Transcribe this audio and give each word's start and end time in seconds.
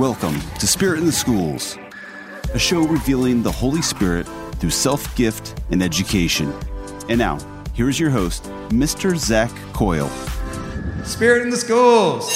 Welcome 0.00 0.40
to 0.58 0.66
Spirit 0.66 1.00
in 1.00 1.04
the 1.04 1.12
Schools, 1.12 1.76
a 2.54 2.58
show 2.58 2.86
revealing 2.86 3.42
the 3.42 3.52
Holy 3.52 3.82
Spirit 3.82 4.26
through 4.54 4.70
self 4.70 5.14
gift 5.14 5.60
and 5.70 5.82
education. 5.82 6.50
And 7.10 7.18
now, 7.18 7.38
here's 7.74 8.00
your 8.00 8.08
host, 8.08 8.44
Mr. 8.70 9.14
Zach 9.14 9.50
Coyle. 9.74 10.08
Spirit 11.04 11.42
in 11.42 11.50
the 11.50 11.56
Schools. 11.58 12.32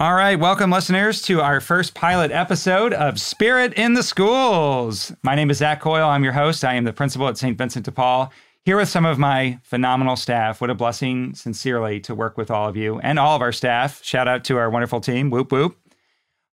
All 0.00 0.14
right, 0.14 0.40
welcome, 0.40 0.70
listeners, 0.70 1.20
to 1.22 1.42
our 1.42 1.60
first 1.60 1.94
pilot 1.94 2.30
episode 2.30 2.94
of 2.94 3.20
Spirit 3.20 3.74
in 3.74 3.92
the 3.92 4.02
Schools. 4.02 5.12
My 5.22 5.34
name 5.34 5.50
is 5.50 5.58
Zach 5.58 5.82
Coyle. 5.82 6.08
I'm 6.08 6.24
your 6.24 6.32
host. 6.32 6.64
I 6.64 6.72
am 6.72 6.84
the 6.84 6.94
principal 6.94 7.28
at 7.28 7.36
St. 7.36 7.58
Vincent 7.58 7.84
de 7.84 7.92
Paul 7.92 8.32
here 8.68 8.76
with 8.76 8.88
some 8.90 9.06
of 9.06 9.18
my 9.18 9.58
phenomenal 9.62 10.14
staff. 10.14 10.60
What 10.60 10.68
a 10.68 10.74
blessing, 10.74 11.34
sincerely, 11.34 12.00
to 12.00 12.14
work 12.14 12.36
with 12.36 12.50
all 12.50 12.68
of 12.68 12.76
you 12.76 12.98
and 12.98 13.18
all 13.18 13.34
of 13.34 13.40
our 13.40 13.50
staff. 13.50 14.04
Shout 14.04 14.28
out 14.28 14.44
to 14.44 14.58
our 14.58 14.68
wonderful 14.68 15.00
team. 15.00 15.30
Whoop, 15.30 15.50
whoop. 15.50 15.78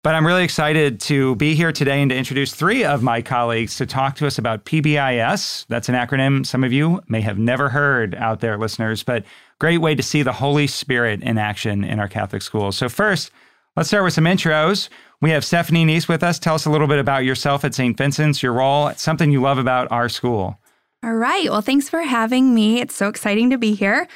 But 0.05 0.15
I'm 0.15 0.25
really 0.25 0.45
excited 0.45 1.01
to 1.01 1.35
be 1.35 1.57
here 1.57 1.73
today 1.73 2.01
and 2.01 2.13
to 2.13 2.17
introduce 2.17 2.55
three 2.55 2.85
of 2.85 3.03
my 3.03 3.21
colleagues 3.21 3.77
to 3.79 3.87
talk 3.87 4.15
to 4.19 4.29
us 4.29 4.39
about 4.39 4.65
PBIS. 4.65 5.67
That's 5.67 5.89
an 5.89 5.97
acronym 5.97 6.47
some 6.47 6.63
of 6.63 6.73
you 6.73 7.03
may 7.09 7.21
have 7.21 7.37
never 7.37 7.69
heard 7.69 8.15
out 8.15 8.39
there, 8.39 8.59
listeners, 8.59 9.03
but 9.03 9.25
great 9.59 9.79
way 9.79 9.97
to 9.97 10.03
see 10.05 10.23
the 10.23 10.33
Holy 10.33 10.69
Spirit 10.69 11.21
in 11.21 11.37
action 11.37 11.83
in 11.83 11.99
our 11.99 12.07
Catholic 12.07 12.43
schools. 12.43 12.77
So, 12.77 12.89
first, 12.89 13.33
let's 13.77 13.89
start 13.89 14.05
with 14.05 14.15
some 14.15 14.27
intros. 14.27 14.89
We 15.21 15.31
have 15.31 15.45
Stephanie 15.45 15.85
Neese 15.85 16.07
with 16.07 16.23
us. 16.23 16.39
Tell 16.39 16.55
us 16.55 16.65
a 16.65 16.71
little 16.71 16.87
bit 16.87 17.01
about 17.01 17.25
yourself 17.25 17.65
at 17.65 17.75
St. 17.75 17.99
Vincent's, 17.99 18.41
your 18.41 18.53
role, 18.53 18.93
something 18.95 19.33
you 19.33 19.41
love 19.41 19.59
about 19.59 19.91
our 19.91 20.09
school. 20.09 20.61
All 21.05 21.13
right. 21.13 21.51
Well, 21.51 21.61
thanks 21.61 21.91
for 21.91 22.01
having 22.01 22.55
me. 22.55 22.81
It's 22.81 22.95
so 22.95 23.09
exciting 23.11 23.51
to 23.51 23.59
be 23.59 23.75
here. 23.75 24.09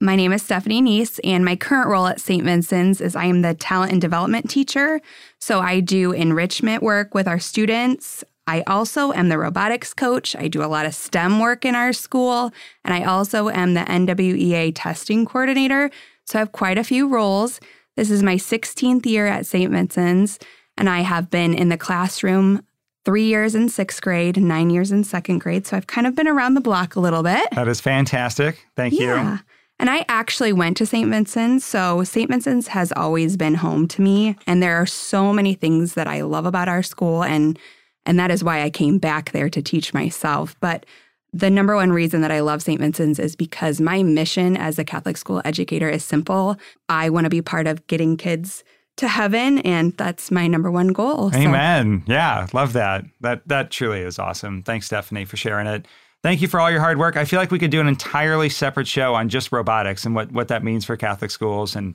My 0.00 0.16
name 0.16 0.32
is 0.32 0.42
Stephanie 0.42 0.80
Neese, 0.80 1.20
and 1.22 1.44
my 1.44 1.54
current 1.54 1.90
role 1.90 2.06
at 2.06 2.18
St. 2.18 2.42
Vincent's 2.42 3.02
is 3.02 3.14
I 3.14 3.26
am 3.26 3.42
the 3.42 3.52
talent 3.52 3.92
and 3.92 4.00
development 4.00 4.48
teacher. 4.48 5.02
So 5.38 5.60
I 5.60 5.80
do 5.80 6.12
enrichment 6.12 6.82
work 6.82 7.14
with 7.14 7.28
our 7.28 7.38
students. 7.38 8.24
I 8.46 8.62
also 8.62 9.12
am 9.12 9.28
the 9.28 9.36
robotics 9.36 9.92
coach. 9.92 10.34
I 10.34 10.48
do 10.48 10.64
a 10.64 10.72
lot 10.72 10.86
of 10.86 10.94
STEM 10.94 11.40
work 11.40 11.66
in 11.66 11.74
our 11.74 11.92
school, 11.92 12.52
and 12.86 12.94
I 12.94 13.04
also 13.04 13.50
am 13.50 13.74
the 13.74 13.80
NWEA 13.80 14.72
testing 14.74 15.26
coordinator. 15.26 15.90
So 16.24 16.38
I 16.38 16.40
have 16.40 16.52
quite 16.52 16.78
a 16.78 16.84
few 16.84 17.06
roles. 17.06 17.60
This 17.96 18.10
is 18.10 18.22
my 18.22 18.36
16th 18.36 19.04
year 19.04 19.26
at 19.26 19.44
St. 19.44 19.70
Vincent's, 19.70 20.38
and 20.78 20.88
I 20.88 21.00
have 21.00 21.28
been 21.28 21.52
in 21.52 21.68
the 21.68 21.76
classroom 21.76 22.62
three 23.04 23.24
years 23.24 23.54
in 23.54 23.68
sixth 23.68 24.02
grade, 24.02 24.36
nine 24.36 24.70
years 24.70 24.92
in 24.92 25.04
second 25.04 25.38
grade. 25.38 25.66
So 25.66 25.76
I've 25.76 25.86
kind 25.86 26.06
of 26.06 26.14
been 26.14 26.28
around 26.28 26.54
the 26.54 26.60
block 26.60 26.96
a 26.96 27.00
little 27.00 27.22
bit. 27.22 27.48
That 27.52 27.68
is 27.68 27.80
fantastic. 27.80 28.66
Thank 28.76 28.94
yeah. 28.94 29.34
you. 29.34 29.40
And 29.78 29.88
I 29.88 30.04
actually 30.08 30.52
went 30.52 30.76
to 30.76 30.86
St. 30.86 31.08
Vincent's. 31.08 31.64
So 31.64 32.04
St. 32.04 32.30
Vincent's 32.30 32.68
has 32.68 32.92
always 32.92 33.38
been 33.38 33.54
home 33.54 33.88
to 33.88 34.02
me. 34.02 34.36
And 34.46 34.62
there 34.62 34.76
are 34.76 34.86
so 34.86 35.32
many 35.32 35.54
things 35.54 35.94
that 35.94 36.06
I 36.06 36.20
love 36.20 36.44
about 36.44 36.68
our 36.68 36.82
school. 36.82 37.24
And 37.24 37.58
and 38.06 38.18
that 38.18 38.30
is 38.30 38.42
why 38.42 38.62
I 38.62 38.70
came 38.70 38.98
back 38.98 39.32
there 39.32 39.48
to 39.50 39.62
teach 39.62 39.92
myself. 39.94 40.54
But 40.60 40.86
the 41.32 41.50
number 41.50 41.76
one 41.76 41.92
reason 41.92 42.22
that 42.22 42.30
I 42.30 42.40
love 42.40 42.62
St. 42.62 42.80
Vincent's 42.80 43.18
is 43.18 43.36
because 43.36 43.80
my 43.80 44.02
mission 44.02 44.56
as 44.56 44.78
a 44.78 44.84
Catholic 44.84 45.16
school 45.16 45.40
educator 45.44 45.88
is 45.88 46.04
simple. 46.04 46.56
I 46.88 47.08
want 47.10 47.24
to 47.24 47.30
be 47.30 47.42
part 47.42 47.66
of 47.66 47.86
getting 47.86 48.16
kids 48.16 48.64
to 49.00 49.08
heaven 49.08 49.58
and 49.58 49.96
that's 49.96 50.30
my 50.30 50.46
number 50.46 50.70
one 50.70 50.88
goal. 50.88 51.34
Amen. 51.34 52.04
So. 52.06 52.12
Yeah, 52.12 52.46
love 52.52 52.74
that. 52.74 53.04
That 53.20 53.46
that 53.48 53.70
truly 53.70 54.00
is 54.00 54.18
awesome. 54.18 54.62
Thanks 54.62 54.86
Stephanie 54.86 55.24
for 55.24 55.36
sharing 55.36 55.66
it. 55.66 55.86
Thank 56.22 56.42
you 56.42 56.48
for 56.48 56.60
all 56.60 56.70
your 56.70 56.80
hard 56.80 56.98
work. 56.98 57.16
I 57.16 57.24
feel 57.24 57.38
like 57.38 57.50
we 57.50 57.58
could 57.58 57.70
do 57.70 57.80
an 57.80 57.88
entirely 57.88 58.50
separate 58.50 58.86
show 58.86 59.14
on 59.14 59.28
just 59.28 59.52
robotics 59.52 60.04
and 60.04 60.14
what 60.14 60.30
what 60.32 60.48
that 60.48 60.62
means 60.62 60.84
for 60.84 60.96
Catholic 60.96 61.30
schools 61.30 61.74
and 61.74 61.94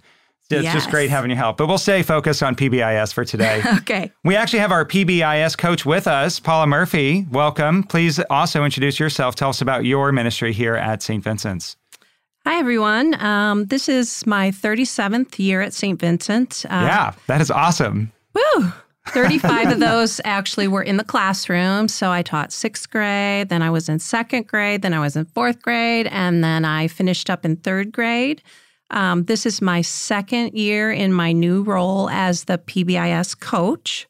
it's 0.51 0.63
yes. 0.63 0.73
just 0.73 0.89
great 0.91 1.09
having 1.09 1.31
your 1.31 1.37
help. 1.37 1.57
But 1.57 1.67
we'll 1.67 1.79
stay 1.79 2.03
focused 2.03 2.43
on 2.43 2.55
PBIS 2.55 3.13
for 3.13 3.25
today. 3.25 3.63
okay. 3.77 4.11
We 4.23 4.35
actually 4.35 4.59
have 4.59 4.71
our 4.71 4.85
PBIS 4.85 5.57
coach 5.57 5.87
with 5.87 6.07
us, 6.07 6.39
Paula 6.39 6.67
Murphy. 6.67 7.25
Welcome. 7.31 7.81
Please 7.83 8.19
also 8.29 8.63
introduce 8.63 8.99
yourself. 8.99 9.33
Tell 9.33 9.49
us 9.49 9.61
about 9.61 9.85
your 9.85 10.11
ministry 10.11 10.53
here 10.53 10.75
at 10.75 11.01
St. 11.01 11.23
Vincent's. 11.23 11.77
Hi, 12.47 12.59
everyone. 12.59 13.19
Um, 13.19 13.65
this 13.65 13.89
is 13.89 14.23
my 14.27 14.51
37th 14.51 15.39
year 15.39 15.61
at 15.61 15.73
St. 15.73 15.99
Vincent. 15.99 16.63
Uh, 16.69 16.85
yeah, 16.85 17.13
that 17.25 17.41
is 17.41 17.49
awesome. 17.49 18.11
Woo! 18.35 18.71
35 19.07 19.71
of 19.71 19.79
those 19.79 20.21
actually 20.25 20.67
were 20.67 20.83
in 20.83 20.97
the 20.97 21.03
classroom. 21.03 21.87
So 21.87 22.11
I 22.11 22.21
taught 22.21 22.53
sixth 22.53 22.91
grade, 22.91 23.49
then 23.49 23.63
I 23.63 23.71
was 23.71 23.89
in 23.89 23.97
second 23.97 24.45
grade, 24.45 24.83
then 24.83 24.93
I 24.93 24.99
was 24.99 25.15
in 25.15 25.25
fourth 25.25 25.59
grade, 25.63 26.05
and 26.11 26.43
then 26.43 26.65
I 26.65 26.87
finished 26.87 27.31
up 27.31 27.45
in 27.45 27.55
third 27.55 27.91
grade. 27.91 28.43
Um, 28.91 29.23
this 29.23 29.47
is 29.47 29.59
my 29.59 29.81
second 29.81 30.53
year 30.53 30.91
in 30.91 31.13
my 31.13 31.31
new 31.31 31.63
role 31.63 32.11
as 32.11 32.43
the 32.43 32.59
PBIS 32.59 33.39
coach. 33.39 34.07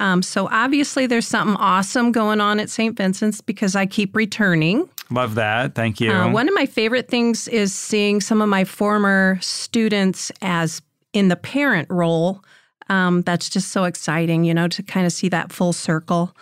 Um, 0.00 0.22
so 0.22 0.48
obviously, 0.50 1.06
there's 1.06 1.28
something 1.28 1.56
awesome 1.56 2.12
going 2.12 2.40
on 2.40 2.60
at 2.60 2.70
St. 2.70 2.96
Vincent's 2.96 3.42
because 3.42 3.76
I 3.76 3.84
keep 3.84 4.16
returning. 4.16 4.88
Love 5.14 5.36
that. 5.36 5.74
Thank 5.74 6.00
you. 6.00 6.10
Uh, 6.10 6.30
one 6.30 6.48
of 6.48 6.54
my 6.54 6.66
favorite 6.66 7.08
things 7.08 7.48
is 7.48 7.72
seeing 7.72 8.20
some 8.20 8.42
of 8.42 8.48
my 8.48 8.64
former 8.64 9.38
students 9.40 10.32
as 10.42 10.82
in 11.12 11.28
the 11.28 11.36
parent 11.36 11.88
role. 11.90 12.44
Um, 12.88 13.22
that's 13.22 13.48
just 13.48 13.68
so 13.68 13.84
exciting, 13.84 14.44
you 14.44 14.52
know, 14.52 14.68
to 14.68 14.82
kind 14.82 15.06
of 15.06 15.12
see 15.12 15.28
that 15.30 15.52
full 15.52 15.72
circle. 15.72 16.36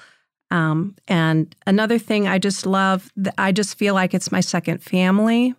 Um, 0.51 0.97
and 1.09 1.55
another 1.67 1.99
thing 1.99 2.27
I 2.29 2.39
just 2.39 2.67
love, 2.67 3.11
I 3.39 3.53
just 3.53 3.79
feel 3.79 3.95
like 3.95 4.13
it's 4.13 4.33
my 4.33 4.41
second 4.41 4.83
family. 4.83 5.55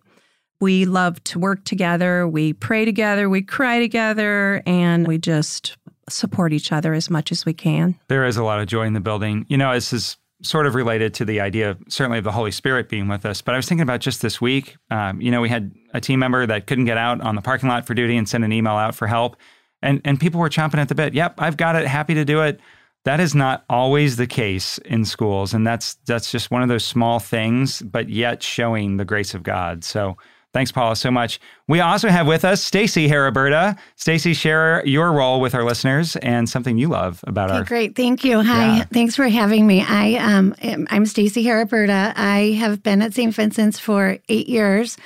We 0.60 0.84
love 0.84 1.22
to 1.24 1.38
work 1.38 1.64
together, 1.64 2.28
we 2.28 2.52
pray 2.52 2.84
together, 2.84 3.28
we 3.28 3.42
cry 3.42 3.80
together, 3.80 4.62
and 4.66 5.06
we 5.06 5.18
just 5.18 5.76
support 6.08 6.52
each 6.52 6.70
other 6.70 6.94
as 6.94 7.10
much 7.10 7.32
as 7.32 7.44
we 7.44 7.52
can. 7.52 7.98
There 8.08 8.24
is 8.24 8.36
a 8.36 8.44
lot 8.44 8.60
of 8.60 8.66
joy 8.66 8.84
in 8.84 8.92
the 8.92 9.00
building. 9.00 9.46
You 9.48 9.56
know, 9.56 9.74
this 9.74 9.92
is 9.92 10.16
sort 10.44 10.66
of 10.66 10.74
related 10.74 11.14
to 11.14 11.24
the 11.24 11.40
idea, 11.40 11.76
certainly 11.88 12.18
of 12.18 12.24
the 12.24 12.32
Holy 12.32 12.50
Spirit 12.50 12.88
being 12.88 13.08
with 13.08 13.26
us. 13.26 13.42
But 13.42 13.54
I 13.54 13.56
was 13.56 13.68
thinking 13.68 13.82
about 13.82 14.00
just 14.00 14.22
this 14.22 14.40
week. 14.40 14.76
Um, 14.90 15.20
you 15.20 15.30
know, 15.30 15.40
we 15.40 15.48
had 15.48 15.74
a 15.92 16.00
team 16.00 16.20
member 16.20 16.46
that 16.46 16.66
couldn't 16.66 16.84
get 16.84 16.98
out 16.98 17.20
on 17.20 17.34
the 17.34 17.42
parking 17.42 17.68
lot 17.68 17.86
for 17.86 17.94
duty 17.94 18.16
and 18.16 18.28
send 18.28 18.44
an 18.44 18.52
email 18.52 18.74
out 18.74 18.94
for 18.94 19.06
help, 19.06 19.36
and 19.82 20.00
and 20.04 20.20
people 20.20 20.40
were 20.40 20.50
chomping 20.50 20.78
at 20.78 20.88
the 20.88 20.94
bit. 20.94 21.14
Yep, 21.14 21.34
I've 21.38 21.56
got 21.56 21.76
it. 21.76 21.86
Happy 21.86 22.14
to 22.14 22.24
do 22.24 22.42
it. 22.42 22.60
That 23.04 23.20
is 23.20 23.34
not 23.34 23.64
always 23.68 24.16
the 24.16 24.26
case 24.26 24.78
in 24.78 25.04
schools, 25.04 25.54
and 25.54 25.66
that's 25.66 25.94
that's 26.06 26.30
just 26.30 26.50
one 26.50 26.62
of 26.62 26.68
those 26.68 26.84
small 26.84 27.18
things, 27.18 27.82
but 27.82 28.08
yet 28.08 28.42
showing 28.42 28.96
the 28.96 29.04
grace 29.04 29.34
of 29.34 29.42
God. 29.42 29.84
So 29.84 30.16
Thanks, 30.54 30.70
Paula, 30.70 30.94
so 30.94 31.10
much. 31.10 31.40
We 31.66 31.80
also 31.80 32.08
have 32.08 32.28
with 32.28 32.44
us 32.44 32.62
Stacy 32.62 33.08
Haraberta. 33.08 33.76
Stacy, 33.96 34.34
share 34.34 34.86
your 34.86 35.12
role 35.12 35.40
with 35.40 35.52
our 35.52 35.64
listeners 35.64 36.14
and 36.16 36.48
something 36.48 36.78
you 36.78 36.88
love 36.88 37.24
about 37.26 37.50
okay, 37.50 37.58
our. 37.58 37.64
Great, 37.64 37.96
thank 37.96 38.24
you. 38.24 38.40
Hi, 38.40 38.76
yeah. 38.76 38.84
thanks 38.84 39.16
for 39.16 39.26
having 39.26 39.66
me. 39.66 39.84
I 39.86 40.14
um, 40.14 40.54
I'm 40.90 41.06
Stacy 41.06 41.44
Haraberta. 41.44 42.12
I 42.14 42.52
have 42.60 42.84
been 42.84 43.02
at 43.02 43.14
St. 43.14 43.34
Vincent's 43.34 43.80
for 43.80 44.18
eight 44.28 44.48
years. 44.48 44.96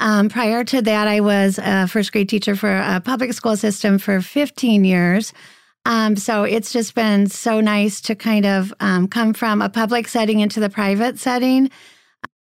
Um, 0.00 0.28
prior 0.28 0.64
to 0.64 0.82
that, 0.82 1.06
I 1.06 1.20
was 1.20 1.60
a 1.62 1.86
first 1.86 2.10
grade 2.10 2.28
teacher 2.28 2.56
for 2.56 2.76
a 2.76 3.00
public 3.00 3.32
school 3.34 3.56
system 3.56 3.98
for 3.98 4.20
15 4.20 4.84
years. 4.84 5.32
Um, 5.86 6.16
so 6.16 6.42
it's 6.42 6.72
just 6.72 6.96
been 6.96 7.28
so 7.28 7.60
nice 7.60 8.00
to 8.02 8.16
kind 8.16 8.46
of 8.46 8.74
um, 8.80 9.06
come 9.06 9.32
from 9.32 9.62
a 9.62 9.68
public 9.68 10.08
setting 10.08 10.40
into 10.40 10.58
the 10.58 10.68
private 10.68 11.20
setting. 11.20 11.70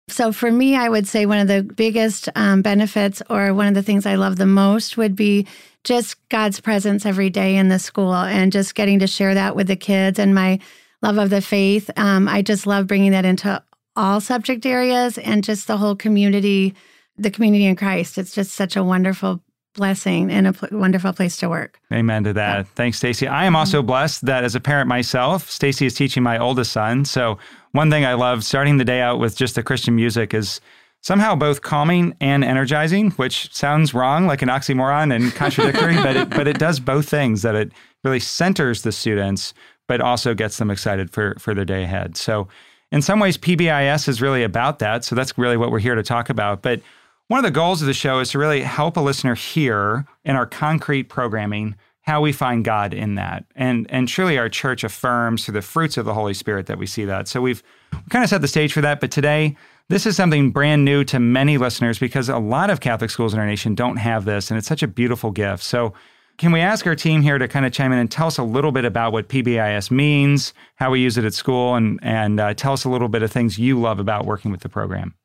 So, 0.09 0.31
for 0.31 0.49
me, 0.49 0.75
I 0.75 0.87
would 0.87 1.07
say 1.07 1.25
one 1.25 1.39
of 1.39 1.47
the 1.47 1.63
biggest 1.63 2.29
um, 2.35 2.61
benefits, 2.61 3.21
or 3.29 3.53
one 3.53 3.67
of 3.67 3.73
the 3.73 3.83
things 3.83 4.05
I 4.05 4.15
love 4.15 4.37
the 4.37 4.45
most, 4.45 4.95
would 4.95 5.15
be 5.15 5.47
just 5.83 6.15
God's 6.29 6.59
presence 6.59 7.05
every 7.05 7.29
day 7.29 7.55
in 7.57 7.67
the 7.67 7.79
school 7.79 8.13
and 8.13 8.51
just 8.51 8.73
getting 8.73 8.99
to 8.99 9.07
share 9.07 9.33
that 9.33 9.55
with 9.55 9.67
the 9.67 9.75
kids 9.75 10.17
and 10.17 10.33
my 10.33 10.59
love 11.01 11.17
of 11.17 11.29
the 11.29 11.41
faith. 11.41 11.89
Um, 11.97 12.27
I 12.27 12.41
just 12.41 12.65
love 12.65 12.87
bringing 12.87 13.11
that 13.11 13.25
into 13.25 13.61
all 13.95 14.21
subject 14.21 14.65
areas 14.65 15.17
and 15.17 15.43
just 15.43 15.67
the 15.67 15.77
whole 15.77 15.95
community, 15.95 16.73
the 17.17 17.31
community 17.31 17.65
in 17.65 17.75
Christ. 17.75 18.17
It's 18.17 18.33
just 18.33 18.53
such 18.53 18.75
a 18.75 18.83
wonderful 18.83 19.41
blessing 19.77 20.29
and 20.29 20.47
a 20.47 20.53
pl- 20.53 20.77
wonderful 20.77 21.13
place 21.13 21.37
to 21.37 21.47
work. 21.47 21.79
Amen 21.93 22.25
to 22.25 22.33
that. 22.33 22.57
Yeah. 22.57 22.63
Thanks, 22.75 22.97
Stacy. 22.97 23.27
I 23.27 23.45
am 23.45 23.55
also 23.55 23.79
mm-hmm. 23.79 23.87
blessed 23.87 24.25
that 24.25 24.43
as 24.43 24.55
a 24.55 24.59
parent 24.59 24.89
myself, 24.89 25.49
Stacy 25.49 25.85
is 25.85 25.93
teaching 25.93 26.21
my 26.21 26.37
oldest 26.37 26.73
son. 26.73 27.05
So 27.05 27.37
one 27.71 27.89
thing 27.89 28.03
I 28.03 28.15
love 28.15 28.43
starting 28.43 28.77
the 28.77 28.83
day 28.83 28.99
out 28.99 29.19
with 29.19 29.37
just 29.37 29.55
the 29.55 29.63
Christian 29.63 29.95
music 29.95 30.33
is 30.33 30.59
somehow 31.01 31.35
both 31.35 31.61
calming 31.61 32.13
and 32.19 32.43
energizing, 32.43 33.11
which 33.11 33.53
sounds 33.53 33.93
wrong, 33.93 34.27
like 34.27 34.41
an 34.41 34.49
oxymoron 34.49 35.15
and 35.15 35.33
contradictory, 35.33 35.95
but 36.03 36.17
it, 36.17 36.29
but 36.29 36.47
it 36.47 36.59
does 36.59 36.81
both 36.81 37.07
things. 37.07 37.43
That 37.43 37.55
it 37.55 37.71
really 38.03 38.19
centers 38.19 38.81
the 38.81 38.91
students, 38.91 39.53
but 39.87 40.01
also 40.01 40.33
gets 40.33 40.57
them 40.57 40.69
excited 40.69 41.09
for 41.09 41.35
for 41.39 41.53
their 41.53 41.65
day 41.65 41.83
ahead. 41.83 42.17
So. 42.17 42.49
In 42.89 43.01
some 43.01 43.19
ways, 43.19 43.37
PBIS 43.37 44.07
is 44.07 44.21
really 44.21 44.43
about 44.43 44.79
that. 44.79 45.03
So 45.03 45.13
that's 45.13 45.37
really 45.37 45.57
what 45.57 45.71
we're 45.71 45.79
here 45.79 45.95
to 45.95 46.03
talk 46.03 46.29
about. 46.29 46.61
But 46.61 46.79
one 47.27 47.39
of 47.39 47.43
the 47.43 47.51
goals 47.51 47.81
of 47.81 47.87
the 47.87 47.93
show 47.93 48.19
is 48.19 48.31
to 48.31 48.39
really 48.39 48.61
help 48.61 48.97
a 48.97 49.01
listener 49.01 49.35
hear 49.35 50.05
in 50.23 50.35
our 50.35 50.45
concrete 50.45 51.03
programming 51.03 51.75
how 52.01 52.21
we 52.21 52.31
find 52.31 52.63
God 52.63 52.93
in 52.93 53.15
that. 53.15 53.45
And 53.55 53.85
and 53.89 54.07
truly 54.07 54.37
our 54.37 54.47
church 54.47 54.83
affirms 54.83 55.43
through 55.43 55.55
the 55.55 55.61
fruits 55.61 55.97
of 55.97 56.05
the 56.05 56.13
Holy 56.13 56.33
Spirit 56.33 56.67
that 56.67 56.77
we 56.77 56.85
see 56.85 57.03
that. 57.05 57.27
So 57.27 57.41
we've 57.41 57.61
kind 58.09 58.23
of 58.23 58.29
set 58.29 58.41
the 58.41 58.47
stage 58.47 58.71
for 58.71 58.81
that, 58.81 59.01
but 59.01 59.11
today 59.11 59.57
this 59.89 60.05
is 60.05 60.15
something 60.15 60.51
brand 60.51 60.85
new 60.85 61.03
to 61.05 61.19
many 61.19 61.57
listeners 61.57 61.99
because 61.99 62.29
a 62.29 62.37
lot 62.37 62.69
of 62.69 62.79
Catholic 62.79 63.09
schools 63.09 63.33
in 63.33 63.39
our 63.39 63.45
nation 63.45 63.75
don't 63.75 63.97
have 63.97 64.25
this 64.25 64.49
and 64.49 64.57
it's 64.57 64.67
such 64.67 64.83
a 64.83 64.87
beautiful 64.87 65.31
gift. 65.31 65.63
So 65.63 65.93
can 66.37 66.51
we 66.51 66.61
ask 66.61 66.85
our 66.85 66.95
team 66.95 67.21
here 67.21 67.37
to 67.37 67.47
kind 67.47 67.65
of 67.65 67.73
chime 67.73 67.91
in 67.91 67.97
and 67.97 68.11
tell 68.11 68.27
us 68.27 68.37
a 68.37 68.43
little 68.43 68.71
bit 68.71 68.85
about 68.85 69.11
what 69.11 69.27
PBIS 69.27 69.89
means, 69.91 70.53
how 70.75 70.91
we 70.91 71.01
use 71.01 71.17
it 71.17 71.25
at 71.25 71.33
school, 71.33 71.75
and 71.75 71.99
and 72.03 72.39
uh, 72.39 72.53
tell 72.53 72.73
us 72.73 72.85
a 72.85 72.89
little 72.89 73.09
bit 73.09 73.23
of 73.23 73.31
things 73.31 73.57
you 73.57 73.79
love 73.79 73.99
about 73.99 74.25
working 74.25 74.51
with 74.51 74.61
the 74.61 74.69
program? 74.69 75.15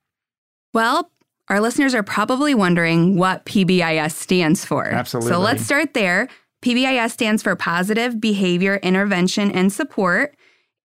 Well, 0.73 1.11
our 1.49 1.61
listeners 1.61 1.95
are 1.95 2.03
probably 2.03 2.55
wondering 2.55 3.17
what 3.17 3.45
PBIS 3.45 4.13
stands 4.13 4.65
for. 4.65 4.87
Absolutely. 4.87 5.31
So 5.31 5.39
let's 5.39 5.63
start 5.63 5.95
there. 5.95 6.29
PBIS 6.63 7.11
stands 7.11 7.43
for 7.43 7.57
Positive 7.57 8.21
Behavior 8.21 8.77
Intervention 8.77 9.51
and 9.51 9.73
Support. 9.73 10.37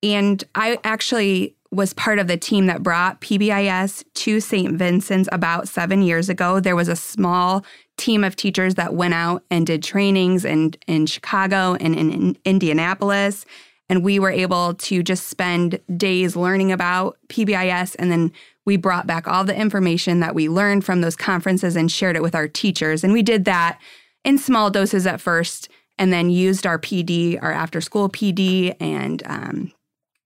And 0.03 0.43
I 0.55 0.79
actually 0.83 1.55
was 1.71 1.93
part 1.93 2.17
of 2.17 2.27
the 2.27 2.37
team 2.37 2.67
that 2.67 2.81
brought 2.81 3.21
PBIS 3.21 4.03
to 4.13 4.39
St. 4.39 4.73
Vincent's 4.73 5.29
about 5.31 5.67
seven 5.67 6.01
years 6.01 6.29
ago. 6.29 6.59
There 6.59 6.75
was 6.75 6.87
a 6.87 6.95
small 6.95 7.65
team 7.97 8.23
of 8.23 8.35
teachers 8.35 8.75
that 8.75 8.93
went 8.93 9.13
out 9.13 9.43
and 9.51 9.67
did 9.67 9.83
trainings 9.83 10.45
in, 10.45 10.73
in 10.87 11.05
Chicago 11.05 11.75
and 11.79 11.95
in, 11.95 12.11
in 12.11 12.37
Indianapolis. 12.45 13.45
And 13.89 14.03
we 14.03 14.19
were 14.19 14.31
able 14.31 14.73
to 14.75 15.03
just 15.03 15.27
spend 15.27 15.79
days 15.95 16.35
learning 16.35 16.71
about 16.71 17.17
PBIS. 17.29 17.95
And 17.99 18.11
then 18.11 18.31
we 18.67 18.75
brought 18.75 19.07
back 19.07 19.29
all 19.29 19.45
the 19.45 19.55
information 19.55 20.19
that 20.19 20.35
we 20.35 20.49
learned 20.49 20.83
from 20.83 20.99
those 20.99 21.15
conferences 21.15 21.77
and 21.77 21.89
shared 21.89 22.17
it 22.17 22.21
with 22.21 22.35
our 22.35 22.49
teachers. 22.49 23.01
And 23.01 23.13
we 23.13 23.23
did 23.23 23.45
that 23.45 23.79
in 24.25 24.37
small 24.37 24.69
doses 24.69 25.07
at 25.07 25.21
first 25.21 25.69
and 25.97 26.11
then 26.11 26.29
used 26.29 26.67
our 26.67 26.77
PD, 26.77 27.41
our 27.41 27.53
after 27.53 27.79
school 27.79 28.09
PD, 28.09 28.75
and 28.81 29.23
um, 29.25 29.71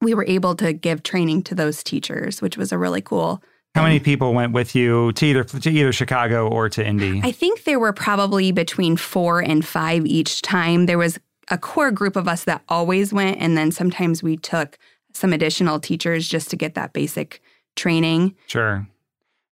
we 0.02 0.16
were 0.16 0.26
able 0.26 0.56
to 0.56 0.74
give 0.74 1.04
training 1.04 1.44
to 1.44 1.56
those 1.56 1.84
teachers, 1.84 2.42
which 2.42 2.58
was 2.58 2.72
a 2.72 2.80
really 2.80 3.00
cool. 3.00 3.44
How 3.76 3.84
many 3.84 4.00
people 4.00 4.34
went 4.34 4.54
with 4.54 4.76
you 4.76 5.14
to 5.14 5.26
either 5.26 5.44
to 5.44 5.70
either 5.70 5.94
Chicago 5.94 6.50
or 6.50 6.68
to 6.70 6.86
Indy? 6.86 7.22
I 7.24 7.32
think 7.32 7.64
there 7.64 7.80
were 7.80 7.94
probably 7.94 8.52
between 8.52 8.98
four 8.98 9.40
and 9.40 9.64
five 9.64 10.06
each 10.08 10.42
time. 10.42 10.88
There 10.88 10.98
was 10.98 11.20
a 11.52 11.60
core 11.60 11.92
group 11.92 12.16
of 12.16 12.28
us 12.28 12.44
that 12.46 12.64
always 12.68 13.14
went, 13.14 13.38
and 13.40 13.56
then 13.56 13.72
sometimes 13.72 14.24
we 14.24 14.36
took 14.36 14.80
some 15.14 15.32
additional 15.32 15.80
teachers 15.80 16.28
just 16.28 16.50
to 16.50 16.56
get 16.56 16.74
that 16.74 16.92
basic 16.92 17.42
training. 17.76 18.36
Sure. 18.48 18.88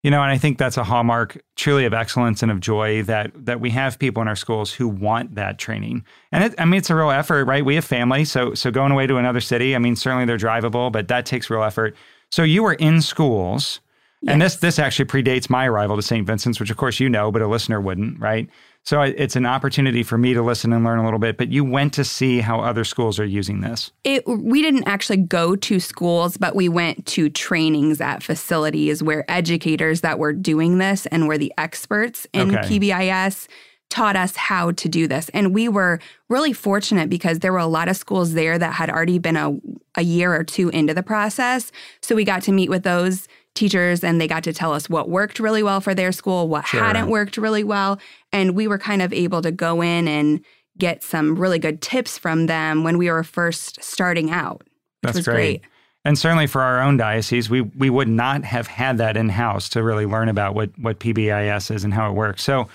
You 0.03 0.11
know, 0.11 0.21
and 0.21 0.31
I 0.31 0.37
think 0.37 0.57
that's 0.57 0.77
a 0.77 0.83
hallmark 0.83 1.43
truly 1.57 1.83
of 1.83 1.93
excellence 1.93 2.41
and 2.41 2.51
of 2.51 2.61
joy 2.61 3.03
that 3.03 3.31
that 3.45 3.59
we 3.59 3.69
have 3.71 3.99
people 3.99 4.21
in 4.21 4.29
our 4.29 4.35
schools 4.35 4.71
who 4.71 4.87
want 4.87 5.35
that 5.35 5.57
training. 5.57 6.05
And 6.31 6.45
it, 6.45 6.55
I 6.57 6.63
mean, 6.63 6.77
it's 6.77 6.89
a 6.89 6.95
real 6.95 7.11
effort, 7.11 7.45
right? 7.45 7.65
We 7.65 7.75
have 7.75 7.83
family, 7.83 8.23
so 8.23 8.53
so 8.53 8.71
going 8.71 8.93
away 8.93 9.07
to 9.07 9.17
another 9.17 9.41
city. 9.41 9.75
I 9.75 9.79
mean, 9.79 9.97
certainly 9.97 10.23
they're 10.23 10.37
drivable, 10.37 10.89
but 10.89 11.09
that 11.09 11.25
takes 11.25 11.49
real 11.49 11.63
effort. 11.63 11.97
So 12.31 12.43
you 12.43 12.63
were 12.63 12.75
in 12.75 13.01
schools, 13.01 13.81
and 14.25 14.41
this 14.41 14.55
this 14.57 14.79
actually 14.79 15.05
predates 15.05 15.49
my 15.49 15.67
arrival 15.67 15.97
to 15.97 16.01
St. 16.01 16.25
Vincent's, 16.25 16.61
which 16.61 16.71
of 16.71 16.77
course 16.77 17.01
you 17.01 17.09
know, 17.09 17.29
but 17.29 17.41
a 17.41 17.47
listener 17.47 17.81
wouldn't, 17.81 18.21
right? 18.21 18.49
So 18.89 19.03
it's 19.03 19.35
an 19.35 19.45
opportunity 19.45 20.01
for 20.01 20.17
me 20.17 20.33
to 20.33 20.41
listen 20.41 20.73
and 20.73 20.83
learn 20.83 20.97
a 20.97 21.03
little 21.05 21.19
bit. 21.19 21.37
But 21.37 21.49
you 21.49 21.63
went 21.63 21.93
to 21.93 22.03
see 22.03 22.39
how 22.39 22.61
other 22.61 22.83
schools 22.83 23.19
are 23.19 23.25
using 23.25 23.61
this. 23.61 23.91
It 24.03 24.25
we 24.25 24.63
didn't 24.63 24.87
actually 24.87 25.17
go 25.17 25.55
to 25.55 25.79
schools, 25.79 26.37
but 26.37 26.55
we 26.55 26.69
went 26.69 27.05
to 27.05 27.29
trainings 27.29 28.01
at 28.01 28.23
facilities 28.23 29.03
where 29.03 29.29
educators 29.29 30.01
that 30.01 30.17
were 30.17 30.33
doing 30.33 30.79
this 30.79 31.05
and 31.05 31.27
were 31.27 31.37
the 31.37 31.53
experts 31.55 32.25
in 32.33 32.55
Okay. 32.55 32.67
PBIS 32.67 33.47
taught 33.91 34.15
us 34.15 34.35
how 34.35 34.71
to 34.71 34.89
do 34.89 35.07
this. 35.07 35.29
And 35.35 35.53
we 35.53 35.69
were 35.69 35.99
really 36.27 36.53
fortunate 36.53 37.11
because 37.11 37.39
there 37.39 37.53
were 37.53 37.59
a 37.59 37.67
lot 37.67 37.89
of 37.89 37.95
schools 37.95 38.33
there 38.33 38.57
that 38.57 38.73
had 38.73 38.89
already 38.89 39.19
been 39.19 39.37
a, 39.37 39.55
a 39.97 40.01
year 40.01 40.33
or 40.33 40.43
two 40.43 40.69
into 40.69 40.95
the 40.95 41.03
process. 41.03 41.71
So 42.01 42.15
we 42.15 42.23
got 42.23 42.41
to 42.43 42.51
meet 42.51 42.71
with 42.71 42.81
those 42.81 43.27
teachers 43.59 44.03
and 44.03 44.19
they 44.19 44.27
got 44.27 44.43
to 44.45 44.53
tell 44.53 44.73
us 44.73 44.89
what 44.89 45.09
worked 45.09 45.39
really 45.39 45.61
well 45.61 45.81
for 45.81 45.93
their 45.93 46.11
school, 46.11 46.47
what 46.47 46.65
Sure. 46.65 46.83
hadn't 46.83 47.09
worked 47.09 47.37
really 47.37 47.63
well. 47.63 47.99
And 48.31 48.55
we 48.55 48.67
were 48.67 48.79
kind 48.79 49.01
of 49.01 49.11
able 49.13 49.41
to 49.41 49.51
go 49.51 49.81
in 49.81 50.07
and 50.07 50.43
get 50.77 51.03
some 51.03 51.35
really 51.35 51.59
good 51.59 51.81
tips 51.81 52.17
from 52.17 52.45
them 52.47 52.83
when 52.83 52.97
we 52.97 53.11
were 53.11 53.23
first 53.23 53.83
starting 53.83 54.31
out. 54.31 54.59
Which 55.01 55.13
That's 55.13 55.17
was 55.17 55.25
great. 55.25 55.61
great. 55.61 55.61
And 56.05 56.17
certainly 56.17 56.47
for 56.47 56.61
our 56.61 56.81
own 56.81 56.95
diocese, 56.97 57.49
we 57.49 57.61
we 57.61 57.89
would 57.89 58.07
not 58.07 58.45
have 58.45 58.67
had 58.67 58.97
that 58.99 59.17
in 59.17 59.27
house 59.29 59.67
to 59.69 59.83
really 59.83 60.05
learn 60.05 60.29
about 60.29 60.55
what 60.55 60.69
what 60.79 60.99
PBIS 60.99 61.69
is 61.75 61.83
and 61.83 61.93
how 61.93 62.09
it 62.09 62.13
works. 62.13 62.41
So, 62.41 62.69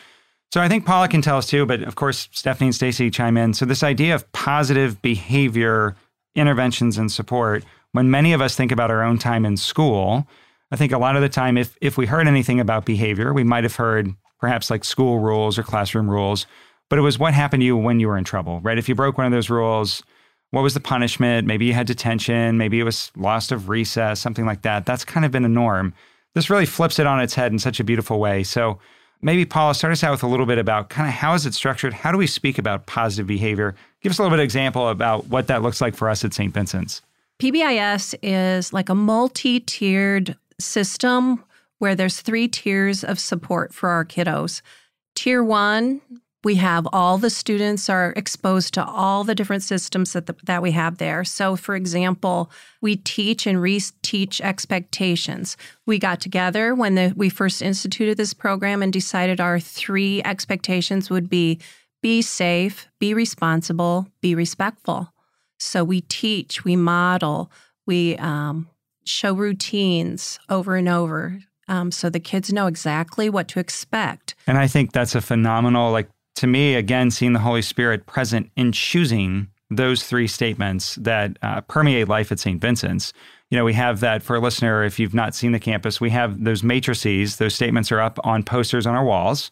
so 0.52 0.60
I 0.60 0.68
think 0.68 0.84
Paula 0.84 1.08
can 1.08 1.22
tell 1.22 1.38
us 1.38 1.46
too, 1.46 1.64
but 1.64 1.82
of 1.82 1.94
course 1.94 2.28
Stephanie 2.32 2.68
and 2.68 2.74
Stacy 2.74 3.10
chime 3.10 3.38
in. 3.38 3.54
So 3.54 3.64
this 3.64 3.82
idea 3.82 4.14
of 4.14 4.30
positive 4.32 5.00
behavior 5.00 5.96
interventions 6.34 6.98
and 6.98 7.10
support, 7.10 7.64
when 7.92 8.10
many 8.10 8.34
of 8.34 8.40
us 8.42 8.54
think 8.54 8.70
about 8.70 8.90
our 8.90 9.02
own 9.02 9.18
time 9.18 9.46
in 9.46 9.56
school, 9.56 10.26
I 10.70 10.76
think 10.76 10.92
a 10.92 10.98
lot 10.98 11.16
of 11.16 11.22
the 11.22 11.28
time, 11.28 11.56
if 11.56 11.76
if 11.80 11.96
we 11.96 12.06
heard 12.06 12.26
anything 12.26 12.60
about 12.60 12.84
behavior, 12.84 13.32
we 13.32 13.44
might 13.44 13.64
have 13.64 13.76
heard 13.76 14.14
perhaps 14.40 14.70
like 14.70 14.84
school 14.84 15.20
rules 15.20 15.58
or 15.58 15.62
classroom 15.62 16.10
rules, 16.10 16.46
but 16.90 16.98
it 16.98 17.02
was 17.02 17.18
what 17.18 17.34
happened 17.34 17.60
to 17.62 17.64
you 17.64 17.76
when 17.76 18.00
you 18.00 18.08
were 18.08 18.18
in 18.18 18.24
trouble, 18.24 18.60
right? 18.60 18.78
If 18.78 18.88
you 18.88 18.94
broke 18.94 19.16
one 19.16 19.26
of 19.26 19.32
those 19.32 19.50
rules, 19.50 20.02
what 20.50 20.62
was 20.62 20.74
the 20.74 20.80
punishment? 20.80 21.46
Maybe 21.46 21.64
you 21.64 21.72
had 21.72 21.86
detention, 21.86 22.58
maybe 22.58 22.78
it 22.78 22.84
was 22.84 23.10
loss 23.16 23.50
of 23.50 23.68
recess, 23.68 24.20
something 24.20 24.46
like 24.46 24.62
that. 24.62 24.86
That's 24.86 25.04
kind 25.04 25.24
of 25.24 25.32
been 25.32 25.44
a 25.44 25.48
norm. 25.48 25.94
This 26.34 26.50
really 26.50 26.66
flips 26.66 26.98
it 26.98 27.06
on 27.06 27.20
its 27.20 27.34
head 27.34 27.52
in 27.52 27.58
such 27.58 27.80
a 27.80 27.84
beautiful 27.84 28.18
way. 28.20 28.42
So 28.42 28.78
maybe 29.22 29.44
Paula, 29.44 29.74
start 29.74 29.92
us 29.92 30.04
out 30.04 30.12
with 30.12 30.22
a 30.22 30.26
little 30.26 30.46
bit 30.46 30.58
about 30.58 30.90
kind 30.90 31.08
of 31.08 31.14
how 31.14 31.34
is 31.34 31.46
it 31.46 31.54
structured? 31.54 31.92
How 31.92 32.12
do 32.12 32.18
we 32.18 32.26
speak 32.26 32.58
about 32.58 32.86
positive 32.86 33.26
behavior? 33.26 33.74
Give 34.02 34.10
us 34.10 34.18
a 34.18 34.22
little 34.22 34.36
bit 34.36 34.40
of 34.40 34.44
example 34.44 34.88
about 34.88 35.26
what 35.28 35.46
that 35.46 35.62
looks 35.62 35.80
like 35.80 35.94
for 35.94 36.08
us 36.08 36.24
at 36.24 36.34
St. 36.34 36.52
Vincent's. 36.52 37.02
PBIS 37.40 38.14
is 38.22 38.72
like 38.72 38.88
a 38.88 38.94
multi 38.94 39.60
tiered 39.60 40.36
system 40.58 41.44
where 41.78 41.94
there's 41.94 42.20
three 42.20 42.48
tiers 42.48 43.04
of 43.04 43.18
support 43.18 43.74
for 43.74 43.88
our 43.90 44.04
kiddos. 44.04 44.62
Tier 45.14 45.42
one, 45.42 46.00
we 46.44 46.56
have 46.56 46.86
all 46.92 47.16
the 47.16 47.30
students 47.30 47.88
are 47.88 48.12
exposed 48.16 48.74
to 48.74 48.84
all 48.84 49.24
the 49.24 49.34
different 49.34 49.62
systems 49.62 50.12
that, 50.12 50.26
the, 50.26 50.36
that 50.44 50.62
we 50.62 50.72
have 50.72 50.98
there. 50.98 51.24
So, 51.24 51.56
for 51.56 51.74
example, 51.74 52.50
we 52.82 52.96
teach 52.96 53.46
and 53.46 53.58
reteach 53.58 54.40
expectations. 54.42 55.56
We 55.86 55.98
got 55.98 56.20
together 56.20 56.74
when 56.74 56.94
the, 56.96 57.14
we 57.16 57.30
first 57.30 57.62
instituted 57.62 58.18
this 58.18 58.34
program 58.34 58.82
and 58.82 58.92
decided 58.92 59.40
our 59.40 59.58
three 59.58 60.22
expectations 60.22 61.08
would 61.08 61.28
be 61.30 61.60
be 62.02 62.20
safe, 62.20 62.86
be 63.00 63.14
responsible, 63.14 64.06
be 64.20 64.34
respectful. 64.34 65.10
So 65.58 65.82
we 65.82 66.02
teach, 66.02 66.62
we 66.62 66.76
model, 66.76 67.50
we 67.86 68.18
um, 68.18 68.68
show 69.04 69.34
routines 69.34 70.38
over 70.48 70.76
and 70.76 70.88
over 70.88 71.38
um, 71.68 71.90
so 71.90 72.10
the 72.10 72.20
kids 72.20 72.52
know 72.52 72.66
exactly 72.66 73.28
what 73.30 73.48
to 73.48 73.60
expect. 73.60 74.34
And 74.46 74.58
I 74.58 74.66
think 74.66 74.92
that's 74.92 75.14
a 75.14 75.20
phenomenal, 75.20 75.92
like 75.92 76.08
to 76.36 76.46
me, 76.46 76.74
again, 76.74 77.10
seeing 77.10 77.32
the 77.32 77.38
Holy 77.38 77.62
Spirit 77.62 78.06
present 78.06 78.50
in 78.56 78.72
choosing 78.72 79.48
those 79.70 80.04
three 80.04 80.26
statements 80.26 80.96
that 80.96 81.38
uh, 81.42 81.62
permeate 81.62 82.08
life 82.08 82.30
at 82.30 82.38
St. 82.38 82.60
Vincent's. 82.60 83.12
You 83.50 83.58
know, 83.58 83.64
we 83.64 83.72
have 83.74 84.00
that 84.00 84.22
for 84.22 84.36
a 84.36 84.40
listener, 84.40 84.84
if 84.84 84.98
you've 84.98 85.14
not 85.14 85.34
seen 85.34 85.52
the 85.52 85.60
campus, 85.60 86.00
we 86.00 86.10
have 86.10 86.42
those 86.42 86.62
matrices. 86.62 87.36
Those 87.36 87.54
statements 87.54 87.90
are 87.92 88.00
up 88.00 88.18
on 88.24 88.42
posters 88.42 88.86
on 88.86 88.94
our 88.94 89.04
walls. 89.04 89.50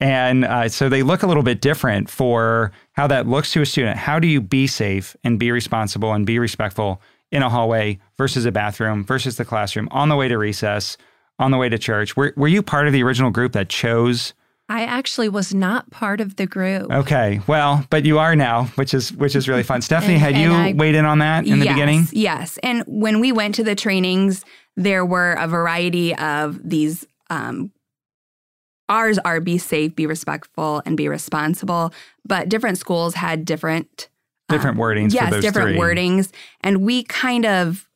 And 0.00 0.44
uh, 0.44 0.68
so 0.68 0.88
they 0.88 1.02
look 1.02 1.22
a 1.22 1.26
little 1.26 1.42
bit 1.42 1.60
different 1.60 2.08
for 2.08 2.72
how 2.92 3.06
that 3.08 3.26
looks 3.26 3.52
to 3.52 3.62
a 3.62 3.66
student. 3.66 3.96
How 3.96 4.18
do 4.18 4.28
you 4.28 4.40
be 4.40 4.66
safe 4.66 5.16
and 5.24 5.38
be 5.38 5.50
responsible 5.50 6.12
and 6.12 6.24
be 6.24 6.38
respectful 6.38 7.00
in 7.30 7.42
a 7.42 7.48
hallway 7.50 7.98
versus 8.16 8.44
a 8.46 8.52
bathroom 8.52 9.04
versus 9.04 9.36
the 9.36 9.44
classroom 9.44 9.88
on 9.90 10.08
the 10.08 10.16
way 10.16 10.28
to 10.28 10.38
recess, 10.38 10.96
on 11.38 11.50
the 11.50 11.58
way 11.58 11.68
to 11.68 11.78
church? 11.78 12.16
Were, 12.16 12.32
were 12.36 12.48
you 12.48 12.62
part 12.62 12.86
of 12.86 12.92
the 12.92 13.02
original 13.02 13.30
group 13.30 13.52
that 13.52 13.68
chose? 13.68 14.34
I 14.70 14.82
actually 14.84 15.30
was 15.30 15.54
not 15.54 15.90
part 15.90 16.20
of 16.20 16.36
the 16.36 16.46
group. 16.46 16.90
Okay, 16.92 17.40
well, 17.46 17.86
but 17.88 18.04
you 18.04 18.18
are 18.18 18.36
now, 18.36 18.64
which 18.74 18.92
is 18.92 19.10
which 19.14 19.34
is 19.34 19.48
really 19.48 19.62
fun. 19.62 19.80
Stephanie, 19.80 20.14
And- 20.14 20.22
had 20.22 20.36
you 20.36 20.52
I- 20.52 20.72
weighed 20.74 20.94
in 20.94 21.06
on 21.06 21.20
that 21.20 21.46
in 21.46 21.58
the 21.58 21.66
beginning? 21.68 22.06
Yes. 22.12 22.58
And 22.62 22.84
when 22.86 23.20
we 23.20 23.32
went 23.32 23.54
to 23.54 23.64
the 23.64 23.74
trainings, 23.74 24.44
there 24.76 25.06
were 25.06 25.32
a 25.32 25.48
variety 25.48 26.14
of 26.16 26.60
these. 26.68 27.06
Um, 27.30 27.72
ours 28.90 29.18
are 29.24 29.40
be 29.40 29.56
safe, 29.58 29.94
be 29.96 30.06
respectful, 30.06 30.82
and 30.84 30.96
be 30.98 31.08
responsible. 31.08 31.92
But 32.26 32.48
different 32.50 32.76
schools 32.78 33.14
had 33.14 33.44
different 33.46 34.08
Different 34.48 34.78
wordings 34.78 35.10
for 35.10 35.16
yes, 35.16 35.40
different 35.42 35.70
three. 35.70 35.78
wordings, 35.78 36.32
and 36.62 36.82
we 36.82 37.02
kind 37.04 37.44
of, 37.44 37.88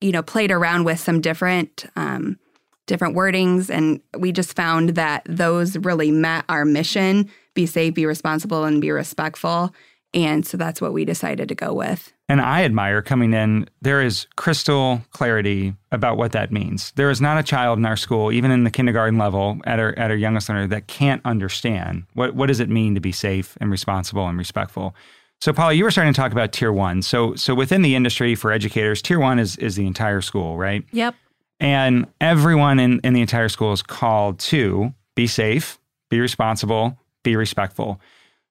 you 0.00 0.12
know, 0.12 0.22
played 0.22 0.50
around 0.50 0.84
with 0.84 1.00
some 1.00 1.20
different. 1.20 1.86
Um, 1.96 2.38
different 2.86 3.16
wordings 3.16 3.68
and 3.68 4.00
we 4.16 4.30
just 4.30 4.54
found 4.54 4.90
that 4.90 5.24
those 5.28 5.76
really 5.78 6.12
met 6.12 6.44
our 6.48 6.64
mission 6.64 7.28
be 7.54 7.66
safe 7.66 7.94
be 7.94 8.06
responsible 8.06 8.62
and 8.62 8.80
be 8.80 8.92
respectful 8.92 9.74
and 10.14 10.46
so 10.46 10.56
that's 10.56 10.80
what 10.80 10.92
we 10.92 11.04
decided 11.04 11.48
to 11.48 11.54
go 11.54 11.74
with 11.74 12.12
And 12.28 12.40
I 12.40 12.62
admire 12.64 13.02
coming 13.02 13.34
in, 13.34 13.68
there 13.82 14.00
is 14.02 14.26
crystal 14.36 15.02
clarity 15.10 15.74
about 15.92 16.16
what 16.16 16.32
that 16.32 16.50
means. 16.50 16.92
There 16.96 17.10
is 17.10 17.20
not 17.20 17.38
a 17.38 17.42
child 17.42 17.78
in 17.78 17.86
our 17.86 17.96
school, 17.96 18.32
even 18.32 18.50
in 18.50 18.64
the 18.64 18.70
kindergarten 18.70 19.18
level 19.18 19.58
at 19.64 19.78
our, 19.78 19.96
at 19.98 20.10
our 20.10 20.16
youngest 20.16 20.48
learner, 20.48 20.66
that 20.68 20.86
can't 20.86 21.20
understand 21.24 22.04
what, 22.14 22.34
what 22.34 22.46
does 22.46 22.60
it 22.60 22.68
mean 22.70 22.94
to 22.94 23.00
be 23.00 23.12
safe 23.12 23.56
and 23.60 23.70
responsible 23.70 24.26
and 24.26 24.38
respectful. 24.38 24.94
So, 25.40 25.52
Paula, 25.52 25.74
you 25.74 25.84
were 25.84 25.90
starting 25.90 26.12
to 26.12 26.16
talk 26.20 26.32
about 26.32 26.52
tier 26.52 26.72
one. 26.72 27.02
So, 27.02 27.34
so 27.34 27.54
within 27.54 27.82
the 27.82 27.94
industry 27.94 28.34
for 28.34 28.52
educators, 28.52 29.02
tier 29.02 29.20
one 29.20 29.38
is, 29.38 29.56
is 29.58 29.76
the 29.76 29.86
entire 29.86 30.20
school, 30.20 30.56
right? 30.56 30.84
Yep. 30.92 31.14
And 31.60 32.06
everyone 32.20 32.78
in, 32.78 33.00
in 33.00 33.12
the 33.12 33.20
entire 33.20 33.48
school 33.48 33.72
is 33.72 33.82
called 33.82 34.38
to 34.40 34.94
be 35.14 35.26
safe, 35.26 35.78
be 36.10 36.20
responsible, 36.20 36.98
be 37.22 37.36
respectful. 37.36 38.00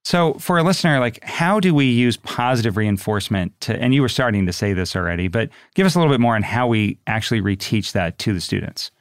So, 0.04 0.36
for 0.36 0.60
a 0.60 0.64
listener, 0.64 1.00
like, 1.00 1.24
how 1.24 1.60
do 1.60 1.74
we 1.74 1.86
use 1.86 2.16
positive 2.18 2.78
reinforcement 2.78 3.60
to, 3.62 3.76
and 3.76 3.94
you 3.94 4.04
were 4.04 4.10
starting 4.10 4.46
to 4.46 4.54
say 4.54 4.74
this 4.74 4.96
already, 4.96 5.28
but 5.28 5.50
give 5.74 5.88
us 5.88 5.96
a 5.96 6.00
little 6.00 6.14
bit 6.14 6.20
more 6.20 6.36
on 6.36 6.44
how 6.44 6.68
we 6.68 7.00
actually 7.08 7.42
reteach 7.42 7.94
that 7.94 8.20
to 8.20 8.34
the 8.34 8.42
students. 8.42 8.92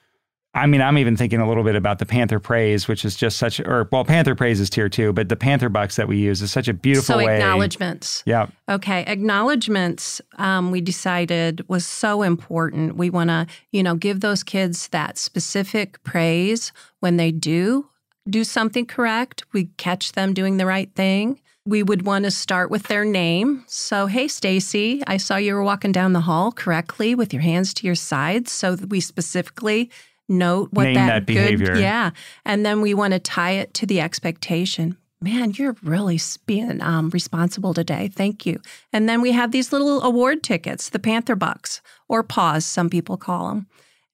I 0.54 0.66
mean, 0.66 0.80
I'm 0.80 0.98
even 0.98 1.16
thinking 1.16 1.40
a 1.40 1.48
little 1.48 1.64
bit 1.64 1.74
about 1.74 1.98
the 1.98 2.06
Panther 2.06 2.38
Praise, 2.38 2.86
which 2.86 3.04
is 3.04 3.16
just 3.16 3.38
such, 3.38 3.58
or 3.60 3.88
well, 3.90 4.04
Panther 4.04 4.36
Praise 4.36 4.60
is 4.60 4.70
tier 4.70 4.88
two, 4.88 5.12
but 5.12 5.28
the 5.28 5.36
Panther 5.36 5.68
Bucks 5.68 5.96
that 5.96 6.06
we 6.06 6.16
use 6.18 6.42
is 6.42 6.52
such 6.52 6.68
a 6.68 6.74
beautiful 6.74 7.18
so 7.18 7.24
way. 7.24 7.34
acknowledgments. 7.34 8.22
Yeah. 8.24 8.46
Okay, 8.68 9.04
acknowledgments. 9.06 10.20
Um, 10.38 10.70
we 10.70 10.80
decided 10.80 11.68
was 11.68 11.84
so 11.84 12.22
important. 12.22 12.96
We 12.96 13.10
want 13.10 13.30
to, 13.30 13.46
you 13.72 13.82
know, 13.82 13.96
give 13.96 14.20
those 14.20 14.44
kids 14.44 14.88
that 14.88 15.18
specific 15.18 16.02
praise 16.04 16.72
when 17.00 17.16
they 17.16 17.32
do 17.32 17.88
do 18.28 18.44
something 18.44 18.86
correct. 18.86 19.44
We 19.52 19.66
catch 19.76 20.12
them 20.12 20.34
doing 20.34 20.56
the 20.56 20.66
right 20.66 20.92
thing. 20.94 21.40
We 21.66 21.82
would 21.82 22.04
want 22.06 22.26
to 22.26 22.30
start 22.30 22.70
with 22.70 22.84
their 22.84 23.04
name. 23.04 23.64
So, 23.66 24.06
hey, 24.06 24.28
Stacy, 24.28 25.02
I 25.06 25.16
saw 25.16 25.36
you 25.36 25.54
were 25.54 25.62
walking 25.62 25.92
down 25.92 26.12
the 26.12 26.20
hall 26.20 26.52
correctly 26.52 27.14
with 27.14 27.32
your 27.32 27.42
hands 27.42 27.72
to 27.74 27.86
your 27.86 27.94
sides. 27.94 28.52
So 28.52 28.76
we 28.88 29.00
specifically 29.00 29.90
note 30.28 30.70
what 30.72 30.84
Name 30.84 30.94
that, 30.94 31.06
that 31.06 31.26
behavior. 31.26 31.74
Good, 31.74 31.82
yeah, 31.82 32.10
and 32.44 32.64
then 32.64 32.80
we 32.80 32.94
want 32.94 33.12
to 33.12 33.18
tie 33.18 33.52
it 33.52 33.74
to 33.74 33.86
the 33.86 34.00
expectation. 34.00 34.96
Man, 35.20 35.52
you're 35.56 35.76
really 35.82 36.20
being 36.44 36.82
um, 36.82 37.08
responsible 37.10 37.72
today. 37.72 38.08
Thank 38.08 38.44
you. 38.44 38.60
And 38.92 39.08
then 39.08 39.22
we 39.22 39.32
have 39.32 39.52
these 39.52 39.72
little 39.72 40.02
award 40.02 40.42
tickets, 40.42 40.90
the 40.90 40.98
Panther 40.98 41.34
Bucks 41.34 41.80
or 42.08 42.22
Paws, 42.22 42.66
some 42.66 42.90
people 42.90 43.16
call 43.16 43.48
them, 43.48 43.66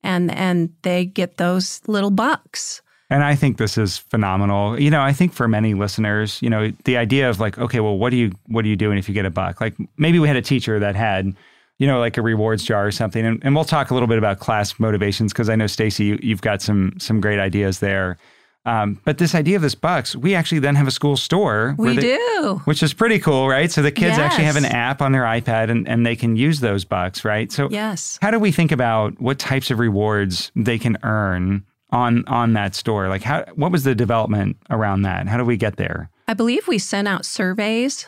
and 0.04 0.30
and 0.30 0.72
they 0.82 1.04
get 1.04 1.36
those 1.36 1.80
little 1.88 2.10
bucks. 2.10 2.80
And 3.12 3.24
I 3.24 3.34
think 3.34 3.56
this 3.56 3.76
is 3.76 3.98
phenomenal. 3.98 4.80
You 4.80 4.88
know, 4.88 5.00
I 5.00 5.12
think 5.12 5.32
for 5.32 5.48
many 5.48 5.74
listeners, 5.74 6.40
you 6.42 6.48
know, 6.48 6.70
the 6.84 6.96
idea 6.96 7.28
of 7.28 7.40
like, 7.40 7.58
okay, 7.58 7.80
well, 7.80 7.98
what 7.98 8.10
do 8.10 8.16
you 8.16 8.30
what 8.46 8.64
are 8.64 8.68
you 8.68 8.76
doing 8.76 8.96
if 8.98 9.08
you 9.08 9.14
get 9.14 9.26
a 9.26 9.30
buck? 9.30 9.60
Like 9.60 9.74
maybe 9.96 10.20
we 10.20 10.28
had 10.28 10.36
a 10.36 10.42
teacher 10.42 10.78
that 10.78 10.94
had, 10.94 11.34
you 11.80 11.86
know, 11.86 11.98
like 11.98 12.18
a 12.18 12.22
rewards 12.22 12.62
jar 12.62 12.86
or 12.86 12.90
something. 12.92 13.24
And, 13.24 13.40
and 13.42 13.54
we'll 13.54 13.64
talk 13.64 13.90
a 13.90 13.94
little 13.94 14.06
bit 14.06 14.18
about 14.18 14.38
class 14.38 14.78
motivations 14.78 15.32
because 15.32 15.48
I 15.48 15.56
know 15.56 15.66
Stacy, 15.66 16.04
you, 16.04 16.18
you've 16.22 16.42
got 16.42 16.60
some 16.62 16.92
some 16.98 17.20
great 17.20 17.40
ideas 17.40 17.80
there. 17.80 18.18
Um, 18.66 19.00
but 19.06 19.16
this 19.16 19.34
idea 19.34 19.56
of 19.56 19.62
this 19.62 19.74
bucks, 19.74 20.14
we 20.14 20.34
actually 20.34 20.58
then 20.58 20.74
have 20.74 20.86
a 20.86 20.90
school 20.90 21.16
store. 21.16 21.74
We 21.78 21.96
they- 21.96 22.02
do. 22.18 22.60
Which 22.66 22.82
is 22.82 22.92
pretty 22.92 23.18
cool, 23.18 23.48
right? 23.48 23.72
So 23.72 23.80
the 23.80 23.90
kids 23.90 24.18
actually 24.18 24.44
have 24.44 24.56
an 24.56 24.66
app 24.66 25.00
on 25.00 25.12
their 25.12 25.22
iPad 25.22 25.70
and, 25.70 25.88
and 25.88 26.04
they 26.04 26.14
can 26.16 26.36
use 26.36 26.60
those 26.60 26.84
bucks, 26.84 27.24
right? 27.24 27.50
So 27.50 27.68
Yes. 27.70 28.18
how 28.20 28.30
do 28.30 28.38
we 28.38 28.52
think 28.52 28.70
about 28.72 29.18
what 29.18 29.38
types 29.38 29.70
of 29.70 29.78
rewards 29.78 30.52
they 30.54 30.78
can 30.78 30.98
earn 31.02 31.64
on 31.90 32.24
on 32.26 32.52
that 32.52 32.74
store? 32.74 33.08
Like 33.08 33.22
how 33.22 33.44
what 33.54 33.72
was 33.72 33.84
the 33.84 33.94
development 33.94 34.58
around 34.68 35.02
that? 35.02 35.26
How 35.28 35.38
do 35.38 35.44
we 35.46 35.56
get 35.56 35.76
there? 35.76 36.10
I 36.28 36.34
believe 36.34 36.68
we 36.68 36.78
sent 36.78 37.08
out 37.08 37.24
surveys 37.24 38.06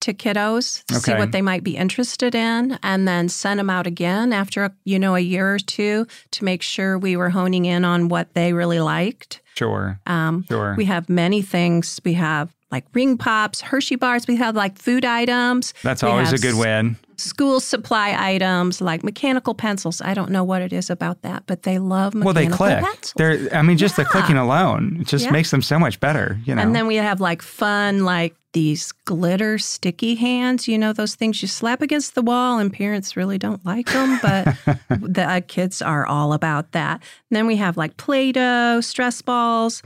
to 0.00 0.12
kiddos 0.14 0.84
to 0.86 0.94
see 0.94 1.14
what 1.14 1.32
they 1.32 1.42
might 1.42 1.64
be 1.64 1.76
interested 1.76 2.34
in 2.34 2.78
and 2.82 3.08
then 3.08 3.28
send 3.28 3.58
them 3.58 3.70
out 3.70 3.86
again 3.86 4.32
after 4.32 4.70
you 4.84 4.98
know 4.98 5.14
a 5.14 5.20
year 5.20 5.54
or 5.54 5.58
two 5.58 6.06
to 6.32 6.44
make 6.44 6.62
sure 6.62 6.98
we 6.98 7.16
were 7.16 7.30
honing 7.30 7.64
in 7.64 7.84
on 7.84 8.08
what 8.08 8.32
they 8.34 8.52
really 8.52 8.80
liked. 8.80 9.40
Sure. 9.56 9.98
Um, 10.06 10.44
Sure. 10.48 10.74
We 10.76 10.84
have 10.84 11.08
many 11.08 11.40
things. 11.42 11.98
We 12.04 12.12
have 12.14 12.54
like 12.70 12.84
ring 12.92 13.16
pops, 13.16 13.60
Hershey 13.62 13.96
bars. 13.96 14.26
We 14.26 14.36
have 14.36 14.54
like 14.54 14.76
food 14.78 15.04
items. 15.04 15.72
That's 15.82 16.02
We 16.02 16.08
always 16.10 16.32
a 16.32 16.38
good 16.38 16.56
win. 16.56 16.96
School 17.16 17.60
supply 17.60 18.14
items 18.18 18.82
like 18.82 19.02
mechanical 19.02 19.54
pencils. 19.54 20.02
I 20.02 20.12
don't 20.12 20.30
know 20.30 20.44
what 20.44 20.60
it 20.60 20.72
is 20.74 20.90
about 20.90 21.22
that, 21.22 21.44
but 21.46 21.62
they 21.62 21.78
love 21.78 22.14
Well, 22.14 22.34
they 22.34 22.46
click. 22.48 22.84
pencils. 22.84 23.14
They're 23.16 23.48
I 23.56 23.62
mean 23.62 23.78
just 23.78 23.96
the 23.96 24.04
clicking 24.04 24.36
alone 24.36 24.98
it 25.00 25.06
just 25.06 25.24
Yeah. 25.24 25.30
makes 25.30 25.50
them 25.50 25.62
so 25.62 25.78
much 25.78 25.98
better, 26.00 26.38
you 26.44 26.54
know. 26.54 26.60
And 26.60 26.74
then 26.74 26.86
we 26.86 26.96
have 26.96 27.20
like 27.20 27.40
fun, 27.40 28.04
like 28.04 28.34
these 28.56 28.90
glitter 29.04 29.58
sticky 29.58 30.14
hands. 30.14 30.66
You 30.66 30.78
know, 30.78 30.94
those 30.94 31.14
things 31.14 31.42
you 31.42 31.48
slap 31.48 31.82
against 31.82 32.14
the 32.14 32.22
wall, 32.22 32.58
and 32.58 32.72
parents 32.72 33.14
really 33.14 33.36
don't 33.36 33.62
like 33.66 33.84
them, 33.84 34.18
but 34.22 34.46
the 34.88 35.24
uh, 35.28 35.40
kids 35.46 35.82
are 35.82 36.06
all 36.06 36.32
about 36.32 36.72
that. 36.72 37.02
And 37.30 37.36
then 37.36 37.46
we 37.46 37.56
have 37.56 37.76
like 37.76 37.98
Play 37.98 38.32
Doh, 38.32 38.80
stress 38.80 39.20
balls, 39.20 39.82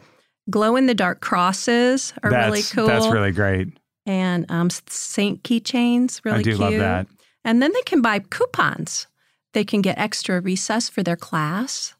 glow 0.51 0.77
in 0.77 0.87
the 0.87 0.95
dark 0.95 1.21
crosses 1.21 2.15
are 2.23 2.31
that's, 2.31 2.47
really 2.47 2.63
cool. 2.63 2.87
That's 2.87 3.09
really 3.13 3.33
great. 3.33 3.77
and 4.07 4.49
um, 4.53 4.71
Saint 4.71 5.43
keychains, 5.43 6.21
really 6.25 6.39
I 6.39 6.43
do 6.43 6.51
cute. 6.51 6.61
love 6.61 6.75
that. 6.75 7.09
And 7.45 7.61
then 7.61 7.73
they 7.73 7.83
can 7.83 8.01
buy 8.03 8.21
coupons. 8.21 9.09
They 9.53 9.65
can 9.65 9.83
get 9.83 9.99
extra 9.99 10.41
recess 10.41 10.89
for 10.89 11.03
their 11.03 11.17
class. 11.17 11.95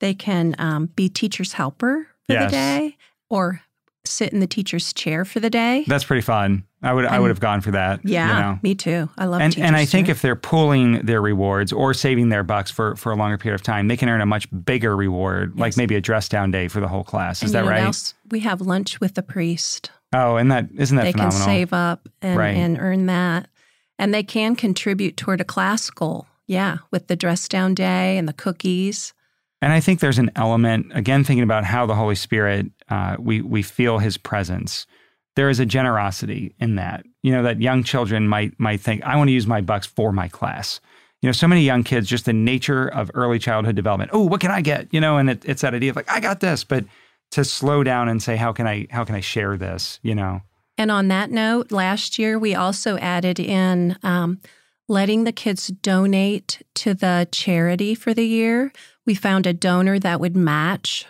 They 0.00 0.12
can 0.12 0.56
um, 0.58 0.86
be 0.86 1.08
teacher's 1.08 1.52
helper 1.52 2.08
for 2.26 2.32
Yes. 2.32 2.50
the 2.50 2.56
day 2.56 2.96
or 3.30 3.60
sit 4.06 4.32
in 4.32 4.40
the 4.40 4.46
teacher's 4.46 4.92
chair 4.92 5.24
for 5.24 5.40
the 5.40 5.50
day. 5.50 5.84
That's 5.86 6.04
pretty 6.04 6.22
fun. 6.22 6.64
I 6.82 6.92
would 6.92 7.04
I 7.06 7.18
would 7.18 7.30
have 7.30 7.40
gone 7.40 7.60
for 7.60 7.72
that. 7.72 8.04
you 8.04 8.12
yeah, 8.14 8.40
know. 8.40 8.58
me 8.62 8.74
too. 8.74 9.08
I 9.18 9.24
love 9.24 9.40
and 9.40 9.56
and 9.58 9.74
I 9.76 9.84
think 9.84 10.06
too. 10.06 10.12
if 10.12 10.22
they're 10.22 10.36
pooling 10.36 11.00
their 11.04 11.20
rewards 11.20 11.72
or 11.72 11.92
saving 11.94 12.28
their 12.28 12.42
bucks 12.44 12.70
for 12.70 12.94
for 12.96 13.10
a 13.12 13.16
longer 13.16 13.38
period 13.38 13.54
of 13.56 13.62
time, 13.62 13.88
they 13.88 13.96
can 13.96 14.08
earn 14.08 14.20
a 14.20 14.26
much 14.26 14.46
bigger 14.64 14.94
reward, 14.96 15.58
like 15.58 15.76
maybe 15.76 15.96
a 15.96 16.00
dress 16.00 16.28
down 16.28 16.50
day 16.50 16.68
for 16.68 16.80
the 16.80 16.88
whole 16.88 17.02
class. 17.04 17.42
Is 17.42 17.50
And 17.50 17.54
that 17.54 17.64
you 17.64 17.70
right? 17.70 17.84
else? 17.84 18.14
We 18.30 18.40
have 18.40 18.60
lunch 18.60 19.00
with 19.00 19.14
the 19.14 19.22
priest. 19.22 19.90
Oh, 20.14 20.36
and 20.36 20.50
that 20.52 20.68
isn't 20.76 20.96
that 20.96 21.02
they 21.04 21.12
phenomenal? 21.12 21.38
can 21.38 21.44
save 21.46 21.72
up 21.72 22.08
and, 22.22 22.38
Right. 22.38 22.56
and 22.56 22.78
earn 22.78 23.06
that. 23.06 23.48
And 23.98 24.14
they 24.14 24.22
can 24.22 24.54
contribute 24.54 25.16
toward 25.16 25.40
a 25.40 25.44
class 25.44 25.90
goal. 25.90 26.26
Yeah, 26.46 26.78
with 26.92 27.08
the 27.08 27.16
dress 27.16 27.48
down 27.48 27.74
day 27.74 28.16
and 28.18 28.28
the 28.28 28.32
cookies. 28.32 29.12
And 29.62 29.72
I 29.72 29.80
think 29.80 29.98
there's 30.00 30.18
an 30.18 30.30
element 30.36 30.92
again 30.94 31.24
thinking 31.24 31.42
about 31.42 31.64
how 31.64 31.86
the 31.86 31.94
Holy 31.96 32.14
Spirit 32.14 32.66
uh, 32.88 33.16
we 33.18 33.40
we 33.40 33.62
feel 33.62 33.98
His 33.98 34.16
presence. 34.16 34.86
There 35.34 35.50
is 35.50 35.60
a 35.60 35.66
generosity 35.66 36.54
in 36.58 36.76
that. 36.76 37.04
You 37.22 37.32
know 37.32 37.42
that 37.42 37.60
young 37.60 37.84
children 37.84 38.28
might 38.28 38.58
might 38.58 38.80
think 38.80 39.02
I 39.02 39.16
want 39.16 39.28
to 39.28 39.32
use 39.32 39.46
my 39.46 39.60
bucks 39.60 39.86
for 39.86 40.12
my 40.12 40.28
class. 40.28 40.80
You 41.22 41.28
know, 41.28 41.32
so 41.32 41.48
many 41.48 41.62
young 41.62 41.82
kids, 41.82 42.08
just 42.08 42.26
the 42.26 42.32
nature 42.32 42.88
of 42.88 43.10
early 43.14 43.38
childhood 43.38 43.74
development. 43.74 44.10
Oh, 44.12 44.26
what 44.26 44.40
can 44.40 44.50
I 44.50 44.60
get? 44.60 44.92
You 44.92 45.00
know, 45.00 45.16
and 45.16 45.30
it, 45.30 45.44
it's 45.44 45.62
that 45.62 45.74
idea 45.74 45.90
of 45.90 45.96
like 45.96 46.10
I 46.10 46.20
got 46.20 46.40
this, 46.40 46.62
but 46.62 46.84
to 47.32 47.44
slow 47.44 47.82
down 47.82 48.08
and 48.08 48.22
say 48.22 48.36
how 48.36 48.52
can 48.52 48.66
I 48.66 48.86
how 48.90 49.04
can 49.04 49.14
I 49.14 49.20
share 49.20 49.56
this? 49.56 49.98
You 50.02 50.14
know, 50.14 50.42
And 50.78 50.90
on 50.90 51.08
that 51.08 51.30
note, 51.30 51.72
last 51.72 52.18
year 52.18 52.38
we 52.38 52.54
also 52.54 52.96
added 52.98 53.40
in 53.40 53.96
um, 54.02 54.40
letting 54.88 55.24
the 55.24 55.32
kids 55.32 55.68
donate 55.68 56.62
to 56.76 56.94
the 56.94 57.28
charity 57.32 57.94
for 57.94 58.14
the 58.14 58.26
year. 58.26 58.72
We 59.04 59.14
found 59.14 59.46
a 59.46 59.52
donor 59.52 59.98
that 59.98 60.20
would 60.20 60.36
match 60.36 61.06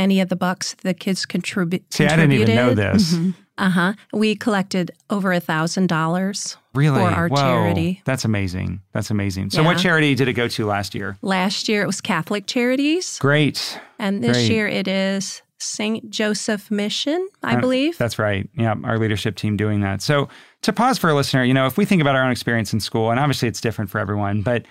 any 0.00 0.20
of 0.20 0.28
the 0.28 0.36
bucks 0.36 0.74
the 0.82 0.94
kids 0.94 1.26
contribute. 1.26 1.88
To 1.90 1.96
See, 1.98 2.06
I 2.06 2.16
didn't 2.16 2.32
even 2.32 2.54
know 2.54 2.74
this. 2.74 3.14
Uh 3.58 3.68
huh. 3.68 3.92
We 4.12 4.34
collected 4.36 4.90
over 5.10 5.32
a 5.32 5.40
thousand 5.40 5.88
dollars 5.88 6.56
Really, 6.72 6.98
for 7.00 7.08
our 7.10 7.28
Whoa, 7.28 7.36
charity. 7.36 8.00
That's 8.06 8.24
amazing. 8.24 8.80
That's 8.94 9.10
amazing. 9.10 9.50
So, 9.50 9.62
what 9.62 9.76
charity 9.78 10.14
did 10.14 10.28
it 10.28 10.32
go 10.32 10.48
to 10.48 10.64
last 10.66 10.94
year? 10.94 11.18
Last 11.20 11.68
year 11.68 11.82
it 11.82 11.86
was 11.86 12.00
Catholic 12.00 12.46
Charities, 12.46 13.18
Great. 13.18 13.78
and 13.98 14.24
this 14.24 14.36
Great. 14.38 14.50
year 14.50 14.66
it 14.66 14.88
is 14.88 15.42
Saint 15.58 16.08
Joseph 16.08 16.70
Mission, 16.70 17.28
I 17.42 17.56
Uh, 17.56 17.60
believe. 17.60 17.98
That's 17.98 18.18
right. 18.18 18.48
Yeah, 18.56 18.76
our 18.82 18.98
leadership 18.98 19.36
team 19.36 19.58
doing 19.58 19.80
that. 19.82 20.00
So, 20.00 20.28
to 20.62 20.72
pause 20.72 20.96
for 20.96 21.10
a 21.10 21.14
listener, 21.14 21.44
you 21.44 21.52
know, 21.52 21.66
if 21.66 21.76
we 21.76 21.84
think 21.84 22.00
about 22.00 22.16
our 22.16 22.24
own 22.24 22.30
experience 22.32 22.72
in 22.72 22.80
school, 22.80 23.10
and 23.10 23.20
obviously 23.20 23.46
it's 23.48 23.60
different 23.60 23.90
for 23.90 23.98
everyone, 23.98 24.40
but 24.40 24.64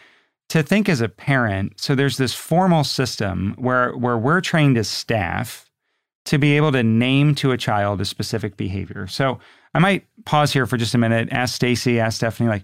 to 0.50 0.63
think 0.63 0.89
as 0.89 1.01
a 1.01 1.10
parent, 1.10 1.79
so 1.79 1.96
there's 1.96 2.18
this 2.18 2.34
formal 2.34 2.84
system 2.84 3.56
where 3.58 3.94
where 3.94 4.18
we're 4.18 4.41
trained 4.41 4.77
as 4.77 4.88
staff 4.88 5.70
to 6.25 6.38
be 6.38 6.58
able 6.58 6.72
to 6.72 6.84
name 6.84 7.34
to 7.36 7.51
a 7.51 7.58
child 7.58 8.01
a 8.01 8.06
specific 8.06 8.58
behavior. 8.58 9.08
So, 9.08 9.39
I 9.74 9.79
might 9.79 10.06
pause 10.25 10.51
here 10.51 10.65
for 10.65 10.77
just 10.77 10.94
a 10.94 10.98
minute, 10.98 11.29
ask 11.32 11.56
Stacy, 11.56 12.00
ask 12.00 12.18
Stephanie 12.18 12.50
like 12.50 12.63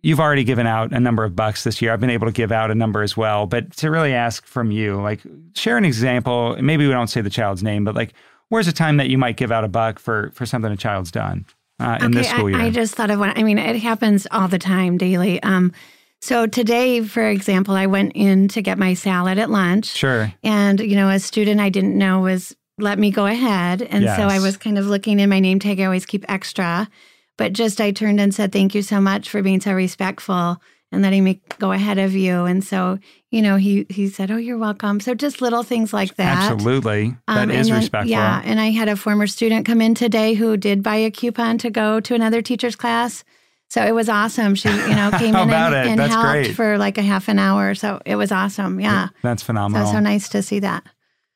You've 0.00 0.20
already 0.20 0.44
given 0.44 0.66
out 0.66 0.92
a 0.92 1.00
number 1.00 1.24
of 1.24 1.34
bucks 1.34 1.64
this 1.64 1.82
year. 1.82 1.92
I've 1.92 1.98
been 1.98 2.10
able 2.10 2.28
to 2.28 2.32
give 2.32 2.52
out 2.52 2.70
a 2.70 2.74
number 2.74 3.02
as 3.02 3.16
well, 3.16 3.46
but 3.46 3.72
to 3.78 3.90
really 3.90 4.14
ask 4.14 4.46
from 4.46 4.70
you, 4.70 5.00
like 5.00 5.20
share 5.54 5.76
an 5.76 5.84
example. 5.84 6.56
Maybe 6.60 6.86
we 6.86 6.92
don't 6.92 7.08
say 7.08 7.20
the 7.20 7.30
child's 7.30 7.64
name, 7.64 7.84
but 7.84 7.96
like 7.96 8.12
where's 8.48 8.68
a 8.68 8.72
time 8.72 8.98
that 8.98 9.08
you 9.08 9.18
might 9.18 9.36
give 9.36 9.50
out 9.50 9.64
a 9.64 9.68
buck 9.68 9.98
for 9.98 10.30
for 10.34 10.46
something 10.46 10.70
a 10.70 10.76
child's 10.76 11.10
done 11.10 11.46
uh, 11.80 11.98
in 12.00 12.12
this 12.12 12.30
school 12.30 12.48
year? 12.48 12.60
I, 12.60 12.66
I 12.66 12.70
just 12.70 12.94
thought 12.94 13.10
of 13.10 13.18
one. 13.18 13.32
I 13.36 13.42
mean, 13.42 13.58
it 13.58 13.76
happens 13.80 14.28
all 14.30 14.46
the 14.46 14.58
time, 14.58 14.98
daily. 14.98 15.42
Um, 15.42 15.72
so 16.20 16.46
today, 16.46 17.02
for 17.02 17.26
example, 17.28 17.74
I 17.74 17.86
went 17.86 18.12
in 18.14 18.48
to 18.48 18.62
get 18.62 18.78
my 18.78 18.94
salad 18.94 19.38
at 19.38 19.50
lunch, 19.50 19.86
sure. 19.86 20.32
and 20.42 20.80
you 20.80 20.96
know, 20.96 21.08
a 21.08 21.18
student 21.18 21.60
I 21.60 21.68
didn't 21.68 21.96
know 21.96 22.20
was 22.20 22.54
let 22.78 22.98
me 22.98 23.10
go 23.10 23.26
ahead, 23.26 23.82
and 23.82 24.04
so 24.04 24.22
I 24.22 24.38
was 24.40 24.56
kind 24.56 24.78
of 24.78 24.86
looking 24.86 25.20
in 25.20 25.28
my 25.30 25.40
name 25.40 25.58
tag. 25.58 25.80
I 25.80 25.84
always 25.84 26.06
keep 26.06 26.24
extra, 26.28 26.88
but 27.36 27.52
just 27.52 27.80
I 27.80 27.90
turned 27.92 28.20
and 28.20 28.34
said, 28.34 28.52
"Thank 28.52 28.74
you 28.74 28.82
so 28.82 29.00
much 29.00 29.30
for 29.30 29.42
being 29.42 29.60
so 29.60 29.72
respectful." 29.72 30.60
And 30.90 31.02
letting 31.02 31.22
me 31.22 31.38
go 31.58 31.72
ahead 31.72 31.98
of 31.98 32.14
you, 32.14 32.46
and 32.46 32.64
so 32.64 32.98
you 33.30 33.42
know 33.42 33.56
he 33.56 33.84
he 33.90 34.08
said, 34.08 34.30
"Oh, 34.30 34.38
you're 34.38 34.56
welcome." 34.56 35.00
So 35.00 35.14
just 35.14 35.42
little 35.42 35.62
things 35.62 35.92
like 35.92 36.14
that. 36.16 36.50
Absolutely. 36.50 37.14
That 37.28 37.42
Um, 37.42 37.50
is 37.50 37.68
then- 37.68 37.76
respectful. 37.76 38.10
Yeah, 38.10 38.40
and 38.44 38.58
I 38.58 38.70
had 38.70 38.88
a 38.88 38.96
former 38.96 39.26
student 39.26 39.66
come 39.66 39.82
in 39.82 39.94
today 39.94 40.32
who 40.34 40.56
did 40.56 40.82
buy 40.82 40.96
a 40.96 41.10
coupon 41.10 41.58
to 41.58 41.68
go 41.70 42.00
to 42.00 42.14
another 42.14 42.40
teacher's 42.42 42.74
class. 42.74 43.22
So 43.70 43.84
it 43.84 43.92
was 43.94 44.08
awesome. 44.08 44.54
She, 44.54 44.68
you 44.68 44.94
know, 44.94 45.10
came 45.18 45.34
in 45.34 45.50
and, 45.50 45.74
and 45.74 46.00
helped 46.00 46.22
great. 46.30 46.54
for 46.56 46.78
like 46.78 46.96
a 46.98 47.02
half 47.02 47.28
an 47.28 47.38
hour. 47.38 47.74
So 47.74 48.00
it 48.06 48.16
was 48.16 48.32
awesome. 48.32 48.80
Yeah. 48.80 49.08
That's 49.22 49.42
phenomenal. 49.42 49.86
so 49.92 50.00
nice 50.00 50.28
to 50.30 50.42
see 50.42 50.60
that. 50.60 50.84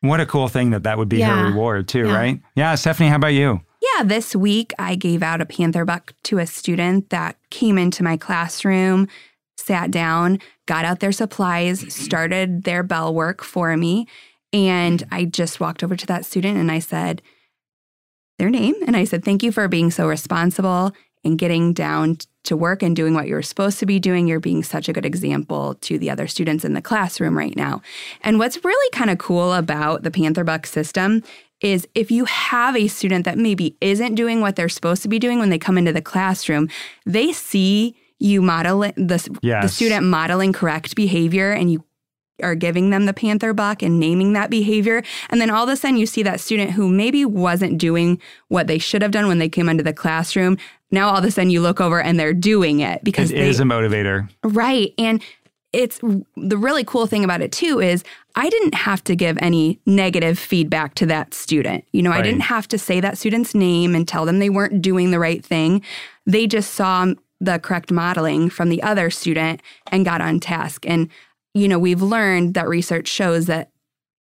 What 0.01 0.19
a 0.21 0.27
cool 0.27 0.49
thing 0.49 0.71
that 0.71 0.83
that 0.83 0.99
would 0.99 1.09
be 1.09 1.21
her 1.21 1.45
reward 1.47 1.87
too, 1.89 2.07
Yeah. 2.09 2.15
right? 2.17 2.41
Yeah, 2.57 2.75
Stephanie, 2.75 3.09
how 3.09 3.17
about 3.17 3.29
you? 3.35 3.61
yeah, 3.97 4.05
this 4.05 4.35
week 4.35 4.73
I 4.79 4.95
gave 4.95 5.23
out 5.23 5.41
a 5.41 5.47
Panther 5.47 5.85
Buck 5.85 6.15
to 6.25 6.39
a 6.39 6.47
student 6.47 7.11
that 7.11 7.37
came 7.51 7.77
into 7.79 8.03
my 8.05 8.17
classroom, 8.17 9.09
sat 9.57 9.91
down, 9.91 10.39
got 10.67 10.85
out 10.85 11.01
their 11.01 11.13
supplies, 11.13 11.93
started 11.95 12.63
their 12.65 12.83
bell 12.83 13.13
work 13.15 13.43
for 13.45 13.77
me. 13.77 14.07
And 14.53 15.03
I 15.11 15.25
just 15.25 15.61
walked 15.61 15.83
over 15.85 15.97
to 15.97 16.07
that 16.07 16.25
student 16.25 16.59
and 16.59 16.71
I 16.71 16.79
said, 16.79 17.23
their 18.39 18.51
name. 18.51 18.75
And 18.87 18.97
I 18.97 19.05
said, 19.05 19.25
Thank 19.25 19.43
you 19.43 19.53
for 19.53 19.69
being 19.69 19.91
so 19.91 20.09
responsible 20.09 20.93
and 21.25 21.39
getting 21.39 21.73
down 21.73 22.19
to 22.45 22.57
work 22.57 22.83
and 22.83 22.97
doing 22.97 23.15
what 23.15 23.29
you're 23.29 23.43
supposed 23.43 23.79
to 23.79 23.87
be 23.87 24.01
doing. 24.01 24.27
You're 24.27 24.41
being 24.41 24.63
such 24.63 24.89
a 24.89 24.93
good 24.93 25.07
example 25.07 25.75
to 25.77 25.99
the 25.99 26.11
other 26.11 26.27
students 26.27 26.65
in 26.65 26.75
the 26.75 26.83
classroom 26.83 27.39
right 27.39 27.57
now. 27.57 27.83
And 28.23 28.39
what's 28.39 28.65
really 28.65 28.91
kind 28.91 29.11
of 29.11 29.19
cool 29.19 29.53
about 29.53 30.03
the 30.03 30.11
Panther 30.11 30.45
Buck 30.45 30.67
system 30.67 31.23
is 31.61 31.87
if 31.95 32.11
you 32.11 32.25
have 32.25 32.77
a 32.77 32.89
student 32.89 33.25
that 33.25 33.39
maybe 33.39 33.77
isn't 33.81 34.17
doing 34.17 34.41
what 34.41 34.57
they're 34.57 34.69
supposed 34.69 35.03
to 35.03 35.09
be 35.09 35.21
doing 35.21 35.39
when 35.39 35.51
they 35.51 35.59
come 35.59 35.79
into 35.79 35.93
the 35.93 36.03
classroom, 36.03 36.69
they 37.07 37.33
see 37.33 37.97
you 38.19 38.43
model 38.43 38.81
the, 38.81 39.39
yes. 39.43 39.65
the 39.65 39.69
student 39.69 40.07
modeling 40.07 40.53
correct 40.53 40.95
behavior 40.97 41.53
and 41.53 41.73
you 41.73 41.85
are 42.43 42.55
giving 42.55 42.91
them 42.91 43.07
the 43.07 43.13
panther 43.13 43.53
buck 43.53 43.83
and 43.83 43.99
naming 43.99 44.33
that 44.33 44.51
behavior. 44.51 45.03
And 45.31 45.41
then 45.41 45.51
all 45.51 45.65
of 45.65 45.69
a 45.69 45.77
sudden 45.77 45.97
you 45.97 46.07
see 46.07 46.23
that 46.23 46.41
student 46.41 46.73
who 46.73 46.89
maybe 46.89 47.25
wasn't 47.25 47.79
doing 47.79 48.21
what 48.49 48.67
they 48.67 48.79
should 48.79 49.03
have 49.03 49.11
done 49.11 49.29
when 49.29 49.39
they 49.39 49.49
came 49.49 49.69
into 49.69 49.83
the 49.83 49.93
classroom. 49.93 50.59
Now 50.91 51.09
all 51.09 51.19
of 51.19 51.25
a 51.25 51.31
sudden 51.31 51.51
you 51.51 51.61
look 51.61 51.81
over 51.81 52.01
and 52.01 52.19
they're 52.19 52.35
doing 52.35 52.81
it 52.81 53.03
because 53.05 53.31
it 53.31 53.37
they, 53.37 53.49
is 53.49 53.61
a 53.61 53.65
motivator. 53.65 54.29
Right. 54.43 54.93
And 54.99 55.23
it's 55.73 55.99
the 56.37 56.59
really 56.59 56.85
cool 56.85 57.07
thing 57.07 57.25
about 57.25 57.41
it 57.41 57.51
too 57.51 57.81
is 57.81 58.05
I 58.35 58.51
didn't 58.51 58.75
have 58.75 59.03
to 59.05 59.17
give 59.17 59.39
any 59.41 59.81
negative 59.87 60.39
feedback 60.39 60.95
to 60.97 61.07
that 61.07 61.33
student. 61.33 61.85
You 61.93 62.03
know, 62.03 62.11
right. 62.11 62.21
I 62.21 62.23
didn't 62.23 62.43
have 62.43 62.69
to 62.69 62.79
say 62.79 63.01
that 63.01 63.17
student's 63.19 63.55
name 63.55 63.95
and 63.95 64.07
tell 64.07 64.27
them 64.27 64.39
they 64.39 64.51
weren't 64.51 64.83
doing 64.83 65.11
the 65.11 65.19
right 65.19 65.45
thing. 65.45 65.83
They 66.27 66.47
just 66.47 66.75
saw 66.75 67.15
the 67.41 67.59
correct 67.59 67.91
modeling 67.91 68.51
from 68.51 68.69
the 68.69 68.83
other 68.83 69.11
student 69.11 69.61
and 69.91 70.05
got 70.05 70.21
on 70.21 70.41
task. 70.41 70.87
And 70.87 71.09
you 71.55 71.69
know, 71.69 71.79
we've 71.79 72.03
learned 72.03 72.55
that 72.55 72.69
research 72.69 73.09
shows 73.09 73.47
that 73.47 73.71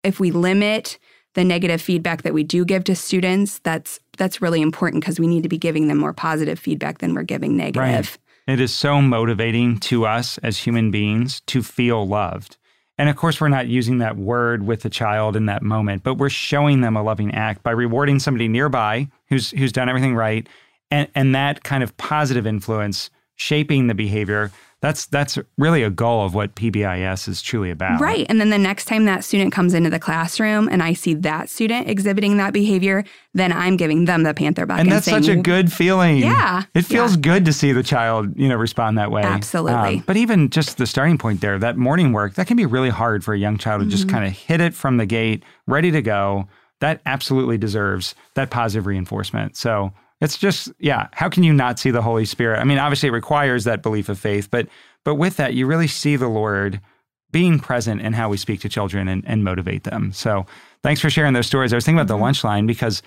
if 0.04 0.20
we 0.20 0.32
limit 0.32 0.98
the 1.34 1.44
negative 1.44 1.82
feedback 1.82 2.24
that 2.24 2.34
we 2.34 2.44
do 2.44 2.66
give 2.66 2.84
to 2.86 2.96
students, 2.96 3.60
that's 3.60 4.00
that's 4.18 4.42
really 4.42 4.62
important 4.62 5.04
because 5.04 5.20
we 5.20 5.28
need 5.28 5.44
to 5.44 5.50
be 5.50 5.58
giving 5.58 5.88
them 5.88 5.98
more 5.98 6.14
positive 6.14 6.58
feedback 6.58 6.98
than 6.98 7.14
we're 7.14 7.24
giving 7.24 7.56
negative. 7.56 8.18
Right. 8.48 8.54
It 8.54 8.60
is 8.62 8.74
so 8.74 9.02
motivating 9.02 9.78
to 9.82 10.06
us 10.06 10.38
as 10.40 10.58
human 10.58 10.90
beings 10.90 11.42
to 11.48 11.62
feel 11.62 12.08
loved. 12.08 12.58
And 12.98 13.10
of 13.10 13.16
course, 13.16 13.40
we're 13.40 13.50
not 13.50 13.68
using 13.68 14.00
that 14.00 14.18
word 14.18 14.66
with 14.66 14.82
the 14.82 14.90
child 14.90 15.36
in 15.36 15.46
that 15.46 15.62
moment, 15.62 16.04
but 16.04 16.16
we're 16.16 16.30
showing 16.30 16.82
them 16.82 16.96
a 16.96 17.04
loving 17.04 17.36
act 17.36 17.62
by 17.62 17.72
rewarding 17.72 18.20
somebody 18.20 18.48
nearby 18.48 19.10
who's 19.28 19.52
who's 19.52 19.72
done 19.72 19.90
everything 19.90 20.16
right, 20.16 20.48
and 20.90 21.08
and 21.14 21.36
that 21.36 21.64
kind 21.64 21.84
of 21.84 21.96
positive 21.98 22.48
influence 22.48 23.12
shaping 23.36 23.86
the 23.86 23.94
behavior 23.94 24.52
that's 24.80 25.08
that's 25.08 25.40
really 25.58 25.82
a 25.82 25.90
goal 25.90 26.24
of 26.24 26.36
what 26.36 26.56
PBIS 26.56 27.28
is 27.28 27.42
truly 27.42 27.72
about. 27.72 28.00
Right. 28.00 28.28
And 28.30 28.40
then 28.40 28.52
the 28.52 28.60
next 28.60 28.86
time 28.86 29.06
that 29.06 29.24
student 29.24 29.52
comes 29.52 29.74
into 29.74 29.90
the 29.90 30.00
classroom 30.00 30.70
and 30.70 30.84
I 30.84 30.94
see 30.94 31.16
that 31.16 31.50
student 31.50 31.90
exhibiting 31.90 32.38
that 32.38 32.54
behavior, 32.54 33.04
then 33.34 33.52
I'm 33.52 33.76
giving 33.76 34.06
them 34.06 34.22
the 34.22 34.36
Panther 34.36 34.68
buck. 34.68 34.80
And, 34.80 34.88
and 34.88 34.96
that's 34.96 35.06
saying, 35.06 35.24
such 35.24 35.36
a 35.36 35.42
good 35.42 35.74
feeling. 35.74 36.18
Yeah. 36.18 36.64
It 36.76 36.84
feels 36.84 37.16
yeah. 37.16 37.22
good 37.22 37.46
to 37.46 37.54
see 37.54 37.72
the 37.72 37.82
child, 37.82 38.38
you 38.38 38.48
know, 38.48 38.56
respond 38.56 39.00
that 39.00 39.10
way. 39.10 39.24
Absolutely. 39.24 39.98
Um, 39.98 40.04
but 40.06 40.16
even 40.16 40.50
just 40.52 40.78
the 40.78 40.86
starting 40.86 41.18
point 41.18 41.42
there, 41.42 41.58
that 41.58 41.78
morning 41.78 42.14
work, 42.14 42.36
that 42.36 42.46
can 42.46 42.58
be 42.58 42.68
really 42.68 42.90
hard 42.90 43.24
for 43.24 43.34
a 43.34 43.40
young 43.40 43.58
child 43.58 43.80
to 43.80 43.86
mm-hmm. 43.86 43.92
just 43.92 44.10
kind 44.10 44.26
of 44.26 44.34
hit 44.34 44.62
it 44.62 44.76
from 44.76 44.98
the 44.98 45.08
gate, 45.08 45.44
ready 45.66 45.90
to 45.90 46.04
go. 46.04 46.48
That 46.82 47.02
absolutely 47.08 47.58
deserves 47.58 48.14
that 48.36 48.52
positive 48.52 48.86
reinforcement. 48.86 49.58
So 49.58 49.94
it's 50.22 50.38
just, 50.38 50.72
yeah, 50.80 51.08
how 51.14 51.30
can 51.30 51.44
you 51.44 51.54
not 51.54 51.80
see 51.80 51.92
the 51.92 52.02
Holy 52.02 52.26
Spirit? 52.26 52.60
I 52.60 52.64
mean, 52.64 52.80
obviously 52.80 53.10
it 53.10 53.14
requires 53.14 53.64
that 53.66 53.84
belief 53.84 54.10
of 54.10 54.20
faith, 54.20 54.50
but 54.50 54.68
but 55.04 55.16
with 55.16 55.38
that, 55.38 55.54
you 55.54 55.68
really 55.68 55.88
see 55.88 56.18
the 56.18 56.28
Lord 56.28 56.82
being 57.32 57.60
present 57.60 58.02
in 58.02 58.14
how 58.14 58.30
we 58.30 58.38
speak 58.38 58.60
to 58.62 58.70
children 58.70 59.08
and, 59.08 59.24
and 59.26 59.44
motivate 59.44 59.84
them. 59.84 60.12
So 60.12 60.46
thanks 60.84 61.00
for 61.00 61.10
sharing 61.10 61.34
those 61.34 61.48
stories. 61.48 61.72
I 61.72 61.78
was 61.78 61.86
thinking 61.86 62.00
about 62.00 62.08
the 62.08 62.16
mm-hmm. 62.16 62.24
lunch 62.24 62.44
line 62.44 62.66
because 62.66 63.02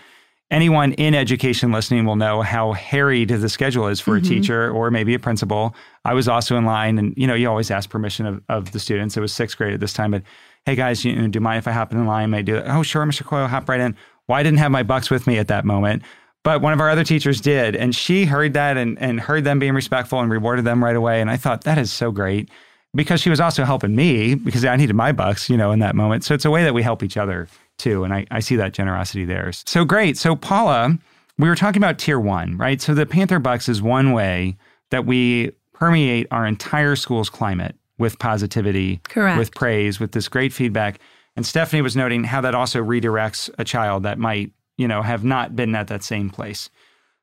anyone 0.50 0.92
in 0.94 1.14
education 1.14 1.72
listening 1.72 2.04
will 2.04 2.16
know 2.16 2.42
how 2.42 2.72
harried 2.72 3.28
the 3.28 3.48
schedule 3.48 3.86
is 3.86 4.00
for 4.00 4.16
mm-hmm. 4.16 4.26
a 4.26 4.28
teacher 4.28 4.70
or 4.70 4.90
maybe 4.90 5.14
a 5.14 5.18
principal. 5.18 5.74
I 6.04 6.14
was 6.14 6.28
also 6.28 6.56
in 6.56 6.64
line, 6.64 6.98
and 6.98 7.14
you 7.16 7.26
know, 7.26 7.34
you 7.34 7.48
always 7.48 7.70
ask 7.70 7.88
permission 7.90 8.26
of, 8.26 8.42
of 8.48 8.72
the 8.72 8.80
students. 8.80 9.16
It 9.16 9.20
was 9.20 9.32
sixth 9.32 9.56
grade 9.56 9.74
at 9.74 9.80
this 9.80 9.92
time, 9.92 10.10
but 10.10 10.22
hey 10.66 10.76
guys, 10.76 11.04
you 11.04 11.14
know, 11.14 11.28
do 11.28 11.36
you 11.36 11.40
mind 11.40 11.58
if 11.58 11.68
I 11.68 11.72
hop 11.72 11.92
in 11.92 12.06
line? 12.06 12.30
May 12.30 12.38
I 12.38 12.42
do 12.42 12.54
that? 12.54 12.74
Oh, 12.74 12.82
sure, 12.82 13.04
Mr. 13.04 13.24
Coyle, 13.24 13.46
hop 13.46 13.68
right 13.68 13.80
in. 13.80 13.96
Well, 14.28 14.38
I 14.38 14.42
didn't 14.42 14.58
have 14.58 14.70
my 14.70 14.82
bucks 14.82 15.10
with 15.10 15.26
me 15.26 15.38
at 15.38 15.48
that 15.48 15.64
moment. 15.64 16.02
But 16.42 16.62
one 16.62 16.72
of 16.72 16.80
our 16.80 16.88
other 16.88 17.04
teachers 17.04 17.40
did, 17.40 17.76
and 17.76 17.94
she 17.94 18.24
heard 18.24 18.54
that 18.54 18.76
and, 18.76 18.98
and 18.98 19.20
heard 19.20 19.44
them 19.44 19.58
being 19.58 19.74
respectful 19.74 20.20
and 20.20 20.30
rewarded 20.30 20.64
them 20.64 20.82
right 20.82 20.96
away. 20.96 21.20
And 21.20 21.30
I 21.30 21.36
thought 21.36 21.64
that 21.64 21.76
is 21.76 21.92
so 21.92 22.10
great 22.10 22.48
because 22.94 23.20
she 23.20 23.30
was 23.30 23.40
also 23.40 23.64
helping 23.64 23.94
me 23.94 24.34
because 24.34 24.64
I 24.64 24.74
needed 24.76 24.96
my 24.96 25.12
bucks, 25.12 25.50
you 25.50 25.56
know, 25.56 25.70
in 25.70 25.80
that 25.80 25.94
moment. 25.94 26.24
So 26.24 26.34
it's 26.34 26.44
a 26.44 26.50
way 26.50 26.64
that 26.64 26.74
we 26.74 26.82
help 26.82 27.02
each 27.02 27.16
other 27.16 27.46
too. 27.78 28.04
And 28.04 28.14
I, 28.14 28.26
I 28.30 28.40
see 28.40 28.56
that 28.56 28.72
generosity 28.72 29.24
there. 29.24 29.52
So 29.52 29.84
great. 29.84 30.16
So 30.16 30.34
Paula, 30.34 30.98
we 31.38 31.48
were 31.48 31.56
talking 31.56 31.80
about 31.82 31.98
tier 31.98 32.18
one, 32.18 32.56
right? 32.56 32.80
So 32.80 32.94
the 32.94 33.06
Panther 33.06 33.38
Bucks 33.38 33.68
is 33.68 33.82
one 33.82 34.12
way 34.12 34.56
that 34.90 35.06
we 35.06 35.52
permeate 35.74 36.26
our 36.30 36.46
entire 36.46 36.96
school's 36.96 37.30
climate 37.30 37.76
with 37.98 38.18
positivity, 38.18 39.00
Correct. 39.04 39.38
with 39.38 39.54
praise, 39.54 40.00
with 40.00 40.12
this 40.12 40.28
great 40.28 40.52
feedback. 40.52 41.00
And 41.36 41.46
Stephanie 41.46 41.82
was 41.82 41.96
noting 41.96 42.24
how 42.24 42.40
that 42.40 42.54
also 42.54 42.82
redirects 42.82 43.50
a 43.58 43.64
child 43.64 44.02
that 44.02 44.18
might 44.18 44.52
you 44.80 44.88
know, 44.88 45.02
have 45.02 45.22
not 45.22 45.54
been 45.54 45.74
at 45.74 45.88
that 45.88 46.02
same 46.02 46.30
place. 46.30 46.70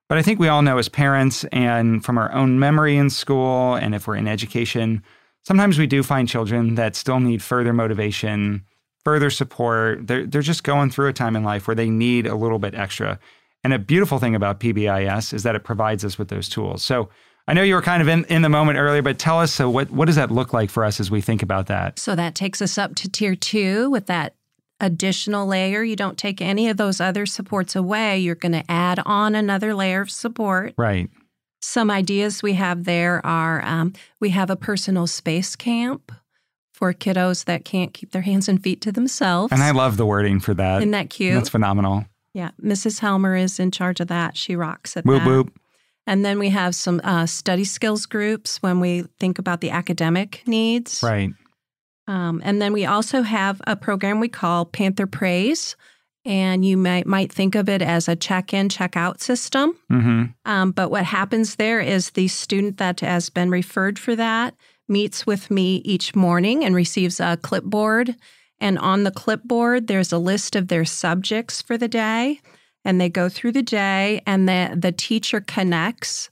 But 0.08 0.20
I 0.20 0.22
think 0.22 0.40
we 0.40 0.48
all 0.48 0.62
know 0.62 0.78
as 0.78 0.88
parents 0.88 1.44
and 1.46 2.06
from 2.06 2.20
our 2.20 2.32
own 2.32 2.60
memory 2.60 2.96
in 2.96 3.10
school 3.10 3.74
and 3.74 3.96
if 3.96 4.06
we're 4.06 4.16
in 4.16 4.28
education, 4.28 5.04
sometimes 5.44 5.80
we 5.80 5.88
do 5.88 6.04
find 6.04 6.30
children 6.30 6.76
that 6.76 6.96
still 6.96 7.20
need 7.20 7.42
further 7.42 7.74
motivation, 7.74 8.64
further 9.04 9.32
support. 9.32 10.06
They're, 10.06 10.28
they're 10.28 10.44
just 10.44 10.64
going 10.64 10.92
through 10.92 11.08
a 11.08 11.14
time 11.14 11.36
in 11.36 11.44
life 11.44 11.68
where 11.68 11.76
they 11.76 11.90
need 11.90 12.28
a 12.28 12.36
little 12.36 12.60
bit 12.60 12.76
extra. 12.76 13.20
And 13.64 13.74
a 13.74 13.80
beautiful 13.80 14.20
thing 14.20 14.36
about 14.36 14.60
PBIS 14.60 15.34
is 15.34 15.42
that 15.42 15.56
it 15.56 15.64
provides 15.64 16.06
us 16.06 16.20
with 16.20 16.28
those 16.28 16.48
tools. 16.48 16.84
So 16.84 17.10
I 17.48 17.54
know 17.54 17.64
you 17.64 17.74
were 17.74 17.82
kind 17.82 18.04
of 18.04 18.08
in, 18.08 18.24
in 18.26 18.44
the 18.44 18.50
moment 18.50 18.78
earlier, 18.78 19.02
but 19.02 19.18
tell 19.18 19.40
us 19.40 19.52
so 19.52 19.68
what, 19.68 19.90
what 19.90 20.06
does 20.06 20.16
that 20.16 20.30
look 20.30 20.54
like 20.54 20.70
for 20.70 20.86
us 20.86 21.00
as 21.00 21.10
we 21.10 21.22
think 21.22 21.42
about 21.42 21.66
that? 21.68 21.98
So 21.98 22.16
that 22.16 22.36
takes 22.36 22.62
us 22.62 22.78
up 22.78 22.94
to 22.96 23.10
tier 23.10 23.36
two 23.36 23.90
with 23.90 24.06
that 24.06 24.36
additional 24.80 25.48
layer. 25.48 25.84
You 25.84 25.96
don't 25.96 26.18
take 26.18 26.42
any 26.42 26.70
of 26.70 26.78
those 26.78 27.02
other 27.02 27.26
supports 27.26 27.76
away. 27.76 28.20
You're 28.20 28.36
going 28.36 28.54
to 28.54 28.70
add 28.70 29.00
on 29.06 29.36
another 29.36 29.74
layer 29.74 30.02
of 30.02 30.12
support. 30.12 30.74
Right. 30.78 31.10
Some 31.62 31.90
ideas 31.90 32.44
we 32.44 32.54
have 32.54 32.84
there 32.86 33.26
are 33.26 33.64
um, 33.66 33.94
we 34.20 34.30
have 34.30 34.50
a 34.50 34.56
personal 34.56 35.08
space 35.08 35.56
camp 35.56 36.12
for 36.74 36.94
kiddos 36.94 37.46
that 37.46 37.66
can't 37.66 37.94
keep 37.94 38.12
their 38.12 38.22
hands 38.22 38.48
and 38.48 38.62
feet 38.62 38.82
to 38.82 38.92
themselves. 38.92 39.52
And 39.52 39.64
I 39.64 39.72
love 39.72 39.98
the 39.98 40.06
wording 40.06 40.40
for 40.40 40.54
that. 40.54 40.78
Isn't 40.78 40.92
that 40.92 41.10
cute? 41.10 41.34
That's 41.34 41.50
phenomenal. 41.50 42.06
Yeah. 42.34 42.52
Mrs. 42.64 43.00
Helmer 43.00 43.36
is 43.36 43.60
in 43.60 43.72
charge 43.72 44.00
of 44.00 44.10
that. 44.10 44.38
She 44.38 44.56
rocks 44.56 44.96
at 44.96 45.04
whoop, 45.04 45.24
that. 45.24 45.28
Whoop. 45.28 45.60
And 46.06 46.24
then 46.24 46.38
we 46.38 46.50
have 46.50 46.76
some 46.76 47.02
uh, 47.04 47.26
study 47.26 47.64
skills 47.64 48.06
groups 48.06 48.62
when 48.62 48.80
we 48.80 49.06
think 49.20 49.40
about 49.40 49.60
the 49.60 49.72
academic 49.72 50.44
needs. 50.46 51.02
Right. 51.04 51.32
Um, 52.08 52.42
and 52.44 52.62
then 52.62 52.74
we 52.74 52.86
also 52.86 53.22
have 53.22 53.62
a 53.68 53.76
program 53.76 54.20
we 54.20 54.30
call 54.30 54.66
Panther 54.66 55.08
Praise. 55.08 55.76
And 56.26 56.66
you 56.66 56.76
might 56.76 57.08
might 57.08 57.32
think 57.32 57.56
of 57.56 57.70
it 57.70 57.82
as 57.82 58.10
a 58.10 58.16
check-in, 58.16 58.68
check-out 58.68 59.22
system. 59.22 59.78
Mm-hmm. 59.90 60.24
Um, 60.44 60.72
but 60.72 60.92
what 60.92 61.06
happens 61.06 61.56
there 61.56 61.80
is 61.80 62.10
the 62.10 62.28
student 62.28 62.78
that 62.78 63.00
has 63.00 63.30
been 63.30 63.50
referred 63.50 63.98
for 63.98 64.14
that 64.18 64.54
meets 64.90 65.26
with 65.26 65.50
me 65.50 65.78
each 65.86 66.16
morning 66.16 66.66
and 66.66 66.76
receives 66.76 67.22
a 67.22 67.38
clipboard. 67.38 68.16
And 68.60 68.78
on 68.80 69.04
the 69.04 69.12
clipboard, 69.12 69.88
there's 69.88 70.12
a 70.12 70.18
list 70.18 70.56
of 70.56 70.68
their 70.68 70.84
subjects 70.84 71.62
for 71.62 71.78
the 71.78 71.88
day. 71.88 72.42
And 72.84 73.00
they 73.00 73.10
go 73.10 73.30
through 73.30 73.52
the 73.52 73.62
day, 73.62 74.22
and 74.26 74.48
the, 74.48 74.74
the 74.78 74.92
teacher 74.92 75.42
connects 75.42 76.30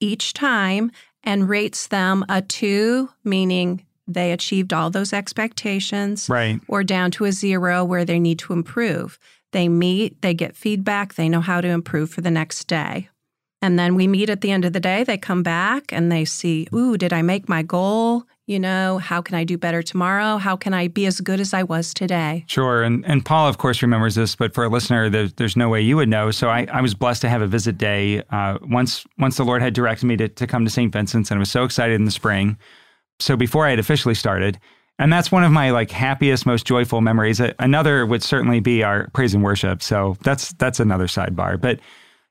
each 0.00 0.32
time 0.32 0.90
and 1.22 1.48
rates 1.48 1.86
them 1.86 2.24
a 2.28 2.42
two, 2.42 3.10
meaning 3.22 3.84
they 4.06 4.32
achieved 4.32 4.72
all 4.72 4.90
those 4.90 5.12
expectations 5.12 6.28
right. 6.28 6.60
or 6.68 6.84
down 6.84 7.10
to 7.12 7.24
a 7.24 7.32
zero 7.32 7.84
where 7.84 8.04
they 8.04 8.18
need 8.18 8.38
to 8.40 8.52
improve. 8.52 9.18
They 9.52 9.68
meet, 9.68 10.20
they 10.20 10.34
get 10.34 10.56
feedback, 10.56 11.14
they 11.14 11.28
know 11.28 11.40
how 11.40 11.60
to 11.60 11.68
improve 11.68 12.10
for 12.10 12.20
the 12.20 12.30
next 12.30 12.64
day. 12.64 13.08
And 13.62 13.78
then 13.78 13.94
we 13.94 14.06
meet 14.06 14.28
at 14.28 14.42
the 14.42 14.50
end 14.50 14.66
of 14.66 14.74
the 14.74 14.80
day, 14.80 15.04
they 15.04 15.16
come 15.16 15.42
back 15.42 15.90
and 15.90 16.12
they 16.12 16.26
see, 16.26 16.68
ooh, 16.74 16.98
did 16.98 17.14
I 17.14 17.22
make 17.22 17.48
my 17.48 17.62
goal? 17.62 18.24
You 18.46 18.58
know, 18.58 18.98
how 18.98 19.22
can 19.22 19.36
I 19.36 19.44
do 19.44 19.56
better 19.56 19.82
tomorrow? 19.82 20.36
How 20.36 20.54
can 20.54 20.74
I 20.74 20.88
be 20.88 21.06
as 21.06 21.18
good 21.22 21.40
as 21.40 21.54
I 21.54 21.62
was 21.62 21.94
today? 21.94 22.44
Sure. 22.46 22.82
And 22.82 23.02
and 23.06 23.24
Paul, 23.24 23.48
of 23.48 23.56
course, 23.56 23.80
remembers 23.80 24.16
this, 24.16 24.36
but 24.36 24.52
for 24.52 24.64
a 24.64 24.68
listener, 24.68 25.08
there's, 25.08 25.32
there's 25.34 25.56
no 25.56 25.70
way 25.70 25.80
you 25.80 25.96
would 25.96 26.10
know. 26.10 26.30
So 26.30 26.50
I, 26.50 26.66
I 26.70 26.82
was 26.82 26.92
blessed 26.92 27.22
to 27.22 27.30
have 27.30 27.40
a 27.40 27.46
visit 27.46 27.78
day 27.78 28.22
uh, 28.28 28.58
once 28.60 29.06
once 29.18 29.38
the 29.38 29.44
Lord 29.44 29.62
had 29.62 29.72
directed 29.72 30.04
me 30.04 30.18
to, 30.18 30.28
to 30.28 30.46
come 30.46 30.66
to 30.66 30.70
St. 30.70 30.92
Vincent's, 30.92 31.30
and 31.30 31.38
I 31.38 31.40
was 31.40 31.50
so 31.50 31.64
excited 31.64 31.94
in 31.94 32.04
the 32.04 32.10
spring 32.10 32.58
so 33.18 33.36
before 33.36 33.66
I 33.66 33.70
had 33.70 33.78
officially 33.78 34.14
started. 34.14 34.58
And 34.98 35.12
that's 35.12 35.32
one 35.32 35.42
of 35.42 35.50
my 35.50 35.70
like 35.70 35.90
happiest, 35.90 36.46
most 36.46 36.66
joyful 36.66 37.00
memories. 37.00 37.40
Another 37.58 38.06
would 38.06 38.22
certainly 38.22 38.60
be 38.60 38.84
our 38.84 39.08
praise 39.12 39.34
and 39.34 39.42
worship. 39.42 39.82
So 39.82 40.16
that's 40.22 40.52
that's 40.54 40.78
another 40.78 41.06
sidebar. 41.06 41.60
But 41.60 41.80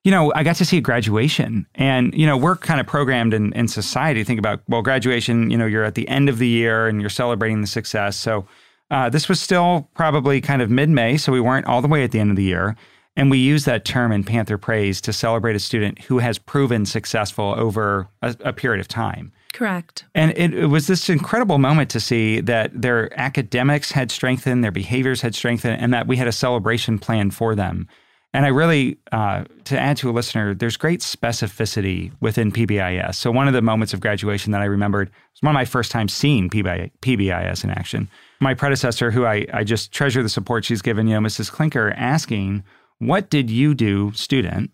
you 0.03 0.11
know, 0.11 0.33
I 0.35 0.43
got 0.43 0.57
to 0.57 0.65
see 0.65 0.77
a 0.77 0.81
graduation. 0.81 1.65
And, 1.75 2.13
you 2.13 2.25
know, 2.25 2.35
we're 2.35 2.57
kind 2.57 2.79
of 2.79 2.87
programmed 2.87 3.33
in, 3.33 3.53
in 3.53 3.67
society 3.67 4.23
think 4.23 4.39
about, 4.39 4.61
well, 4.67 4.81
graduation, 4.81 5.49
you 5.49 5.57
know, 5.57 5.65
you're 5.65 5.85
at 5.85 5.95
the 5.95 6.07
end 6.09 6.27
of 6.27 6.39
the 6.39 6.47
year 6.47 6.87
and 6.87 6.99
you're 6.99 7.09
celebrating 7.09 7.61
the 7.61 7.67
success. 7.67 8.17
So 8.17 8.45
uh, 8.91 9.09
this 9.09 9.29
was 9.29 9.39
still 9.39 9.89
probably 9.95 10.41
kind 10.41 10.61
of 10.61 10.69
mid 10.69 10.89
May. 10.89 11.15
So 11.17 11.31
we 11.31 11.39
weren't 11.39 11.67
all 11.67 11.81
the 11.81 11.87
way 11.87 12.03
at 12.03 12.11
the 12.11 12.19
end 12.19 12.31
of 12.31 12.35
the 12.35 12.43
year. 12.43 12.75
And 13.15 13.31
we 13.31 13.37
use 13.37 13.65
that 13.65 13.85
term 13.85 14.11
in 14.11 14.23
Panther 14.23 14.57
Praise 14.57 14.99
to 15.01 15.13
celebrate 15.13 15.55
a 15.55 15.59
student 15.59 15.99
who 15.99 16.19
has 16.19 16.37
proven 16.37 16.85
successful 16.85 17.55
over 17.57 18.07
a, 18.21 18.35
a 18.43 18.53
period 18.53 18.81
of 18.81 18.87
time. 18.87 19.31
Correct. 19.53 20.05
And 20.15 20.31
it, 20.35 20.53
it, 20.53 20.65
was 20.65 20.87
this 20.87 21.09
incredible 21.09 21.59
moment 21.59 21.91
to 21.91 21.99
see 21.99 22.41
that 22.41 22.71
their 22.73 23.17
academics 23.19 23.91
had 23.91 24.11
strengthened, 24.11 24.63
their 24.63 24.71
behaviors 24.71 25.21
had 25.21 25.35
strengthened, 25.35 25.79
and 25.79 25.93
that 25.93 26.07
we 26.07 26.17
had 26.17 26.27
a 26.27 26.31
celebration 26.31 26.97
plan 26.97 27.29
for 27.29 27.55
them. 27.55 27.87
And 28.33 28.47
I 28.47 28.49
really, 28.49 28.97
uh, 29.11 29.43
to 29.65 29.79
add 29.79 29.95
to 29.97 30.09
a 30.09 30.11
listener, 30.11 30.55
there's 30.55 30.75
great 30.75 31.01
specificity 31.01 32.11
within 32.19 32.51
PBIS. 32.51 33.13
So 33.13 33.29
one 33.29 33.47
of 33.47 33.53
the 33.53 33.61
moments 33.61 33.93
of 33.93 33.99
graduation 33.99 34.51
that 34.53 34.61
I 34.61 34.65
remembered 34.65 35.09
was 35.09 35.41
one 35.43 35.51
of 35.51 35.53
my 35.53 35.65
first 35.65 35.91
times 35.91 36.13
seeing 36.13 36.49
PBIS 36.49 37.63
in 37.63 37.69
action. 37.69 38.09
My 38.39 38.55
predecessor, 38.55 39.11
who 39.11 39.25
I, 39.25 39.45
I 39.53 39.63
just 39.63 39.91
treasure 39.91 40.23
the 40.23 40.29
support 40.29 40.65
she's 40.65 40.81
given, 40.81 41.07
you 41.07 41.15
Mrs. 41.17 41.51
Klinker, 41.51 41.93
asking, 41.95 42.63
what 42.97 43.29
did 43.29 43.51
you 43.51 43.75
do, 43.75 44.11
student, 44.13 44.71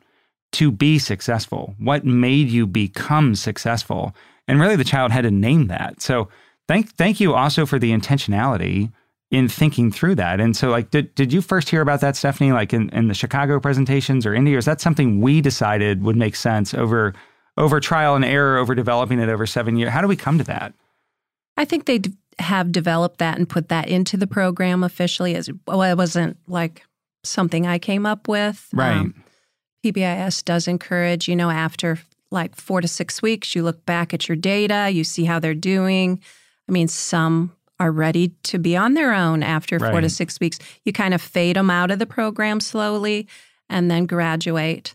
to 0.53 0.71
be 0.71 0.97
successful? 0.97 1.75
What 1.79 2.05
made 2.05 2.47
you 2.47 2.65
become 2.65 3.35
successful? 3.35 4.15
And 4.49 4.59
really 4.59 4.75
the 4.75 4.83
child 4.83 5.11
had 5.11 5.21
to 5.21 5.31
name 5.31 5.67
that. 5.67 6.01
So 6.01 6.27
thank 6.67 6.95
thank 6.95 7.19
you 7.19 7.35
also 7.35 7.65
for 7.65 7.79
the 7.79 7.91
intentionality 7.91 8.91
in 9.31 9.47
thinking 9.47 9.91
through 9.91 10.15
that. 10.15 10.39
And 10.39 10.57
so, 10.57 10.69
like, 10.69 10.89
did, 10.89 11.13
did 11.13 11.31
you 11.31 11.41
first 11.41 11.69
hear 11.69 11.81
about 11.81 12.01
that, 12.01 12.15
Stephanie, 12.15 12.51
like 12.51 12.73
in, 12.73 12.89
in 12.89 13.07
the 13.07 13.13
Chicago 13.13 13.59
presentations 13.59 14.25
or 14.25 14.33
Indy? 14.33 14.55
Or 14.55 14.57
is 14.57 14.65
that 14.65 14.81
something 14.81 15.21
we 15.21 15.39
decided 15.39 16.03
would 16.03 16.15
make 16.15 16.35
sense 16.35 16.73
over 16.73 17.13
over 17.57 17.79
trial 17.79 18.15
and 18.15 18.23
error, 18.25 18.57
over 18.57 18.73
developing 18.73 19.19
it 19.19 19.29
over 19.29 19.45
seven 19.45 19.75
years? 19.75 19.91
How 19.91 20.01
do 20.01 20.07
we 20.07 20.15
come 20.15 20.37
to 20.37 20.43
that? 20.45 20.73
I 21.57 21.65
think 21.65 21.85
they 21.85 22.01
have 22.39 22.71
developed 22.71 23.19
that 23.19 23.37
and 23.37 23.47
put 23.47 23.67
that 23.69 23.87
into 23.87 24.17
the 24.17 24.27
program 24.27 24.83
officially. 24.83 25.35
As 25.35 25.49
well, 25.67 25.83
it 25.83 25.95
wasn't 25.95 26.37
like 26.47 26.83
something 27.23 27.67
I 27.67 27.77
came 27.77 28.05
up 28.05 28.27
with. 28.27 28.67
Right. 28.73 28.97
Um, 28.97 29.23
PBIS 29.85 30.43
does 30.43 30.67
encourage, 30.67 31.27
you 31.27 31.35
know, 31.35 31.49
after 31.49 31.99
like 32.31 32.55
four 32.55 32.81
to 32.81 32.87
six 32.87 33.21
weeks, 33.21 33.55
you 33.55 33.63
look 33.63 33.85
back 33.85 34.13
at 34.13 34.27
your 34.27 34.35
data, 34.35 34.89
you 34.91 35.03
see 35.03 35.25
how 35.25 35.39
they're 35.39 35.53
doing. 35.53 36.19
I 36.67 36.71
mean, 36.71 36.87
some 36.87 37.55
are 37.79 37.91
ready 37.91 38.29
to 38.43 38.59
be 38.59 38.75
on 38.75 38.93
their 38.93 39.13
own 39.13 39.41
after 39.41 39.77
right. 39.77 39.91
four 39.91 40.01
to 40.01 40.09
six 40.09 40.39
weeks. 40.39 40.59
You 40.83 40.93
kind 40.93 41.13
of 41.13 41.21
fade 41.21 41.55
them 41.55 41.69
out 41.69 41.91
of 41.91 41.99
the 41.99 42.05
program 42.05 42.59
slowly 42.59 43.27
and 43.69 43.89
then 43.89 44.05
graduate. 44.05 44.93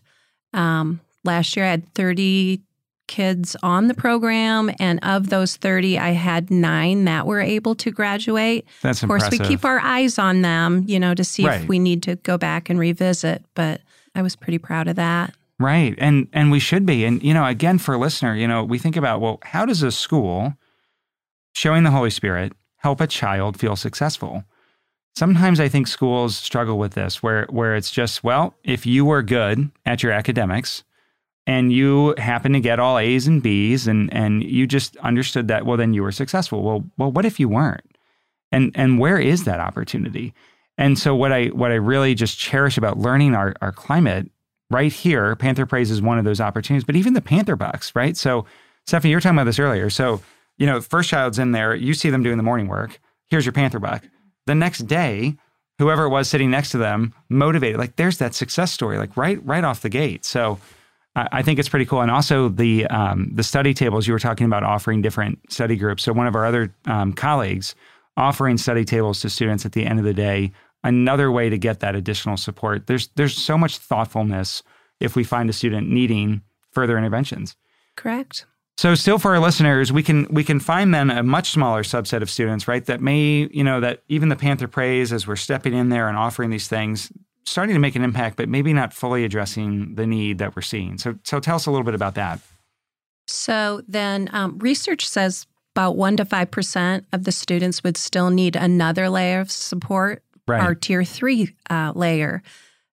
Um, 0.53 1.01
last 1.23 1.55
year, 1.55 1.65
I 1.65 1.69
had 1.69 1.93
30 1.93 2.61
kids 3.07 3.55
on 3.61 3.87
the 3.87 3.93
program, 3.93 4.71
and 4.79 4.99
of 5.03 5.29
those 5.29 5.57
30, 5.57 5.99
I 5.99 6.11
had 6.11 6.49
nine 6.49 7.05
that 7.05 7.27
were 7.27 7.41
able 7.41 7.75
to 7.75 7.91
graduate. 7.91 8.65
That's 8.81 9.03
Of 9.03 9.09
course, 9.09 9.23
impressive. 9.23 9.47
we 9.47 9.55
keep 9.55 9.65
our 9.65 9.79
eyes 9.79 10.17
on 10.17 10.41
them, 10.41 10.85
you 10.87 10.99
know, 10.99 11.13
to 11.13 11.23
see 11.23 11.45
right. 11.45 11.61
if 11.61 11.67
we 11.67 11.79
need 11.79 12.03
to 12.03 12.15
go 12.17 12.37
back 12.37 12.69
and 12.69 12.79
revisit, 12.79 13.43
but 13.53 13.81
I 14.15 14.21
was 14.21 14.35
pretty 14.35 14.57
proud 14.57 14.87
of 14.87 14.95
that. 14.95 15.35
Right. 15.59 15.95
And 15.97 16.27
and 16.33 16.51
we 16.51 16.59
should 16.59 16.85
be. 16.85 17.05
And 17.05 17.23
you 17.23 17.33
know, 17.33 17.45
again 17.45 17.77
for 17.77 17.93
a 17.93 17.97
listener, 17.97 18.35
you 18.35 18.47
know, 18.47 18.63
we 18.63 18.77
think 18.77 18.97
about, 18.97 19.21
well, 19.21 19.39
how 19.41 19.65
does 19.65 19.83
a 19.83 19.91
school 19.91 20.53
showing 21.53 21.83
the 21.83 21.91
Holy 21.91 22.09
Spirit 22.09 22.53
help 22.77 23.01
a 23.01 23.07
child 23.07 23.57
feel 23.59 23.75
successful. 23.75 24.43
Sometimes 25.15 25.59
I 25.59 25.69
think 25.69 25.87
schools 25.87 26.35
struggle 26.35 26.77
with 26.77 26.93
this 26.93 27.23
where 27.23 27.47
where 27.49 27.75
it's 27.75 27.89
just, 27.89 28.23
well, 28.23 28.53
if 28.63 28.85
you 28.85 29.05
were 29.05 29.23
good 29.23 29.71
at 29.85 30.03
your 30.03 30.11
academics 30.11 30.83
and 31.47 31.71
you 31.71 32.13
happen 32.17 32.51
to 32.53 32.59
get 32.59 32.79
all 32.79 32.99
A's 32.99 33.25
and 33.25 33.41
B's 33.41 33.87
and 33.87 34.13
and 34.13 34.43
you 34.43 34.67
just 34.67 34.97
understood 34.97 35.47
that, 35.47 35.65
well 35.65 35.77
then 35.77 35.93
you 35.93 36.03
were 36.03 36.11
successful. 36.11 36.61
Well, 36.63 36.83
well 36.97 37.11
what 37.11 37.25
if 37.25 37.39
you 37.39 37.47
weren't? 37.47 37.97
And 38.51 38.71
and 38.75 38.99
where 38.99 39.17
is 39.17 39.45
that 39.45 39.61
opportunity? 39.61 40.33
And 40.77 40.99
so 40.99 41.15
what 41.15 41.31
I 41.31 41.45
what 41.47 41.71
I 41.71 41.75
really 41.75 42.13
just 42.13 42.37
cherish 42.37 42.77
about 42.77 42.97
learning 42.97 43.33
our 43.33 43.55
our 43.61 43.71
climate 43.71 44.29
right 44.69 44.91
here, 44.91 45.35
Panther 45.35 45.65
Praise 45.65 45.91
is 45.91 46.01
one 46.01 46.17
of 46.17 46.25
those 46.25 46.41
opportunities, 46.41 46.83
but 46.83 46.95
even 46.95 47.13
the 47.13 47.21
Panther 47.21 47.55
Bucks, 47.55 47.95
right? 47.95 48.17
So 48.17 48.45
Stephanie, 48.85 49.11
you 49.11 49.17
were 49.17 49.21
talking 49.21 49.37
about 49.37 49.45
this 49.45 49.59
earlier. 49.59 49.89
So 49.89 50.21
you 50.57 50.65
know, 50.65 50.81
first 50.81 51.09
child's 51.09 51.39
in 51.39 51.51
there, 51.51 51.75
you 51.75 51.93
see 51.93 52.09
them 52.09 52.23
doing 52.23 52.37
the 52.37 52.43
morning 52.43 52.67
work. 52.67 52.99
Here's 53.29 53.45
your 53.45 53.53
Panther 53.53 53.79
buck. 53.79 54.03
The 54.45 54.55
next 54.55 54.87
day, 54.87 55.35
whoever 55.79 56.05
it 56.05 56.09
was 56.09 56.29
sitting 56.29 56.49
next 56.49 56.71
to 56.71 56.77
them, 56.77 57.13
motivated. 57.29 57.77
Like 57.79 57.95
there's 57.95 58.19
that 58.19 58.33
success 58.33 58.71
story, 58.71 58.97
like 58.97 59.17
right 59.17 59.43
right 59.45 59.63
off 59.63 59.81
the 59.81 59.89
gate. 59.89 60.23
So 60.25 60.59
I, 61.15 61.27
I 61.33 61.41
think 61.41 61.59
it's 61.59 61.69
pretty 61.69 61.85
cool. 61.85 62.01
And 62.01 62.11
also 62.11 62.49
the 62.49 62.85
um, 62.87 63.31
the 63.33 63.43
study 63.43 63.73
tables 63.73 64.07
you 64.07 64.13
were 64.13 64.19
talking 64.19 64.45
about 64.45 64.63
offering 64.63 65.01
different 65.01 65.39
study 65.51 65.75
groups. 65.75 66.03
So 66.03 66.13
one 66.13 66.27
of 66.27 66.35
our 66.35 66.45
other 66.45 66.73
um, 66.85 67.13
colleagues 67.13 67.75
offering 68.17 68.57
study 68.57 68.85
tables 68.85 69.19
to 69.21 69.29
students 69.29 69.65
at 69.65 69.73
the 69.73 69.85
end 69.85 69.99
of 69.99 70.05
the 70.05 70.13
day. 70.13 70.51
Another 70.85 71.31
way 71.31 71.49
to 71.49 71.57
get 71.57 71.79
that 71.79 71.95
additional 71.95 72.37
support. 72.37 72.85
There's 72.85 73.07
there's 73.15 73.35
so 73.35 73.57
much 73.57 73.79
thoughtfulness 73.79 74.61
if 74.99 75.15
we 75.15 75.23
find 75.23 75.49
a 75.49 75.53
student 75.53 75.89
needing 75.89 76.43
further 76.71 76.95
interventions. 76.95 77.55
Correct. 77.95 78.45
So 78.77 78.93
still 78.93 79.17
for 79.17 79.33
our 79.33 79.39
listeners, 79.39 79.91
we 79.91 80.03
can 80.03 80.27
we 80.29 80.43
can 80.43 80.59
find 80.59 80.93
then 80.93 81.09
a 81.09 81.23
much 81.23 81.49
smaller 81.49 81.81
subset 81.81 82.21
of 82.21 82.29
students, 82.29 82.67
right? 82.67 82.85
That 82.85 83.01
may, 83.01 83.49
you 83.51 83.63
know, 83.63 83.79
that 83.79 84.03
even 84.09 84.29
the 84.29 84.35
Panther 84.35 84.67
Praise 84.67 85.11
as 85.11 85.25
we're 85.25 85.37
stepping 85.37 85.73
in 85.73 85.89
there 85.89 86.07
and 86.07 86.17
offering 86.17 86.51
these 86.51 86.67
things, 86.67 87.11
starting 87.45 87.73
to 87.73 87.79
make 87.79 87.95
an 87.95 88.03
impact, 88.03 88.35
but 88.35 88.47
maybe 88.47 88.73
not 88.73 88.93
fully 88.93 89.23
addressing 89.23 89.95
the 89.95 90.05
need 90.05 90.39
that 90.39 90.55
we're 90.55 90.61
seeing. 90.61 90.97
So 90.97 91.17
so 91.23 91.39
tell 91.39 91.55
us 91.55 91.65
a 91.65 91.71
little 91.71 91.85
bit 91.85 91.95
about 91.95 92.15
that. 92.15 92.41
So 93.27 93.81
then 93.87 94.29
um, 94.33 94.59
research 94.59 95.07
says 95.07 95.47
about 95.73 95.95
one 95.95 96.17
to 96.17 96.25
five 96.25 96.51
percent 96.51 97.05
of 97.13 97.23
the 97.23 97.31
students 97.31 97.81
would 97.81 97.95
still 97.95 98.29
need 98.29 98.57
another 98.57 99.09
layer 99.09 99.39
of 99.39 99.49
support, 99.49 100.21
right. 100.47 100.61
our 100.61 100.75
tier 100.75 101.03
three 101.03 101.55
uh, 101.69 101.93
layer. 101.95 102.41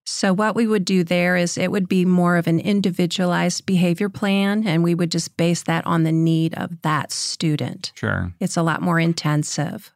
So, 0.05 0.33
what 0.33 0.55
we 0.55 0.67
would 0.67 0.83
do 0.83 1.03
there 1.03 1.37
is 1.37 1.57
it 1.57 1.71
would 1.71 1.87
be 1.87 2.03
more 2.03 2.35
of 2.35 2.47
an 2.47 2.59
individualized 2.59 3.65
behavior 3.65 4.09
plan, 4.09 4.67
and 4.67 4.83
we 4.83 4.95
would 4.95 5.11
just 5.11 5.37
base 5.37 5.63
that 5.63 5.85
on 5.87 6.03
the 6.03 6.11
need 6.11 6.53
of 6.55 6.81
that 6.81 7.11
student. 7.11 7.93
Sure. 7.95 8.33
It's 8.39 8.57
a 8.57 8.63
lot 8.63 8.81
more 8.81 8.99
intensive. 8.99 9.93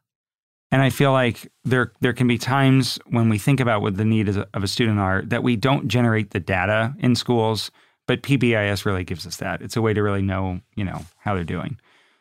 And 0.70 0.82
I 0.82 0.90
feel 0.90 1.12
like 1.12 1.50
there 1.64 1.92
there 2.00 2.12
can 2.12 2.26
be 2.26 2.38
times 2.38 2.98
when 3.06 3.28
we 3.28 3.38
think 3.38 3.60
about 3.60 3.82
what 3.82 3.96
the 3.96 4.04
need 4.04 4.28
of 4.28 4.46
a 4.54 4.68
student 4.68 4.98
are 4.98 5.22
that 5.22 5.42
we 5.42 5.56
don't 5.56 5.88
generate 5.88 6.30
the 6.30 6.40
data 6.40 6.94
in 6.98 7.14
schools, 7.14 7.70
but 8.06 8.22
PBIS 8.22 8.84
really 8.84 9.04
gives 9.04 9.26
us 9.26 9.36
that. 9.36 9.62
It's 9.62 9.76
a 9.76 9.82
way 9.82 9.94
to 9.94 10.02
really 10.02 10.22
know, 10.22 10.60
you 10.74 10.84
know, 10.84 11.04
how 11.18 11.34
they're 11.34 11.44
doing. 11.44 11.78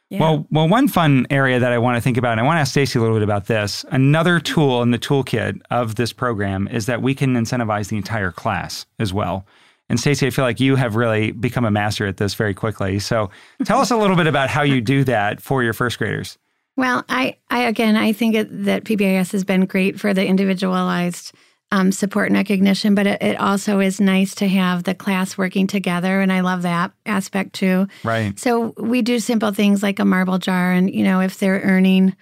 Yeah. 0.10 0.22
Well, 0.22 0.48
well, 0.52 0.70
one 0.70 0.88
fun 0.88 1.28
area 1.30 1.60
that 1.60 1.74
I 1.74 1.78
want 1.80 1.98
to 1.98 2.02
think 2.02 2.16
about, 2.16 2.32
and 2.32 2.40
I 2.40 2.44
want 2.44 2.58
to 2.58 2.62
ask 2.62 2.72
Stacy 2.72 2.98
a 2.98 3.02
little 3.02 3.18
bit 3.18 3.24
about 3.24 3.48
this. 3.48 3.84
Another 3.92 4.40
tool 4.40 4.82
in 4.82 4.92
the 4.92 5.00
toolkit 5.00 5.62
of 5.70 5.96
this 5.96 6.14
program 6.14 6.68
is 6.70 6.86
that 6.86 7.02
we 7.02 7.14
can 7.14 7.34
incentivize 7.36 7.90
the 7.90 7.98
entire 7.98 8.32
class 8.32 8.86
as 9.00 9.14
well. 9.14 9.46
And 9.90 10.00
Stacy, 10.00 10.28
I 10.28 10.30
feel 10.30 10.46
like 10.46 10.60
you 10.60 10.76
have 10.76 10.96
really 10.96 11.32
become 11.32 11.66
a 11.66 11.72
master 11.72 12.08
at 12.08 12.18
this 12.18 12.34
very 12.34 12.54
quickly. 12.54 13.00
So 13.00 13.30
tell 13.66 13.80
us 13.80 13.92
a 13.92 13.98
little 13.98 14.16
bit 14.16 14.28
about 14.28 14.50
how 14.50 14.62
you 14.62 14.82
do 14.82 15.04
that 15.06 15.42
for 15.42 15.64
your 15.64 15.74
first 15.74 15.98
graders. 15.98 16.38
Well, 16.78 17.04
I, 17.10 17.38
I 17.50 17.64
again, 17.64 17.96
I 17.96 18.14
think 18.14 18.36
it, 18.36 18.66
that 18.66 18.84
PBIS 18.84 19.32
has 19.32 19.44
been 19.44 19.66
great 19.66 20.00
for 20.00 20.14
the 20.14 20.26
individualized 20.26 21.34
um, 21.72 21.92
support 21.92 22.28
and 22.28 22.36
recognition, 22.36 22.96
but 22.96 23.08
it, 23.08 23.22
it, 23.22 23.40
also 23.40 23.80
is 23.80 24.00
nice 24.00 24.34
to 24.36 24.48
have 24.48 24.84
the 24.84 24.96
class 24.96 25.38
working 25.38 25.68
together. 25.68 26.22
And 26.22 26.32
I 26.32 26.40
love 26.40 26.62
that 26.62 26.92
aspect 27.06 27.54
too. 27.54 27.88
Right. 28.04 28.38
So 28.40 28.74
we 28.78 29.02
do 29.02 29.20
simple 29.20 29.52
things 29.52 29.84
like 29.84 30.00
a 30.00 30.06
marble 30.06 30.38
jar. 30.38 30.72
And, 30.72 30.94
you 30.94 31.04
know, 31.04 31.20
if 31.20 31.40
they're 31.40 31.60
earning, 31.60 32.16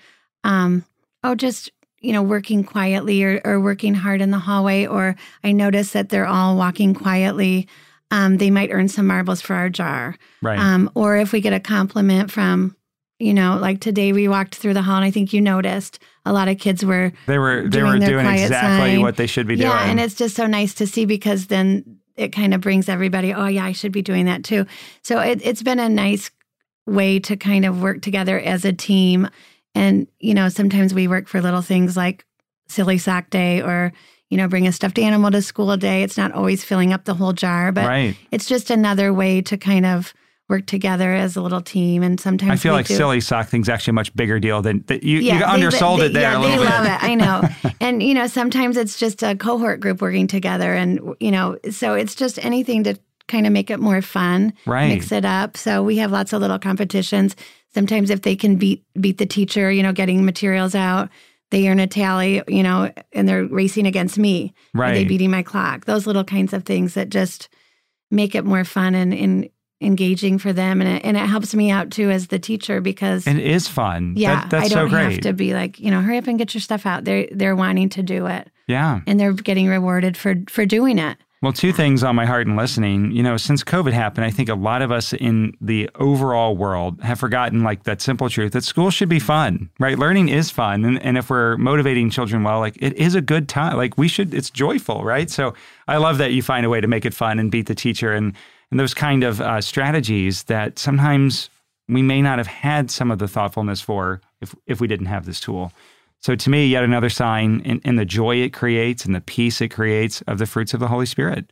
um, 0.44 0.84
oh, 1.24 1.36
just, 1.36 1.72
you 2.00 2.12
know, 2.12 2.24
working 2.24 2.64
quietly 2.64 3.24
or, 3.24 3.40
or 3.46 3.60
working 3.60 3.94
hard 3.94 4.22
in 4.22 4.32
the 4.32 4.40
hallway, 4.40 4.88
or 4.88 5.16
I 5.44 5.52
notice 5.52 5.92
that 5.92 6.10
they're 6.10 6.28
all 6.28 6.58
walking 6.58 6.96
quietly, 6.96 7.68
um, 8.10 8.38
they 8.38 8.50
might 8.50 8.72
earn 8.72 8.88
some 8.88 9.06
marbles 9.06 9.42
for 9.42 9.56
our 9.56 9.70
jar. 9.70 10.16
Right. 10.42 10.58
Um, 10.58 10.90
or 10.96 11.18
if 11.18 11.32
we 11.32 11.42
get 11.42 11.54
a 11.54 11.60
compliment 11.60 12.32
from 12.32 12.76
you 13.20 13.34
know, 13.34 13.58
like 13.58 13.80
today 13.80 14.12
we 14.12 14.28
walked 14.28 14.56
through 14.56 14.74
the 14.74 14.82
hall 14.82 14.98
and 14.98 15.06
I 15.06 15.12
think 15.12 15.32
you 15.32 15.40
noticed 15.40 16.00
a 16.26 16.34
lot 16.34 16.48
of 16.48 16.58
kids 16.58 16.84
were 16.84 17.12
they 17.28 17.38
were 17.38 17.68
they 17.68 17.84
were 17.84 18.00
doing 18.00 18.26
exactly 18.26 18.96
sign. 18.96 19.02
what 19.02 19.18
they 19.18 19.28
should 19.28 19.48
be 19.48 19.56
yeah, 19.56 19.70
doing. 19.70 19.78
Yeah, 19.78 19.92
and 19.92 20.00
it's 20.00 20.16
just 20.16 20.36
so 20.36 20.48
nice 20.48 20.74
to 20.76 20.88
see 20.88 21.06
because 21.06 21.48
then 21.48 22.00
it 22.16 22.30
kind 22.30 22.54
of 22.54 22.62
brings 22.62 22.90
everybody, 22.90 23.34
oh 23.34 23.48
yeah, 23.48 23.66
I 23.66 23.74
should 23.74 23.92
be 23.92 24.02
doing 24.02 24.26
that 24.26 24.44
too. 24.44 24.66
So 25.04 25.20
it, 25.20 25.42
it's 25.44 25.62
been 25.62 25.80
a 25.80 25.90
nice 25.90 26.32
way 26.86 27.20
to 27.20 27.36
kind 27.36 27.66
of 27.66 27.82
work 27.82 28.02
together 28.02 28.40
as 28.40 28.66
a 28.66 28.74
team. 28.74 29.30
And 29.74 30.08
you 30.20 30.34
know, 30.34 30.50
sometimes 30.50 30.94
we 30.94 31.08
work 31.08 31.28
for 31.28 31.42
little 31.42 31.62
things 31.62 31.96
like 31.98 32.26
silly 32.68 32.98
sock 32.98 33.30
day 33.30 33.62
or 33.62 33.94
you 34.30 34.38
know, 34.38 34.48
bring 34.48 34.68
a 34.68 34.72
stuffed 34.72 34.98
animal 34.98 35.30
to 35.32 35.42
school 35.42 35.72
a 35.72 35.78
day. 35.78 36.02
It's 36.02 36.18
not 36.18 36.32
always 36.32 36.64
filling 36.64 36.92
up 36.92 37.06
the 37.06 37.14
whole 37.14 37.34
jar, 37.34 37.72
but 37.72 37.86
right. 37.86 38.18
it's 38.32 38.48
just 38.48 38.72
another 38.72 39.14
way 39.14 39.42
to 39.44 39.56
kind 39.56 39.86
of 39.86 40.14
work 40.48 40.66
together 40.68 41.12
as 41.14 41.36
a 41.36 41.42
little 41.42 41.62
team. 41.62 42.04
And 42.04 42.20
sometimes 42.20 42.52
I 42.52 42.56
feel 42.56 42.74
like 42.74 42.88
do. 42.88 42.96
silly 42.96 43.20
sock 43.20 43.48
thing's 43.48 43.68
actually 43.68 43.92
a 43.92 43.94
much 43.96 44.16
bigger 44.16 44.40
deal 44.40 44.62
than 44.62 44.84
that. 44.88 45.04
You, 45.04 45.18
you 45.20 45.32
they- 45.40 45.44
undersold 45.44 46.02
they- 46.02 46.06
it 46.08 46.14
there 46.14 46.32
Yeah, 46.34 46.40
a 46.40 46.42
they 46.42 46.56
bit. 46.58 46.66
love 46.70 46.86
it. 46.86 47.04
I 47.04 47.16
know. 47.16 47.72
and 47.82 48.04
you 48.04 48.14
know, 48.14 48.28
sometimes 48.28 48.78
it's 48.78 48.98
just 49.00 49.24
a 49.24 49.36
cohort 49.36 49.80
group 49.80 50.02
working 50.02 50.28
together, 50.28 50.74
and 50.74 51.00
you 51.20 51.32
know, 51.32 51.58
so 51.72 51.94
it's 51.96 52.14
just 52.16 52.44
anything 52.46 52.84
to 52.84 52.98
kind 53.28 53.48
of 53.48 53.54
make 53.54 53.72
it 53.72 53.80
more 53.80 54.04
fun, 54.04 54.54
Right. 54.68 54.90
mix 54.90 55.12
it 55.12 55.26
up. 55.26 55.58
So 55.58 55.82
we 55.82 55.98
have 55.98 56.12
lots 56.12 56.32
of 56.32 56.42
little 56.42 56.60
competitions. 56.60 57.36
Sometimes 57.74 58.12
if 58.12 58.22
they 58.22 58.36
can 58.36 58.56
beat 58.58 58.84
beat 59.02 59.18
the 59.18 59.26
teacher, 59.26 59.72
you 59.72 59.82
know, 59.82 59.94
getting 59.94 60.24
materials 60.26 60.76
out, 60.76 61.10
they 61.50 61.68
earn 61.68 61.80
a 61.80 61.88
tally, 61.88 62.44
you 62.48 62.62
know, 62.62 62.92
and 63.14 63.28
they're 63.28 63.46
racing 63.46 63.88
against 63.88 64.20
me. 64.20 64.54
Right. 64.76 64.92
Are 64.92 64.94
they 64.94 65.06
beating 65.06 65.32
my 65.32 65.42
clock? 65.42 65.86
Those 65.86 66.06
little 66.06 66.24
kinds 66.24 66.54
of 66.54 66.66
things 66.66 66.94
that 66.94 67.10
just 67.10 67.50
make 68.12 68.36
it 68.36 68.46
more 68.46 68.64
fun 68.64 68.94
and, 68.94 69.12
and 69.14 69.50
engaging 69.82 70.38
for 70.38 70.54
them, 70.54 70.82
and 70.82 70.90
it, 70.98 71.06
and 71.06 71.18
it 71.18 71.26
helps 71.26 71.54
me 71.54 71.70
out 71.72 71.92
too 71.92 72.10
as 72.10 72.28
the 72.28 72.40
teacher 72.40 72.82
because 72.82 73.28
It 73.28 73.38
is 73.38 73.68
fun. 73.68 74.14
yeah, 74.16 74.42
That- 74.42 74.50
that's 74.50 74.66
I 74.66 74.68
don't 74.76 74.90
so 74.90 74.96
have 74.98 75.20
to 75.22 75.34
be 75.34 75.54
like, 75.54 75.80
you 75.80 75.92
know, 75.92 76.02
hurry 76.02 76.18
up 76.18 76.28
and 76.28 76.38
get 76.38 76.54
your 76.54 76.62
stuff 76.62 76.86
out. 76.86 77.04
They're 77.04 77.28
they're 77.32 77.56
wanting 77.56 77.90
to 77.90 78.04
do 78.04 78.26
it, 78.28 78.50
yeah. 78.68 79.02
and 79.06 79.20
they're 79.20 79.34
getting 79.34 79.68
rewarded 79.68 80.16
for 80.18 80.36
for 80.50 80.66
doing 80.66 80.98
it. 80.98 81.18
Well, 81.46 81.54
two 81.54 81.74
things 81.74 82.04
on 82.04 82.16
my 82.16 82.26
heart 82.26 82.48
and 82.48 82.58
listening. 82.58 83.12
You 83.12 83.22
know, 83.22 83.38
since 83.38 83.64
COVID 83.64 83.94
happened, 83.94 84.26
I 84.26 84.32
think 84.32 84.50
a 84.50 84.56
lot 84.56 84.82
of 84.82 84.92
us 84.92 85.14
in 85.14 85.56
the 85.62 85.88
overall 85.94 86.58
world 86.58 87.00
have 87.02 87.20
forgotten 87.20 87.62
like 87.62 87.84
that 87.84 88.02
simple 88.02 88.32
truth 88.32 88.54
that 88.54 88.64
school 88.64 88.90
should 88.90 89.10
be 89.10 89.20
fun, 89.20 89.70
right? 89.80 90.00
Learning 90.00 90.28
is 90.28 90.50
fun. 90.50 90.84
And, 90.84 91.00
and 91.04 91.20
if 91.20 91.30
we're 91.30 91.56
motivating 91.58 92.10
children 92.10 92.42
well, 92.44 92.58
like 92.58 92.76
it 92.82 92.94
is 92.94 93.14
a 93.14 93.22
good 93.22 93.48
time. 93.48 93.78
Like 93.78 93.96
we 93.96 94.08
should, 94.08 94.34
it's 94.34 94.50
joyful, 94.50 95.04
right? 95.04 95.30
So 95.30 95.54
I 95.88 95.98
love 95.98 96.18
that 96.18 96.32
you 96.32 96.42
find 96.42 96.66
a 96.66 96.70
way 96.70 96.82
to 96.82 96.88
make 96.88 97.06
it 97.06 97.14
fun 97.14 97.38
and 97.38 97.52
beat 97.52 97.68
the 97.68 97.76
teacher 97.76 98.12
and, 98.12 98.34
and 98.72 98.80
those 98.80 98.96
kind 98.96 99.24
of 99.24 99.40
uh, 99.40 99.62
strategies 99.62 100.46
that 100.46 100.80
sometimes 100.80 101.52
we 101.88 102.02
may 102.02 102.24
not 102.24 102.40
have 102.40 102.48
had 102.48 102.90
some 102.90 103.12
of 103.12 103.20
the 103.20 103.28
thoughtfulness 103.28 103.82
for 103.82 104.20
if, 104.42 104.56
if 104.66 104.82
we 104.82 104.88
didn't 104.88 105.06
have 105.06 105.28
this 105.28 105.40
tool. 105.40 105.72
So 106.22 106.36
to 106.36 106.50
me, 106.50 106.68
yet 106.68 106.84
another 106.84 107.10
sign 107.10 107.62
in, 107.62 107.80
in 107.86 107.96
the 107.98 108.06
joy 108.06 108.38
it 108.38 108.54
creates 108.54 109.06
and 109.06 109.14
the 109.14 109.22
peace 109.22 109.62
it 109.62 109.70
creates 109.70 110.22
of 110.24 110.40
the 110.40 110.46
fruits 110.46 110.74
of 110.74 110.80
the 110.80 110.88
Holy 110.88 111.06
Spirit. 111.06 111.52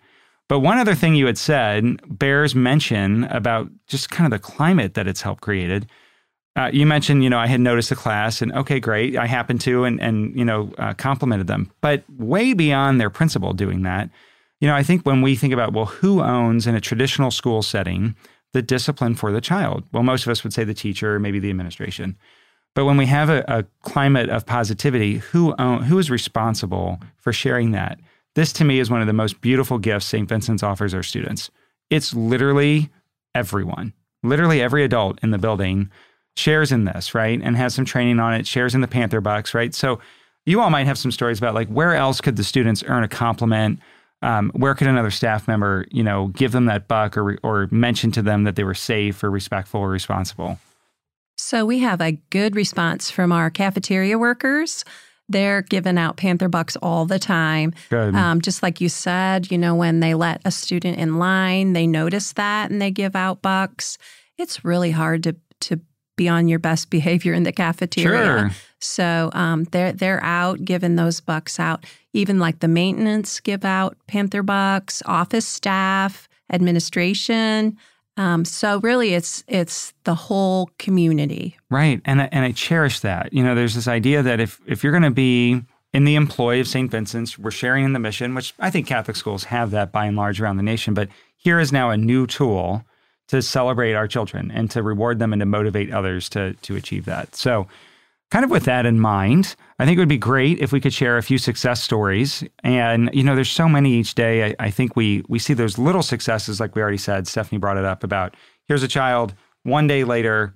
But 0.50 0.60
one 0.60 0.78
other 0.78 0.96
thing 0.96 1.16
you 1.16 1.26
had 1.26 1.38
said 1.38 2.00
bears 2.08 2.54
mention 2.54 3.26
about 3.26 3.70
just 3.88 4.10
kind 4.10 4.32
of 4.32 4.40
the 4.40 4.46
climate 4.46 4.94
that 4.96 5.08
it's 5.08 5.22
helped 5.22 5.42
created. 5.42 5.88
Uh, 6.56 6.70
you 6.72 6.86
mentioned, 6.86 7.24
you 7.24 7.30
know, 7.30 7.40
I 7.40 7.48
had 7.48 7.62
noticed 7.62 7.90
the 7.90 7.96
class, 7.96 8.42
and 8.42 8.52
okay, 8.54 8.80
great, 8.80 9.18
I 9.18 9.26
happened 9.26 9.62
to, 9.62 9.86
and 9.86 10.00
and 10.00 10.38
you 10.38 10.46
know, 10.46 10.72
uh, 10.78 10.94
complimented 10.94 11.48
them. 11.48 11.72
But 11.82 12.04
way 12.10 12.54
beyond 12.54 13.02
their 13.02 13.10
principal 13.10 13.54
doing 13.54 13.82
that, 13.84 14.10
you 14.60 14.68
know, 14.68 14.76
I 14.76 14.84
think 14.84 15.04
when 15.04 15.22
we 15.22 15.36
think 15.36 15.54
about 15.54 15.74
well, 15.74 15.86
who 15.86 16.22
owns 16.22 16.68
in 16.68 16.76
a 16.76 16.82
traditional 16.82 17.32
school 17.32 17.64
setting 17.64 18.16
the 18.52 18.62
discipline 18.62 19.16
for 19.16 19.32
the 19.32 19.42
child? 19.42 19.84
Well, 19.92 20.04
most 20.04 20.26
of 20.26 20.32
us 20.32 20.44
would 20.44 20.54
say 20.54 20.64
the 20.64 20.74
teacher, 20.76 21.20
maybe 21.20 21.40
the 21.40 21.50
administration. 21.50 22.18
But 22.76 22.86
when 22.86 22.98
we 22.98 23.06
have 23.06 23.30
a, 23.30 23.44
a 23.48 23.66
climate 23.82 24.30
of 24.30 24.46
positivity, 24.46 25.18
who 25.18 25.56
own, 25.60 25.84
who 25.84 26.00
is 26.00 26.10
responsible 26.10 27.00
for 27.18 27.32
sharing 27.32 27.72
that? 27.72 28.00
This 28.36 28.52
to 28.54 28.64
me 28.64 28.80
is 28.80 28.90
one 28.90 29.02
of 29.02 29.08
the 29.08 29.14
most 29.14 29.42
beautiful 29.42 29.78
gifts 29.78 30.06
St. 30.06 30.28
Vincent's 30.28 30.64
offers 30.64 30.94
our 30.94 31.04
students. 31.04 31.52
It's 31.90 32.14
literally 32.14 32.90
everyone, 33.36 33.94
literally 34.24 34.62
every 34.62 34.84
adult 34.84 35.20
in 35.22 35.32
the 35.32 35.38
building 35.38 35.92
shares 36.36 36.72
in 36.72 36.86
this, 36.86 37.14
right? 37.14 37.40
And 37.44 37.56
has 37.56 37.76
some 37.76 37.86
training 37.86 38.20
on 38.20 38.34
it, 38.34 38.48
shares 38.48 38.74
in 38.74 38.82
the 38.82 38.88
Panther 38.88 39.22
Bucks, 39.22 39.54
right? 39.54 39.74
So 39.76 40.00
you 40.46 40.62
all 40.62 40.72
might 40.72 40.88
have 40.88 40.98
some 40.98 41.12
stories 41.12 41.38
about 41.38 41.54
like 41.54 41.68
where 41.68 41.96
else 41.96 42.22
could 42.22 42.36
the 42.36 42.44
students 42.44 42.84
earn 42.88 43.04
a 43.04 43.08
compliment? 43.08 43.80
Um, 44.24 44.52
where 44.56 44.74
could 44.74 44.88
another 44.88 45.12
staff 45.12 45.48
member, 45.48 45.86
you 45.92 46.04
know, 46.04 46.28
give 46.28 46.54
them 46.54 46.66
that 46.66 46.88
buck 46.88 47.18
or 47.18 47.38
or 47.44 47.68
mention 47.72 48.12
to 48.14 48.22
them 48.22 48.46
that 48.46 48.56
they 48.56 48.64
were 48.64 48.74
safe 48.74 49.24
or 49.24 49.30
respectful 49.30 49.82
or 49.82 49.90
responsible? 49.90 50.58
So 51.44 51.66
we 51.66 51.80
have 51.80 52.00
a 52.00 52.14
good 52.30 52.56
response 52.56 53.12
from 53.12 53.34
our 53.34 53.50
cafeteria 53.50 54.18
workers. 54.18 54.86
They're 55.28 55.62
giving 55.62 55.98
out 55.98 56.16
Panther 56.16 56.48
Bucks 56.48 56.78
all 56.78 57.06
the 57.06 57.20
time. 57.20 57.74
Um, 58.16 58.42
just 58.42 58.64
like 58.64 58.80
you 58.80 58.88
said, 58.88 59.52
you 59.52 59.58
know, 59.58 59.76
when 59.76 60.00
they 60.00 60.14
let 60.14 60.42
a 60.46 60.52
student 60.52 60.98
in 60.98 61.20
line, 61.20 61.74
they 61.74 61.86
notice 61.86 62.32
that 62.34 62.72
and 62.72 62.82
they 62.82 62.92
give 62.92 63.16
out 63.16 63.42
bucks. 63.42 63.98
It's 64.38 64.64
really 64.64 64.92
hard 64.92 65.24
to 65.24 65.36
to 65.62 65.82
be 66.16 66.30
on 66.30 66.48
your 66.48 66.60
best 66.60 66.90
behavior 66.90 67.34
in 67.34 67.44
the 67.44 67.52
cafeteria. 67.52 68.26
Sure. 68.26 68.52
So 68.80 69.30
um, 69.34 69.66
they're 69.66 69.92
they're 69.92 70.24
out 70.24 70.64
giving 70.64 70.96
those 70.96 71.20
bucks 71.20 71.60
out. 71.60 71.86
Even 72.14 72.40
like 72.40 72.60
the 72.60 72.68
maintenance 72.68 73.42
give 73.42 73.66
out 73.66 73.98
Panther 74.08 74.44
bucks, 74.44 75.04
office 75.06 75.48
staff, 75.48 76.30
administration. 76.52 77.78
Um, 78.16 78.46
so 78.46 78.80
really, 78.80 79.14
it's 79.14 79.44
it's 79.48 79.94
the 80.04 80.16
whole 80.16 80.70
community. 80.78 81.58
Right. 81.70 82.02
And 82.06 82.22
I, 82.22 82.30
and 82.32 82.46
I 82.46 82.52
cherish 82.52 83.00
that. 83.00 83.34
You 83.34 83.44
know, 83.44 83.56
there's 83.56 83.76
this 83.76 83.88
idea 83.88 84.22
that 84.22 84.40
if 84.40 84.60
if 84.68 84.84
you're 84.84 84.92
going 84.92 85.04
to 85.04 85.12
be 85.12 85.62
in 85.94 86.06
the 86.06 86.16
employ 86.16 86.60
of 86.60 86.68
St. 86.68 86.90
Vincent's, 86.90 87.38
we're 87.38 87.52
sharing 87.52 87.86
in 87.86 87.94
the 87.94 88.00
mission, 88.00 88.34
which 88.36 88.54
I 88.60 88.70
think 88.70 88.88
Catholic 88.88 89.16
schools 89.16 89.46
have 89.46 89.72
that 89.72 89.92
by 89.92 90.06
and 90.06 90.18
large 90.18 90.42
around 90.42 90.58
the 90.58 90.64
nation. 90.64 90.94
But 90.94 91.10
here 91.38 91.60
is 91.60 91.72
now 91.72 91.90
a 91.90 91.98
new 91.98 92.26
tool 92.28 92.86
to 93.28 93.42
celebrate 93.42 93.94
our 93.94 94.08
children 94.08 94.52
and 94.52 94.70
to 94.72 94.84
reward 94.84 95.20
them 95.20 95.34
and 95.34 95.40
to 95.40 95.46
motivate 95.46 95.92
others 95.92 96.30
to 96.30 96.54
to 96.54 96.76
achieve 96.76 97.06
that. 97.06 97.36
So, 97.36 97.68
kind 98.34 98.44
of 98.44 98.52
with 98.52 98.66
that 98.66 98.86
in 98.86 99.00
mind, 99.00 99.56
I 99.80 99.86
think 99.86 99.98
it 99.98 100.02
would 100.02 100.10
be 100.10 100.18
great 100.18 100.60
if 100.60 100.72
we 100.72 100.82
could 100.82 100.94
share 100.94 101.18
a 101.18 101.24
few 101.24 101.38
success 101.38 101.82
stories. 101.82 102.44
And 102.64 103.10
you 103.14 103.24
know, 103.24 103.36
there's 103.36 103.50
so 103.50 103.70
many 103.70 103.94
each 103.94 104.16
day. 104.16 104.48
I, 104.48 104.56
I 104.60 104.70
think 104.72 104.96
we 104.96 105.24
we 105.30 105.40
see 105.40 105.54
those 105.54 105.78
little 105.78 106.04
successes, 106.04 106.60
like 106.60 106.76
we 106.76 106.82
already 106.82 106.98
said. 106.98 107.28
Stephanie 107.28 107.60
brought 107.60 107.78
it 107.78 107.86
up 107.86 108.04
about 108.04 108.36
here's 108.68 108.84
a 108.84 108.88
child 108.88 109.34
one 109.64 109.88
day 109.88 110.04
later 110.04 110.54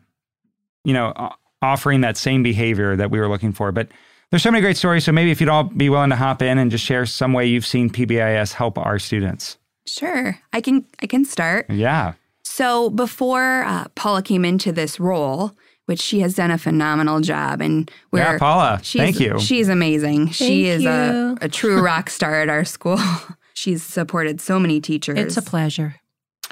you 0.87 0.93
know, 0.93 1.13
offering 1.61 1.99
that 1.99 2.15
same 2.15 2.43
behavior 2.43 2.95
that 2.95 3.11
we 3.11 3.19
were 3.19 3.27
looking 3.27 3.51
for. 3.51 3.73
But 3.73 3.89
there's 4.31 4.41
so 4.41 4.49
many 4.49 4.61
great 4.61 4.77
stories. 4.77 5.03
So 5.03 5.11
maybe 5.11 5.31
if 5.31 5.41
you'd 5.41 5.49
all 5.49 5.65
be 5.65 5.89
willing 5.89 6.11
to 6.11 6.15
hop 6.15 6.41
in 6.41 6.57
and 6.57 6.71
just 6.71 6.85
share 6.85 7.05
some 7.05 7.33
way 7.33 7.45
you've 7.45 7.65
seen 7.65 7.89
PBIS 7.89 8.53
help 8.53 8.77
our 8.77 8.97
students. 8.97 9.57
Sure, 9.85 10.39
I 10.53 10.61
can 10.61 10.85
I 11.01 11.07
can 11.07 11.25
start. 11.25 11.69
Yeah. 11.69 12.13
So 12.43 12.89
before 12.89 13.63
uh, 13.63 13.89
Paula 13.95 14.23
came 14.23 14.45
into 14.45 14.71
this 14.71 14.97
role, 14.97 15.51
which 15.87 15.99
she 15.99 16.19
has 16.19 16.35
done 16.35 16.51
a 16.51 16.57
phenomenal 16.57 17.19
job, 17.21 17.61
and 17.61 17.89
we're 18.11 18.19
Yeah, 18.19 18.37
Paula, 18.37 18.79
she's, 18.83 19.01
thank 19.01 19.19
you. 19.19 19.39
She's 19.39 19.69
amazing. 19.69 20.29
she 20.29 20.65
Thank 20.65 20.81
is 20.81 20.85
a, 20.85 21.11
you. 21.13 21.37
a 21.41 21.49
true 21.49 21.81
rock 21.81 22.09
star 22.09 22.41
at 22.41 22.49
our 22.49 22.63
school. 22.63 22.99
She's 23.53 23.81
supported 23.81 24.39
so 24.39 24.59
many 24.59 24.79
teachers. 24.79 25.17
It's 25.17 25.35
a 25.35 25.41
pleasure. 25.41 25.95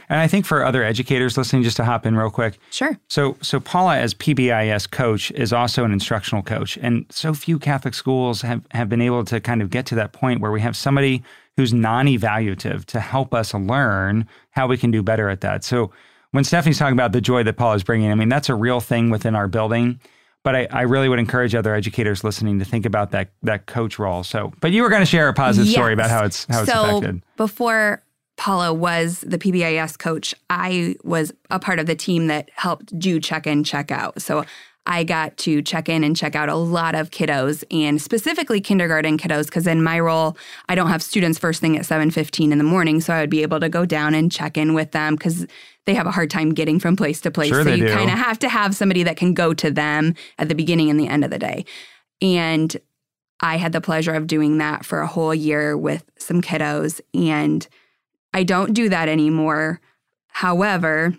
And 0.09 0.19
I 0.19 0.27
think 0.27 0.45
for 0.45 0.63
other 0.63 0.83
educators 0.83 1.37
listening, 1.37 1.61
just 1.61 1.77
to 1.77 1.85
hop 1.85 2.05
in 2.05 2.15
real 2.15 2.31
quick. 2.31 2.57
Sure. 2.71 2.97
So, 3.09 3.37
so 3.41 3.59
Paula, 3.59 3.97
as 3.97 4.13
PBIS 4.15 4.89
coach, 4.89 5.29
is 5.31 5.53
also 5.53 5.83
an 5.83 5.91
instructional 5.91 6.41
coach, 6.41 6.77
and 6.81 7.05
so 7.09 7.33
few 7.33 7.59
Catholic 7.59 7.93
schools 7.93 8.41
have 8.41 8.63
have 8.71 8.89
been 8.89 9.01
able 9.01 9.23
to 9.25 9.39
kind 9.39 9.61
of 9.61 9.69
get 9.69 9.85
to 9.87 9.95
that 9.95 10.13
point 10.13 10.41
where 10.41 10.51
we 10.51 10.61
have 10.61 10.75
somebody 10.75 11.23
who's 11.57 11.73
non-evaluative 11.73 12.85
to 12.85 12.99
help 12.99 13.33
us 13.33 13.53
learn 13.53 14.27
how 14.51 14.67
we 14.67 14.77
can 14.77 14.91
do 14.91 15.03
better 15.03 15.29
at 15.29 15.41
that. 15.41 15.63
So, 15.63 15.91
when 16.35 16.43
Stephanie's 16.43 16.77
talking 16.77 16.93
about 16.93 17.13
the 17.13 17.21
joy 17.21 17.43
that 17.43 17.53
Paula 17.53 17.75
is 17.75 17.83
bringing, 17.83 18.11
I 18.11 18.15
mean 18.15 18.29
that's 18.29 18.49
a 18.49 18.55
real 18.55 18.81
thing 18.81 19.09
within 19.09 19.35
our 19.35 19.47
building. 19.47 19.99
But 20.43 20.55
I, 20.55 20.67
I 20.69 20.81
really 20.81 21.09
would 21.09 21.17
encourage 21.17 21.55
other 21.55 21.73
educators 21.73 22.23
listening 22.23 22.59
to 22.59 22.65
think 22.65 22.85
about 22.85 23.11
that 23.11 23.31
that 23.41 23.65
coach 23.65 23.97
role. 23.97 24.23
So, 24.23 24.53
but 24.61 24.71
you 24.71 24.83
were 24.83 24.89
going 24.89 25.01
to 25.01 25.07
share 25.07 25.27
a 25.27 25.33
positive 25.33 25.71
story 25.71 25.93
about 25.93 26.11
how 26.11 26.23
it's 26.23 26.45
how 26.45 26.61
it's 26.61 26.71
so 26.71 26.97
affected. 26.97 27.23
before 27.35 28.03
Paula 28.37 28.73
was 28.73 29.21
the 29.21 29.37
PBIS 29.37 29.97
coach, 29.97 30.35
I 30.49 30.97
was 31.03 31.31
a 31.49 31.59
part 31.59 31.79
of 31.79 31.87
the 31.87 31.95
team 31.95 32.27
that 32.27 32.51
helped 32.55 32.97
do 32.99 33.19
check 33.19 33.47
in, 33.47 33.63
check 33.63 33.91
out. 33.91 34.21
So 34.21 34.45
I 34.87 35.03
got 35.03 35.37
to 35.37 35.61
check 35.61 35.89
in 35.89 36.03
and 36.03 36.15
check 36.15 36.35
out 36.35 36.49
a 36.49 36.55
lot 36.55 36.95
of 36.95 37.09
kiddos 37.09 37.63
and 37.71 38.01
specifically 38.01 38.61
kindergarten 38.61 39.17
kiddos 39.17 39.45
because 39.45 39.65
in 39.65 39.83
my 39.83 39.99
role 39.99 40.37
I 40.69 40.75
don't 40.75 40.89
have 40.89 41.01
students 41.01 41.39
first 41.39 41.59
thing 41.59 41.77
at 41.77 41.85
7:15 41.85 42.51
in 42.51 42.57
the 42.57 42.63
morning 42.63 43.01
so 43.01 43.13
I 43.13 43.21
would 43.21 43.29
be 43.29 43.41
able 43.41 43.59
to 43.59 43.69
go 43.69 43.85
down 43.85 44.13
and 44.13 44.31
check 44.31 44.57
in 44.57 44.73
with 44.73 44.91
them 44.91 45.17
cuz 45.17 45.47
they 45.85 45.95
have 45.95 46.07
a 46.07 46.11
hard 46.11 46.29
time 46.29 46.53
getting 46.53 46.79
from 46.79 46.95
place 46.95 47.21
to 47.21 47.31
place 47.31 47.49
Sure 47.49 47.63
so 47.63 47.73
you 47.73 47.87
kind 47.87 48.09
of 48.09 48.17
have 48.17 48.39
to 48.39 48.49
have 48.49 48.75
somebody 48.75 49.03
that 49.03 49.17
can 49.17 49.33
go 49.33 49.53
to 49.53 49.71
them 49.71 50.13
at 50.37 50.49
the 50.49 50.55
beginning 50.55 50.89
and 50.89 50.99
the 50.99 51.07
end 51.07 51.23
of 51.23 51.31
the 51.31 51.39
day. 51.39 51.65
And 52.21 52.75
I 53.41 53.57
had 53.57 53.73
the 53.73 53.81
pleasure 53.81 54.13
of 54.13 54.27
doing 54.27 54.57
that 54.59 54.85
for 54.85 55.01
a 55.01 55.07
whole 55.07 55.35
year 55.35 55.77
with 55.77 56.03
some 56.17 56.41
kiddos 56.41 57.01
and 57.13 57.67
I 58.33 58.43
don't 58.43 58.73
do 58.73 58.89
that 58.89 59.07
anymore. 59.07 59.79
However, 60.27 61.15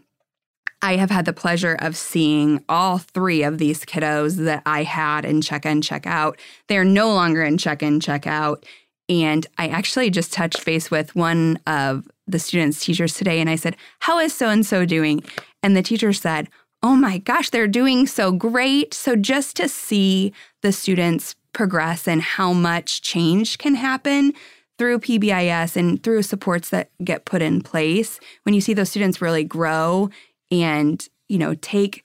I 0.83 0.97
have 0.97 1.11
had 1.11 1.25
the 1.25 1.33
pleasure 1.33 1.77
of 1.81 1.97
seeing 1.97 2.63
all 2.69 2.99
three 2.99 3.43
of 3.43 3.59
these 3.59 3.85
kiddos 3.85 4.37
that 4.45 4.63
I 4.67 4.83
had 4.83 5.25
in 5.25 5.41
check 5.41 5.65
in, 5.65 5.81
check 5.83 6.07
out. 6.07 6.39
They're 6.69 6.85
no 6.85 7.13
longer 7.13 7.43
in 7.43 7.59
check 7.59 7.83
in, 7.83 8.01
check 8.01 8.27
out. 8.27 8.65
And 9.09 9.47
I 9.57 9.69
actually 9.69 10.11
just 10.11 10.33
touched 10.33 10.65
base 10.65 10.91
with 10.91 11.15
one 11.15 11.59
of 11.67 12.07
the 12.27 12.39
students' 12.39 12.85
teachers 12.85 13.15
today 13.15 13.41
and 13.41 13.49
I 13.49 13.57
said, 13.57 13.77
How 14.01 14.19
is 14.19 14.35
so 14.35 14.49
and 14.49 14.67
so 14.67 14.85
doing? 14.85 15.23
And 15.63 15.77
the 15.77 15.83
teacher 15.83 16.13
said, 16.13 16.49
Oh 16.83 16.95
my 16.95 17.19
gosh, 17.19 17.51
they're 17.51 17.69
doing 17.69 18.07
so 18.07 18.33
great. 18.33 18.93
So 18.93 19.17
just 19.17 19.57
to 19.57 19.69
see 19.69 20.33
the 20.63 20.73
students 20.73 21.35
progress 21.53 22.07
and 22.07 22.21
how 22.21 22.53
much 22.53 23.01
change 23.01 23.59
can 23.59 23.77
happen 23.77 24.35
through 24.79 25.01
PBIS 25.01 25.77
and 25.77 26.03
through 26.03 26.23
supports 26.23 26.69
that 26.69 26.91
get 27.03 27.25
put 27.25 27.41
in 27.41 27.63
place, 27.63 28.21
when 28.43 28.55
you 28.55 28.61
see 28.61 28.75
those 28.75 28.91
students 28.91 29.23
really 29.23 29.45
grow 29.45 30.11
and, 30.51 31.07
you 31.29 31.39
know, 31.39 31.55
take 31.55 32.05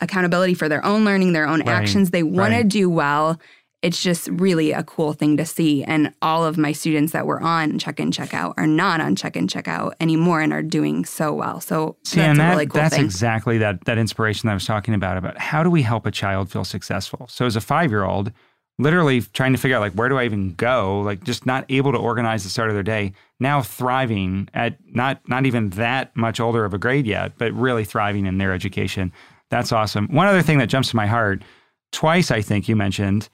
accountability 0.00 0.54
for 0.54 0.68
their 0.68 0.84
own 0.84 1.04
learning, 1.04 1.32
their 1.32 1.46
own 1.46 1.60
Right, 1.60 1.68
actions. 1.68 2.10
They 2.10 2.22
want 2.22 2.52
right. 2.52 2.62
to 2.62 2.64
do 2.64 2.88
well. 2.88 3.40
It's 3.80 4.02
just 4.02 4.28
really 4.28 4.72
a 4.72 4.82
cool 4.82 5.12
thing 5.12 5.36
to 5.36 5.46
see. 5.46 5.84
And 5.84 6.12
all 6.20 6.44
of 6.44 6.58
my 6.58 6.72
students 6.72 7.12
that 7.12 7.26
were 7.26 7.40
on 7.40 7.78
check 7.78 8.00
in, 8.00 8.10
check 8.10 8.34
out 8.34 8.54
are 8.56 8.66
not 8.66 9.00
on 9.00 9.14
check 9.14 9.36
in, 9.36 9.46
check 9.46 9.68
out 9.68 9.94
anymore 10.00 10.40
and 10.40 10.52
are 10.52 10.64
doing 10.64 11.04
so 11.04 11.32
well. 11.32 11.60
So 11.60 11.96
See, 12.04 12.16
that's 12.18 12.38
that, 12.38 12.50
really 12.50 12.66
cool 12.66 12.80
that's 12.80 12.96
thing. 12.96 13.04
exactly 13.04 13.58
that 13.58 13.84
that 13.84 13.96
inspiration 13.96 14.48
that 14.48 14.52
I 14.52 14.54
was 14.54 14.66
talking 14.66 14.94
about 14.94 15.16
about 15.16 15.38
how 15.38 15.62
do 15.62 15.70
we 15.70 15.82
help 15.82 16.06
a 16.06 16.10
child 16.10 16.50
feel 16.50 16.64
successful. 16.64 17.26
So 17.30 17.46
as 17.46 17.54
a 17.54 17.60
five 17.60 17.90
year 17.92 18.04
old, 18.04 18.32
literally 18.78 19.20
trying 19.20 19.52
to 19.52 19.58
figure 19.58 19.76
out 19.76 19.80
like 19.80 19.92
where 19.94 20.08
do 20.08 20.18
I 20.18 20.24
even 20.24 20.54
go, 20.54 21.00
like 21.00 21.24
just 21.24 21.46
not 21.46 21.64
able 21.68 21.92
to 21.92 21.98
organize 21.98 22.44
the 22.44 22.50
start 22.50 22.70
of 22.70 22.74
their 22.74 22.82
day. 22.82 23.12
Now 23.40 23.62
thriving 23.62 24.48
at 24.54 24.78
not 24.94 25.20
not 25.28 25.46
even 25.46 25.70
that 25.70 26.16
much 26.16 26.40
older 26.40 26.64
of 26.64 26.74
a 26.74 26.78
grade 26.78 27.06
yet, 27.06 27.32
but 27.38 27.52
really 27.52 27.84
thriving 27.84 28.26
in 28.26 28.38
their 28.38 28.52
education. 28.52 29.12
That's 29.50 29.72
awesome. 29.72 30.08
One 30.08 30.26
other 30.26 30.42
thing 30.42 30.58
that 30.58 30.68
jumps 30.68 30.90
to 30.90 30.96
my 30.96 31.06
heart, 31.06 31.42
twice 31.92 32.30
I 32.30 32.42
think 32.42 32.68
you 32.68 32.76
mentioned 32.76 33.28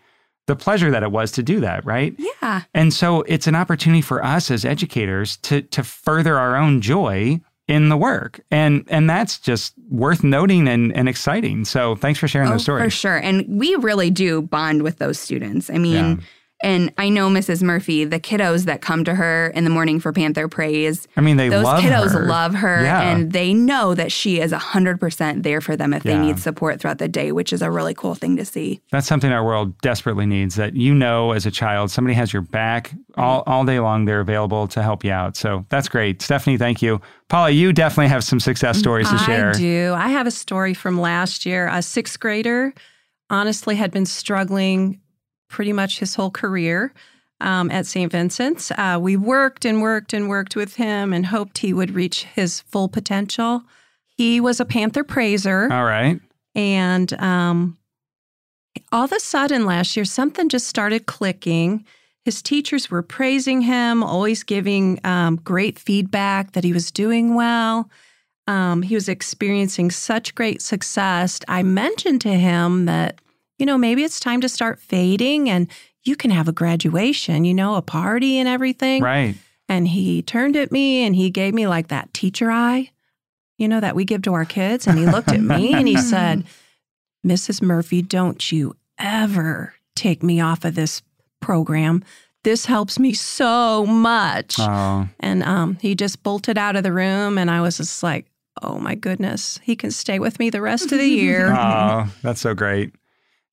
the 0.47 0.57
pleasure 0.57 0.91
that 0.91 1.03
it 1.03 1.11
was 1.11 1.33
to 1.33 1.43
do 1.43 1.61
that, 1.61 1.85
right? 1.87 2.15
yeah. 2.19 2.63
And 2.75 2.93
so 2.93 3.23
it's 3.23 3.47
an 3.47 3.55
opportunity 3.55 4.03
for 4.03 4.23
us 4.23 4.51
as 4.51 4.65
educators 4.65 5.37
to 5.39 5.63
to 5.63 5.83
further 5.83 6.39
our 6.39 6.57
own 6.57 6.81
joy 6.81 7.41
in 7.69 7.89
the 7.89 7.97
work. 7.97 8.41
And 8.51 8.85
and 8.89 9.09
that's 9.09 9.39
just 9.39 9.75
worth 9.91 10.23
noting 10.23 10.69
and, 10.69 10.95
and 10.97 11.09
exciting. 11.09 11.65
So 11.65 11.97
thanks 11.97 12.19
for 12.21 12.29
sharing 12.29 12.49
Oh, 12.49 12.53
those 12.53 12.63
stories. 12.63 12.85
For 12.85 12.91
sure. 12.91 13.17
And 13.17 13.45
we 13.49 13.75
really 13.77 14.11
do 14.11 14.43
bond 14.43 14.83
with 14.83 14.99
those 14.99 15.19
students. 15.19 15.71
I 15.71 15.79
mean, 15.79 15.95
Yeah. 15.95 16.17
And 16.65 16.93
I 16.99 17.09
know 17.11 17.29
Mrs. 17.29 17.63
Murphy, 17.63 18.05
the 18.05 18.19
kiddos 18.19 18.65
that 18.65 18.81
come 18.81 19.05
to 19.05 19.15
her 19.15 19.49
in 19.55 19.65
the 19.65 19.71
morning 19.71 20.01
for 20.01 20.13
Panther 20.13 20.49
Praise, 20.49 21.07
I 21.17 21.21
mean 21.21 21.37
they 21.37 21.49
those 21.51 21.65
love 21.65 21.81
kiddos 21.83 22.13
her. 22.13 22.27
love 22.27 22.55
her 22.55 22.83
Yeah. 22.83 23.03
and 23.03 23.33
they 23.33 23.53
know 23.55 23.95
that 23.95 24.11
she 24.11 24.41
is 24.41 24.51
100% 24.53 25.43
there 25.43 25.61
for 25.61 25.77
them 25.77 25.93
if 25.93 26.05
Yeah. 26.05 26.13
they 26.13 26.19
need 26.19 26.39
support 26.39 26.81
throughout 26.81 26.99
the 26.99 27.09
day, 27.09 27.31
which 27.33 27.53
is 27.53 27.63
a 27.63 27.71
really 27.71 27.95
cool 27.95 28.15
thing 28.15 28.37
to 28.39 28.45
see. 28.45 28.81
That's 28.91 29.07
something 29.07 29.31
our 29.31 29.45
world 29.45 29.79
desperately 29.83 30.27
needs 30.27 30.55
that 30.57 30.75
you 30.75 30.95
know 30.95 31.33
as 31.33 31.47
a 31.47 31.51
child, 31.51 31.91
somebody 31.91 32.15
has 32.15 32.33
your 32.33 32.43
back 32.43 32.93
all, 33.17 33.43
all 33.47 33.65
day 33.65 33.79
long. 33.79 34.07
They're 34.07 34.21
available 34.21 34.67
to 34.69 34.83
help 34.83 35.05
you 35.05 35.13
out. 35.13 35.37
So 35.37 35.67
that's 35.69 35.89
great. 35.89 36.23
Stephanie, 36.23 36.57
thank 36.57 36.81
you. 36.83 37.01
Paula, 37.29 37.51
you 37.51 37.73
definitely 37.73 38.09
have 38.09 38.25
some 38.25 38.41
success 38.41 38.79
stories 38.79 39.09
to 39.11 39.19
share. 39.19 39.51
I 39.51 39.53
do. 39.53 39.95
I 39.97 40.09
have 40.09 40.27
a 40.27 40.31
story 40.31 40.73
from 40.75 41.01
last 41.01 41.45
year. 41.47 41.69
A 41.69 41.83
sixth 41.83 42.19
grader 42.19 42.73
honestly 43.31 43.77
had 43.77 43.91
been 43.91 44.07
struggling 44.07 45.01
pretty 45.55 45.73
much 45.73 46.01
his 46.01 46.17
whole 46.17 46.33
career 46.33 46.93
um, 47.41 47.71
at 47.71 47.87
St. 47.87 48.11
Vincent's. 48.11 48.73
Uh, 48.73 48.99
we 49.01 49.17
worked 49.17 49.65
and 49.65 49.81
worked 49.81 50.13
and 50.13 50.29
worked 50.29 50.57
with 50.57 50.75
him 50.75 51.13
and 51.13 51.27
hoped 51.27 51.59
he 51.59 51.73
would 51.73 51.93
reach 51.93 52.25
his 52.25 52.59
full 52.63 52.89
potential. 52.89 53.63
He 54.17 54.41
was 54.41 54.59
a 54.59 54.65
Panther 54.65 55.05
praiser. 55.05 55.73
All 55.73 55.85
right. 55.85 56.21
And 56.57 57.13
um, 57.23 57.79
all 58.91 59.05
of 59.05 59.13
a 59.13 59.21
sudden 59.21 59.65
last 59.65 59.97
year, 59.97 60.05
something 60.05 60.49
just 60.49 60.67
started 60.67 61.07
clicking. 61.07 61.85
His 62.25 62.43
teachers 62.43 62.91
were 62.91 63.03
praising 63.03 63.61
him, 63.61 64.03
always 64.03 64.43
giving 64.43 64.99
um, 65.05 65.37
great 65.37 65.79
feedback 65.79 66.51
that 66.53 66.65
he 66.65 66.73
was 66.73 66.91
doing 66.91 67.37
well. 67.37 67.89
Um, 68.49 68.83
he 68.83 68.97
was 68.97 69.09
experiencing 69.09 69.93
such 69.93 70.35
great 70.35 70.63
success. 70.63 71.39
I 71.47 71.63
mentioned 71.63 72.23
to 72.23 72.35
him 72.35 72.87
that, 72.87 73.21
you 73.65 73.67
know, 73.67 73.79
maybe 73.79 74.05
it's 74.05 74.21
time 74.21 74.43
to 74.43 74.49
start 74.51 74.79
fading 74.79 75.49
and 75.49 75.69
you 76.03 76.17
can 76.17 76.31
have 76.31 76.49
a 76.49 76.53
graduation, 76.53 77.47
you 77.47 77.55
know, 77.55 77.77
a 77.77 77.81
party 77.81 78.39
and 78.39 78.47
everything. 78.47 79.03
Right. 79.03 79.37
And 79.71 79.89
he 79.89 80.21
turned 80.21 80.55
at 80.55 80.71
me 80.71 81.03
and 81.07 81.17
he 81.17 81.31
gave 81.31 81.55
me 81.55 81.67
like 81.67 81.89
that 81.89 82.13
teacher 82.13 82.51
eye, 82.51 82.91
you 83.57 83.67
know, 83.67 83.81
that 83.81 83.97
we 83.97 84.05
give 84.05 84.21
to 84.25 84.35
our 84.35 84.45
kids. 84.45 84.87
And 84.87 84.99
he 84.99 85.07
looked 85.07 85.33
at 85.33 85.41
me 85.41 85.73
and 85.73 85.89
he 85.89 85.97
said, 85.97 86.45
Mrs. 87.27 87.63
Murphy, 87.63 88.03
don't 88.03 88.53
you 88.53 88.77
ever 88.99 89.73
take 89.97 90.23
me 90.23 90.43
off 90.43 90.67
of 90.67 90.75
this 90.75 91.01
program. 91.41 92.05
This 92.43 92.67
helps 92.67 92.99
me 92.99 93.15
so 93.15 93.87
much. 93.87 94.57
Oh, 94.59 95.09
And 95.21 95.43
um, 95.43 95.79
he 95.81 95.95
just 95.95 96.23
bolted 96.23 96.59
out 96.59 96.77
of 96.77 96.83
the 96.83 96.93
room. 96.93 97.39
And 97.39 97.51
I 97.51 97.63
was 97.63 97.79
just 97.79 98.03
like, 98.03 98.27
oh 98.61 98.77
my 98.77 98.95
goodness, 98.95 99.59
he 99.63 99.75
can 99.75 99.91
stay 99.91 100.19
with 100.19 100.39
me 100.39 100.51
the 100.51 100.61
rest 100.61 100.93
of 100.93 100.99
the 100.99 101.09
year. 101.23 101.51
oh, 101.57 102.13
that's 102.21 102.43
so 102.43 102.53
great. 102.55 102.93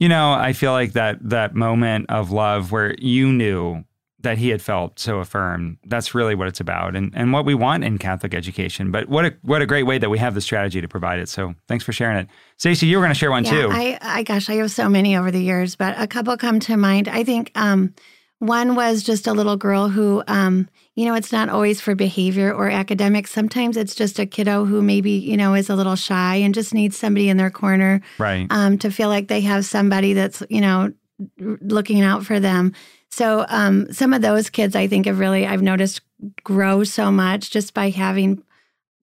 You 0.01 0.09
know, 0.09 0.33
I 0.33 0.53
feel 0.53 0.71
like 0.71 0.93
that 0.93 1.19
that 1.29 1.53
moment 1.53 2.07
of 2.09 2.31
love 2.31 2.71
where 2.71 2.95
you 2.97 3.31
knew 3.31 3.83
that 4.21 4.39
he 4.39 4.49
had 4.49 4.59
felt 4.59 4.97
so 4.97 5.19
affirmed. 5.19 5.77
That's 5.85 6.15
really 6.15 6.33
what 6.33 6.47
it's 6.47 6.59
about, 6.59 6.95
and 6.95 7.13
and 7.15 7.31
what 7.31 7.45
we 7.45 7.53
want 7.53 7.83
in 7.83 7.99
Catholic 7.99 8.33
education. 8.33 8.89
But 8.89 9.09
what 9.09 9.25
a 9.25 9.35
what 9.43 9.61
a 9.61 9.67
great 9.67 9.83
way 9.83 9.99
that 9.99 10.09
we 10.09 10.17
have 10.17 10.33
the 10.33 10.41
strategy 10.41 10.81
to 10.81 10.87
provide 10.87 11.19
it. 11.19 11.29
So 11.29 11.53
thanks 11.67 11.85
for 11.85 11.93
sharing 11.93 12.17
it, 12.17 12.27
Stacey. 12.57 12.87
You 12.87 12.97
were 12.97 13.03
going 13.03 13.13
to 13.13 13.19
share 13.19 13.29
one 13.29 13.43
Yeah, 13.43 13.51
too. 13.51 13.69
I, 13.71 13.99
I 14.01 14.23
gosh, 14.23 14.49
I 14.49 14.55
have 14.55 14.71
so 14.71 14.89
many 14.89 15.15
over 15.15 15.29
the 15.29 15.39
years, 15.39 15.75
but 15.75 15.93
a 15.99 16.07
couple 16.07 16.35
come 16.35 16.59
to 16.61 16.77
mind. 16.77 17.07
I 17.07 17.23
think 17.23 17.51
um, 17.53 17.93
one 18.41 18.73
was 18.73 19.03
just 19.03 19.27
a 19.27 19.33
little 19.33 19.55
girl 19.55 19.87
who, 19.87 20.23
um, 20.27 20.67
you 20.95 21.05
know, 21.05 21.13
it's 21.13 21.31
not 21.31 21.47
always 21.47 21.79
for 21.79 21.93
behavior 21.93 22.51
or 22.51 22.71
academics. 22.71 23.29
Sometimes 23.29 23.77
it's 23.77 23.93
just 23.93 24.17
a 24.17 24.25
kiddo 24.25 24.65
who 24.65 24.81
maybe 24.81 25.11
you 25.11 25.37
know 25.37 25.53
is 25.53 25.69
a 25.69 25.75
little 25.75 25.95
shy 25.95 26.37
and 26.37 26.51
just 26.51 26.73
needs 26.73 26.97
somebody 26.97 27.29
in 27.29 27.37
their 27.37 27.51
corner 27.51 28.01
right. 28.17 28.47
um, 28.49 28.79
to 28.79 28.89
feel 28.89 29.09
like 29.09 29.27
they 29.27 29.41
have 29.41 29.63
somebody 29.63 30.13
that's 30.13 30.41
you 30.49 30.59
know 30.59 30.91
looking 31.37 32.01
out 32.01 32.25
for 32.25 32.39
them. 32.39 32.73
So 33.11 33.45
um, 33.47 33.93
some 33.93 34.11
of 34.11 34.23
those 34.23 34.49
kids, 34.49 34.75
I 34.75 34.87
think, 34.87 35.05
have 35.05 35.19
really 35.19 35.45
I've 35.45 35.61
noticed 35.61 36.01
grow 36.43 36.83
so 36.83 37.11
much 37.11 37.51
just 37.51 37.75
by 37.75 37.91
having 37.91 38.41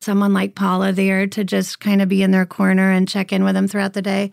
someone 0.01 0.33
like 0.33 0.57
Paula 0.57 0.91
there 0.91 1.29
to 1.29 1.45
just 1.45 1.79
kind 1.79 2.03
of 2.03 2.09
be 2.09 2.25
in 2.25 2.33
their 2.33 2.47
corner 2.47 2.91
and 2.91 3.09
check 3.09 3.33
in 3.33 3.45
with 3.45 3.55
them 3.55 3.69
throughout 3.69 3.93
the 3.93 4.03
day. 4.03 4.33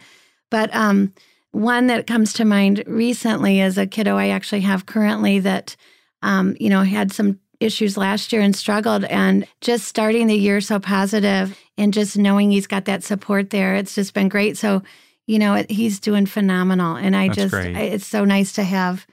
But 0.50 0.74
um, 0.76 1.13
one 1.56 1.88
that 1.88 2.06
comes 2.06 2.34
to 2.34 2.46
mind 2.46 2.84
recently 2.86 3.62
is 3.62 3.78
a 3.78 3.88
kiddo 3.88 4.18
I 4.18 4.28
actually 4.30 4.62
have 4.62 4.86
currently 4.86 5.39
that 5.39 5.76
um, 6.22 6.56
you 6.60 6.70
know 6.70 6.84
had 6.84 7.12
some 7.12 7.39
issues 7.62 7.96
last 7.98 8.34
year 8.34 8.41
and 8.41 8.56
struggled 8.56 9.06
and 9.06 9.48
just 9.62 9.88
starting 9.88 10.28
the 10.28 10.36
year 10.36 10.60
so 10.60 10.78
positive 10.80 11.58
and 11.78 11.94
just 11.94 12.18
knowing 12.18 12.52
he's 12.52 12.68
got 12.68 12.86
that 12.86 13.02
support 13.04 13.50
there 13.50 13.76
it's 13.76 13.96
just 13.96 14.13
been 14.13 14.28
great 14.28 14.58
so 14.58 14.82
you 15.26 15.39
know 15.39 15.54
it, 15.54 15.72
he's 15.72 16.02
doing 16.02 16.26
phenomenal 16.26 16.98
and 16.98 17.15
i 17.15 17.28
That's 17.28 17.38
just. 17.38 17.54
I- 17.56 17.80
it's 17.96 18.06
so 18.06 18.26
nice 18.26 18.52
to 18.54 18.63
have 18.63 19.08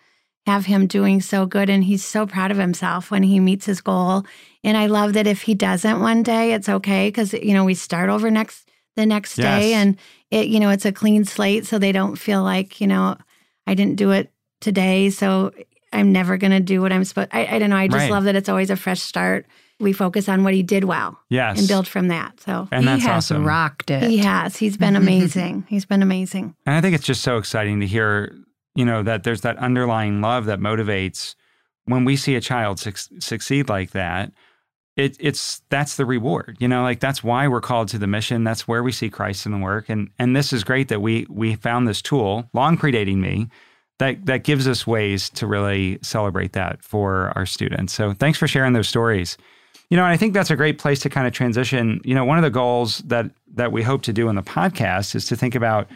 have 0.46 0.66
him 0.66 0.88
doing 0.88 1.20
so 1.20 1.46
good 1.46 1.70
and 1.70 1.84
he's 1.84 2.04
so 2.04 2.26
proud 2.26 2.50
of 2.50 2.56
himself 2.56 3.12
when 3.12 3.22
he 3.22 3.38
meets 3.38 3.66
his 3.66 3.80
goal 3.80 4.24
and 4.64 4.76
i 4.76 4.86
love 4.86 5.12
that 5.12 5.28
if 5.28 5.42
he 5.42 5.54
doesn't 5.54 6.00
one 6.00 6.24
day 6.24 6.52
it's 6.52 6.68
okay 6.68 7.06
because 7.08 7.32
you 7.32 7.54
know 7.54 7.64
we 7.64 7.74
start 7.74 8.10
over 8.10 8.28
next 8.28 8.68
the 8.96 9.06
next 9.06 9.36
day 9.36 9.74
and 9.74 9.96
it 10.30 10.48
you 10.48 10.60
know 10.60 10.70
it's 10.70 10.84
a 10.84 10.92
clean 10.92 11.24
slate 11.24 11.66
so 11.66 11.78
they 11.78 11.92
don't 11.92 12.16
feel 12.16 12.42
like 12.42 12.80
you 12.80 12.86
know 12.86 13.16
i 13.66 13.74
didn't 13.74 13.96
do 13.96 14.10
it 14.10 14.30
today 14.60 15.08
so 15.10 15.50
i'm 15.92 16.12
never 16.12 16.36
going 16.36 16.50
to 16.50 16.60
do 16.60 16.80
what 16.82 16.92
i'm 16.92 17.04
supposed 17.04 17.28
I, 17.32 17.46
I 17.46 17.58
don't 17.58 17.70
know 17.70 17.76
i 17.76 17.88
just 17.88 17.96
Right. 18.02 18.10
love 18.10 18.24
that 18.24 18.36
it's 18.36 18.48
always 18.48 18.70
a 18.70 18.76
fresh 18.76 19.00
start 19.00 19.46
we 19.80 19.92
focus 19.92 20.28
on 20.28 20.44
what 20.44 20.54
he 20.54 20.62
did 20.62 20.84
well 20.84 21.18
yes. 21.30 21.58
and 21.58 21.66
build 21.66 21.88
from 21.88 22.08
that 22.08 22.38
so 22.40 22.68
And 22.70 22.86
that's 22.86 23.02
he 23.02 23.08
has 23.08 23.30
awesome. 23.30 23.44
rocked 23.44 23.90
it. 23.90 24.02
he 24.10 24.18
has 24.18 24.56
he's 24.56 24.76
been 24.76 24.94
amazing 25.04 25.64
he's 25.68 25.84
been 25.86 26.02
amazing 26.02 26.54
And 26.66 26.76
I 26.76 26.80
think 26.80 26.94
it's 26.94 27.06
just 27.06 27.22
so 27.22 27.36
exciting 27.38 27.80
to 27.80 27.86
hear, 27.86 28.32
you 28.74 28.84
know, 28.84 29.02
that 29.02 29.24
there's 29.24 29.40
that 29.40 29.56
underlying 29.58 30.20
love 30.20 30.44
that 30.46 30.60
motivates 30.60 31.34
when 31.86 32.04
we 32.04 32.14
see 32.16 32.36
a 32.36 32.40
child 32.40 32.78
suc 32.78 32.96
succeed 33.18 33.68
like 33.68 33.90
that. 33.90 34.32
It, 34.94 35.16
it's 35.18 35.62
that's 35.70 35.96
the 35.96 36.04
reward, 36.04 36.58
you 36.60 36.68
know, 36.68 36.82
like 36.82 37.00
that's 37.00 37.24
why 37.24 37.48
we're 37.48 37.62
called 37.62 37.88
to 37.88 37.98
the 37.98 38.06
mission. 38.06 38.44
That's 38.44 38.68
where 38.68 38.82
we 38.82 38.92
see 38.92 39.08
Christ 39.08 39.46
in 39.46 39.52
the 39.52 39.58
work, 39.58 39.88
and 39.88 40.10
and 40.18 40.36
this 40.36 40.52
is 40.52 40.64
great 40.64 40.88
that 40.88 41.00
we 41.00 41.26
we 41.30 41.54
found 41.54 41.88
this 41.88 42.02
tool, 42.02 42.50
long 42.52 42.76
predating 42.76 43.16
me, 43.16 43.48
that 43.98 44.26
that 44.26 44.44
gives 44.44 44.68
us 44.68 44.86
ways 44.86 45.30
to 45.30 45.46
really 45.46 45.98
celebrate 46.02 46.52
that 46.52 46.84
for 46.84 47.32
our 47.36 47.46
students. 47.46 47.94
So 47.94 48.12
thanks 48.12 48.38
for 48.38 48.46
sharing 48.46 48.74
those 48.74 48.88
stories. 48.88 49.38
You 49.88 49.96
know, 49.96 50.04
and 50.04 50.12
I 50.12 50.16
think 50.16 50.34
that's 50.34 50.50
a 50.50 50.56
great 50.56 50.78
place 50.78 51.00
to 51.00 51.10
kind 51.10 51.26
of 51.26 51.32
transition. 51.32 52.00
You 52.04 52.14
know, 52.14 52.24
one 52.24 52.36
of 52.36 52.44
the 52.44 52.50
goals 52.50 52.98
that 52.98 53.30
that 53.54 53.72
we 53.72 53.82
hope 53.82 54.02
to 54.02 54.12
do 54.12 54.28
in 54.28 54.36
the 54.36 54.42
podcast 54.42 55.14
is 55.14 55.26
to 55.26 55.36
think 55.36 55.54
about 55.54 55.88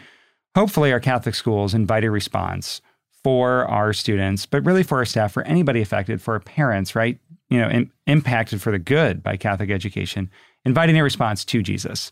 hopefully 0.55 0.91
our 0.91 0.99
Catholic 0.99 1.35
schools 1.35 1.75
invite 1.75 2.03
a 2.03 2.09
response 2.09 2.81
for 3.23 3.65
our 3.65 3.93
students, 3.93 4.45
but 4.45 4.65
really 4.65 4.83
for 4.83 4.99
our 4.99 5.05
staff, 5.05 5.33
for 5.33 5.43
anybody 5.43 5.81
affected, 5.81 6.21
for 6.21 6.35
our 6.35 6.39
parents, 6.39 6.95
right? 6.95 7.19
You 7.49 7.59
know, 7.59 7.69
im- 7.69 7.91
impacted 8.05 8.61
for 8.61 8.71
the 8.71 8.79
good 8.79 9.23
by 9.23 9.37
Catholic 9.37 9.71
education, 9.71 10.29
inviting 10.65 10.97
a 10.97 11.03
response 11.03 11.45
to 11.45 11.61
Jesus. 11.61 12.11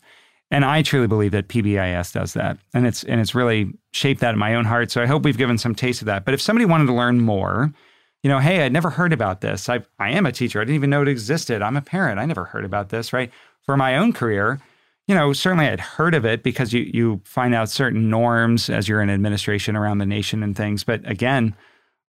And 0.52 0.64
I 0.64 0.82
truly 0.82 1.08
believe 1.08 1.32
that 1.32 1.48
PBIS 1.48 2.14
does 2.14 2.34
that, 2.34 2.58
and 2.74 2.86
it's 2.86 3.04
and 3.04 3.20
it's 3.20 3.34
really 3.34 3.74
shaped 3.92 4.22
that 4.22 4.34
in 4.34 4.40
my 4.40 4.56
own 4.56 4.66
heart. 4.66 4.92
So 4.92 5.02
I 5.02 5.08
hope 5.08 5.24
we've 5.24 5.38
given 5.38 5.58
some 5.58 5.74
taste 5.74 6.02
of 6.02 6.06
that. 6.06 6.24
But 6.24 6.34
if 6.34 6.42
somebody 6.42 6.66
wanted 6.66 6.86
to 6.86 6.94
learn 6.94 7.22
more, 7.22 7.74
you 8.22 8.30
know, 8.30 8.40
hey, 8.40 8.64
I'd 8.64 8.72
never 8.72 8.92
heard 8.92 9.12
about 9.12 9.42
this. 9.42 9.70
I 9.70 9.84
I 10.00 10.12
am 10.12 10.26
a 10.26 10.32
teacher. 10.32 10.62
I 10.62 10.64
didn't 10.64 10.76
even 10.76 10.92
know 10.92 11.02
it 11.02 11.08
existed. 11.08 11.62
I'm 11.62 11.78
a 11.78 11.82
parent. 11.82 12.20
I 12.20 12.26
never 12.26 12.46
heard 12.46 12.64
about 12.64 12.90
this. 12.90 13.12
Right? 13.12 13.32
For 13.64 13.76
my 13.76 13.98
own 13.98 14.14
career, 14.14 14.60
you 15.08 15.16
know, 15.16 15.34
certainly 15.34 15.68
I'd 15.68 15.80
heard 15.80 16.14
of 16.14 16.26
it 16.26 16.44
because 16.44 16.74
you 16.74 16.90
you 16.94 17.22
find 17.26 17.56
out 17.56 17.70
certain 17.70 18.10
norms 18.10 18.70
as 18.70 18.88
you're 18.88 19.02
in 19.02 19.10
administration 19.10 19.76
around 19.76 19.98
the 19.98 20.06
nation 20.06 20.44
and 20.44 20.56
things. 20.56 20.84
But 20.84 21.08
again, 21.10 21.56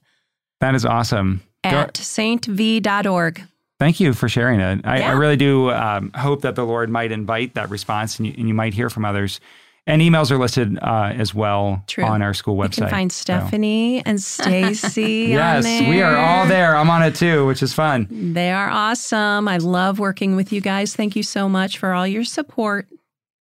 That 0.59 0.75
is 0.75 0.85
awesome. 0.85 1.41
At 1.63 1.95
saintv.org. 1.95 3.41
Thank 3.79 3.99
you 3.99 4.13
for 4.13 4.27
sharing 4.27 4.59
it. 4.59 4.81
I, 4.83 4.99
Yeah. 4.99 5.09
I 5.09 5.11
really 5.13 5.37
do 5.37 5.71
um, 5.71 6.11
hope 6.11 6.41
that 6.41 6.55
the 6.55 6.65
Lord 6.65 6.89
might 6.89 7.11
invite 7.11 7.55
that 7.55 7.69
response 7.69 8.19
and 8.19 8.27
you, 8.27 8.33
and 8.37 8.47
you 8.47 8.53
might 8.53 8.73
hear 8.73 8.89
from 8.89 9.05
others. 9.05 9.39
And 9.87 10.01
emails 10.03 10.29
are 10.29 10.37
listed 10.37 10.77
uh, 10.83 11.13
as 11.15 11.33
well 11.33 11.81
True. 11.87 12.03
on 12.03 12.21
our 12.21 12.33
school 12.33 12.55
website. 12.55 12.77
You 12.77 12.83
can 12.83 12.89
find 12.89 13.11
So- 13.11 13.21
Stephanie 13.21 14.05
and 14.05 14.21
Stacy. 14.21 15.27
Yes, 15.29 15.65
we 15.65 16.01
are 16.01 16.15
all 16.15 16.45
there. 16.45 16.75
I'm 16.75 16.89
on 16.89 17.01
it 17.01 17.15
too, 17.15 17.47
which 17.47 17.63
is 17.63 17.73
fun. 17.73 18.07
They 18.11 18.51
are 18.51 18.69
awesome. 18.69 19.47
I 19.47 19.57
love 19.57 19.97
working 19.97 20.35
with 20.35 20.53
you 20.53 20.61
guys. 20.61 20.95
Thank 20.95 21.15
you 21.15 21.23
so 21.23 21.49
much 21.49 21.77
for 21.77 21.93
all 21.93 22.05
your 22.05 22.23
support. 22.25 22.87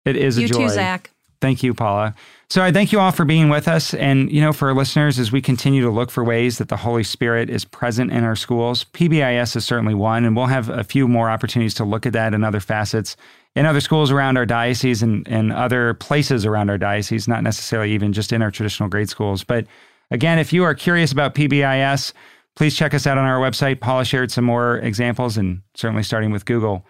It 0.08 0.16
is 0.16 0.38
a 0.38 0.42
you 0.42 0.48
joy. 0.48 0.58
too, 0.58 0.70
Zach. 0.70 1.12
Thank 1.40 1.62
you, 1.62 1.74
Paula. 1.74 2.16
So 2.50 2.64
I 2.64 2.72
thank 2.72 2.92
you 2.92 3.00
all 3.00 3.12
for 3.12 3.26
being 3.26 3.50
with 3.50 3.68
us. 3.68 3.94
And, 3.94 4.32
you 4.32 4.42
know, 4.42 4.54
for 4.54 4.70
our 4.70 4.74
listeners, 4.74 5.20
as 5.20 5.32
we 5.32 5.42
continue 5.42 5.84
to 5.84 5.92
look 5.92 6.10
for 6.10 6.24
ways 6.24 6.58
that 6.58 6.70
the 6.70 6.78
Holy 6.78 7.04
Spirit 7.04 7.50
is 7.50 7.66
present 7.66 8.12
in 8.12 8.24
our 8.24 8.36
schools, 8.36 8.86
PBIS 8.86 9.56
is 9.56 9.66
certainly 9.66 9.94
one. 9.94 10.24
And 10.24 10.36
we'll 10.36 10.46
have 10.46 10.70
a 10.70 10.84
few 10.84 11.08
more 11.08 11.30
opportunities 11.30 11.74
to 11.76 11.84
look 11.84 12.06
at 12.06 12.14
that 12.14 12.34
and 12.34 12.46
other 12.46 12.62
facets 12.62 13.18
in 13.56 13.66
other 13.66 13.82
schools 13.82 14.12
around 14.12 14.38
our 14.38 14.46
diocese 14.46 15.04
and, 15.04 15.28
and 15.28 15.52
other 15.52 15.96
places 15.96 16.46
around 16.46 16.70
our 16.70 16.78
diocese, 16.78 17.28
not 17.28 17.44
necessarily 17.44 17.92
even 17.92 18.14
just 18.14 18.32
in 18.32 18.42
our 18.42 18.52
traditional 18.52 18.88
grade 18.88 19.10
schools. 19.10 19.44
But 19.44 19.66
again, 20.10 20.40
if 20.40 20.54
you 20.54 20.64
are 20.64 20.74
curious 20.74 21.12
about 21.12 21.36
PBIS, 21.36 22.14
please 22.56 22.76
check 22.76 22.94
us 22.94 23.06
out 23.06 23.18
on 23.18 23.26
our 23.26 23.40
website. 23.40 23.82
Paula 23.82 24.06
shared 24.06 24.32
some 24.32 24.46
more 24.46 24.78
examples 24.78 25.38
and 25.38 25.62
certainly 25.74 26.04
starting 26.04 26.32
with 26.32 26.46
Google. 26.46 26.86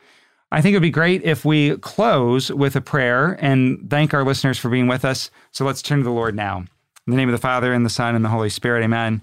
I 0.52 0.62
think 0.62 0.74
it 0.74 0.78
would 0.78 0.82
be 0.82 0.90
great 0.90 1.24
if 1.24 1.44
we 1.44 1.78
close 1.78 2.52
with 2.52 2.76
a 2.76 2.82
prayer 2.82 3.38
and 3.42 3.90
thank 3.90 4.14
our 4.14 4.24
listeners 4.24 4.58
for 4.58 4.70
being 4.70 4.88
with 4.88 5.04
us. 5.04 5.30
So 5.52 5.66
let's 5.66 5.82
turn 5.82 6.00
to 6.00 6.04
the 6.06 6.12
Lord 6.12 6.36
now. 6.36 6.60
In 6.60 7.12
the 7.12 7.18
name 7.18 7.30
of 7.30 7.34
the 7.34 7.42
Father, 7.42 7.74
and 7.74 7.86
the 7.86 7.90
Son, 7.90 8.16
and 8.16 8.24
the 8.24 8.30
Holy 8.30 8.50
Spirit, 8.50 8.84
amen. 8.84 9.22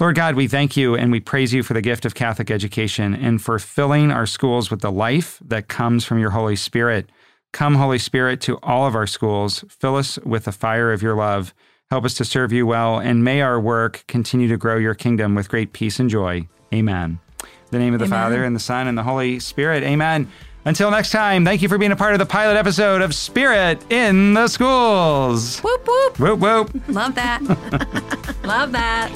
Lord 0.00 0.16
God, 0.16 0.34
we 0.34 0.48
thank 0.48 0.76
you 0.76 0.96
and 0.96 1.12
we 1.12 1.20
praise 1.20 1.52
you 1.52 1.62
for 1.62 1.74
the 1.74 1.80
gift 1.80 2.04
of 2.04 2.14
Catholic 2.14 2.50
education 2.50 3.14
and 3.14 3.40
for 3.40 3.60
filling 3.60 4.10
our 4.10 4.26
schools 4.26 4.70
with 4.70 4.80
the 4.80 4.90
life 4.90 5.40
that 5.44 5.68
comes 5.68 6.04
from 6.04 6.18
your 6.18 6.30
Holy 6.30 6.56
Spirit. 6.56 7.08
Come, 7.52 7.76
Holy 7.76 7.98
Spirit, 7.98 8.40
to 8.42 8.58
all 8.64 8.86
of 8.86 8.96
our 8.96 9.06
schools. 9.06 9.64
Fill 9.68 9.94
us 9.94 10.18
with 10.24 10.44
the 10.44 10.52
fire 10.52 10.92
of 10.92 11.02
your 11.02 11.14
love. 11.14 11.54
Help 11.90 12.04
us 12.04 12.14
to 12.14 12.24
serve 12.24 12.52
you 12.52 12.66
well, 12.66 12.98
and 12.98 13.22
may 13.22 13.40
our 13.40 13.60
work 13.60 14.02
continue 14.08 14.48
to 14.48 14.56
grow 14.56 14.76
your 14.76 14.94
kingdom 14.94 15.36
with 15.36 15.48
great 15.48 15.72
peace 15.72 16.00
and 16.00 16.10
joy. 16.10 16.48
Amen. 16.72 17.20
In 17.42 17.48
the 17.70 17.78
name 17.78 17.94
of 17.94 18.00
the 18.00 18.06
Amen. 18.06 18.18
Father, 18.18 18.44
and 18.44 18.56
the 18.56 18.60
Son, 18.60 18.88
and 18.88 18.98
the 18.98 19.04
Holy 19.04 19.38
Spirit. 19.38 19.84
Amen. 19.84 20.28
Until 20.66 20.90
next 20.90 21.10
time, 21.10 21.44
thank 21.44 21.60
you 21.60 21.68
for 21.68 21.76
being 21.76 21.92
a 21.92 21.96
part 21.96 22.14
of 22.14 22.18
the 22.18 22.26
pilot 22.26 22.56
episode 22.56 23.02
of 23.02 23.14
Spirit 23.14 23.84
in 23.92 24.32
the 24.32 24.48
Schools. 24.48 25.60
Whoop, 25.60 25.86
whoop. 25.86 26.18
Whoop, 26.18 26.38
whoop. 26.40 26.88
Love 26.88 27.14
that. 27.16 27.42
Love 28.44 28.72
that. 28.72 29.12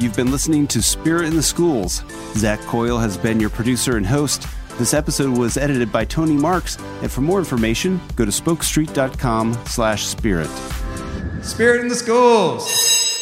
You've 0.00 0.16
been 0.16 0.32
listening 0.32 0.66
to 0.68 0.82
Spirit 0.82 1.26
in 1.26 1.36
the 1.36 1.42
Schools. 1.42 2.02
Zach 2.34 2.58
Coyle 2.62 2.98
has 2.98 3.16
been 3.16 3.38
your 3.38 3.50
producer 3.50 3.96
and 3.96 4.04
host. 4.04 4.48
This 4.76 4.92
episode 4.92 5.38
was 5.38 5.56
edited 5.56 5.92
by 5.92 6.04
Tony 6.04 6.34
Marks, 6.34 6.76
and 7.00 7.10
for 7.10 7.20
more 7.20 7.38
information, 7.38 8.00
go 8.16 8.24
to 8.24 8.32
spokestreet.com 8.32 9.54
slash 9.66 10.04
spirit. 10.04 10.50
Spirit 11.42 11.80
in 11.82 11.88
the 11.88 11.94
Schools. 11.94 13.13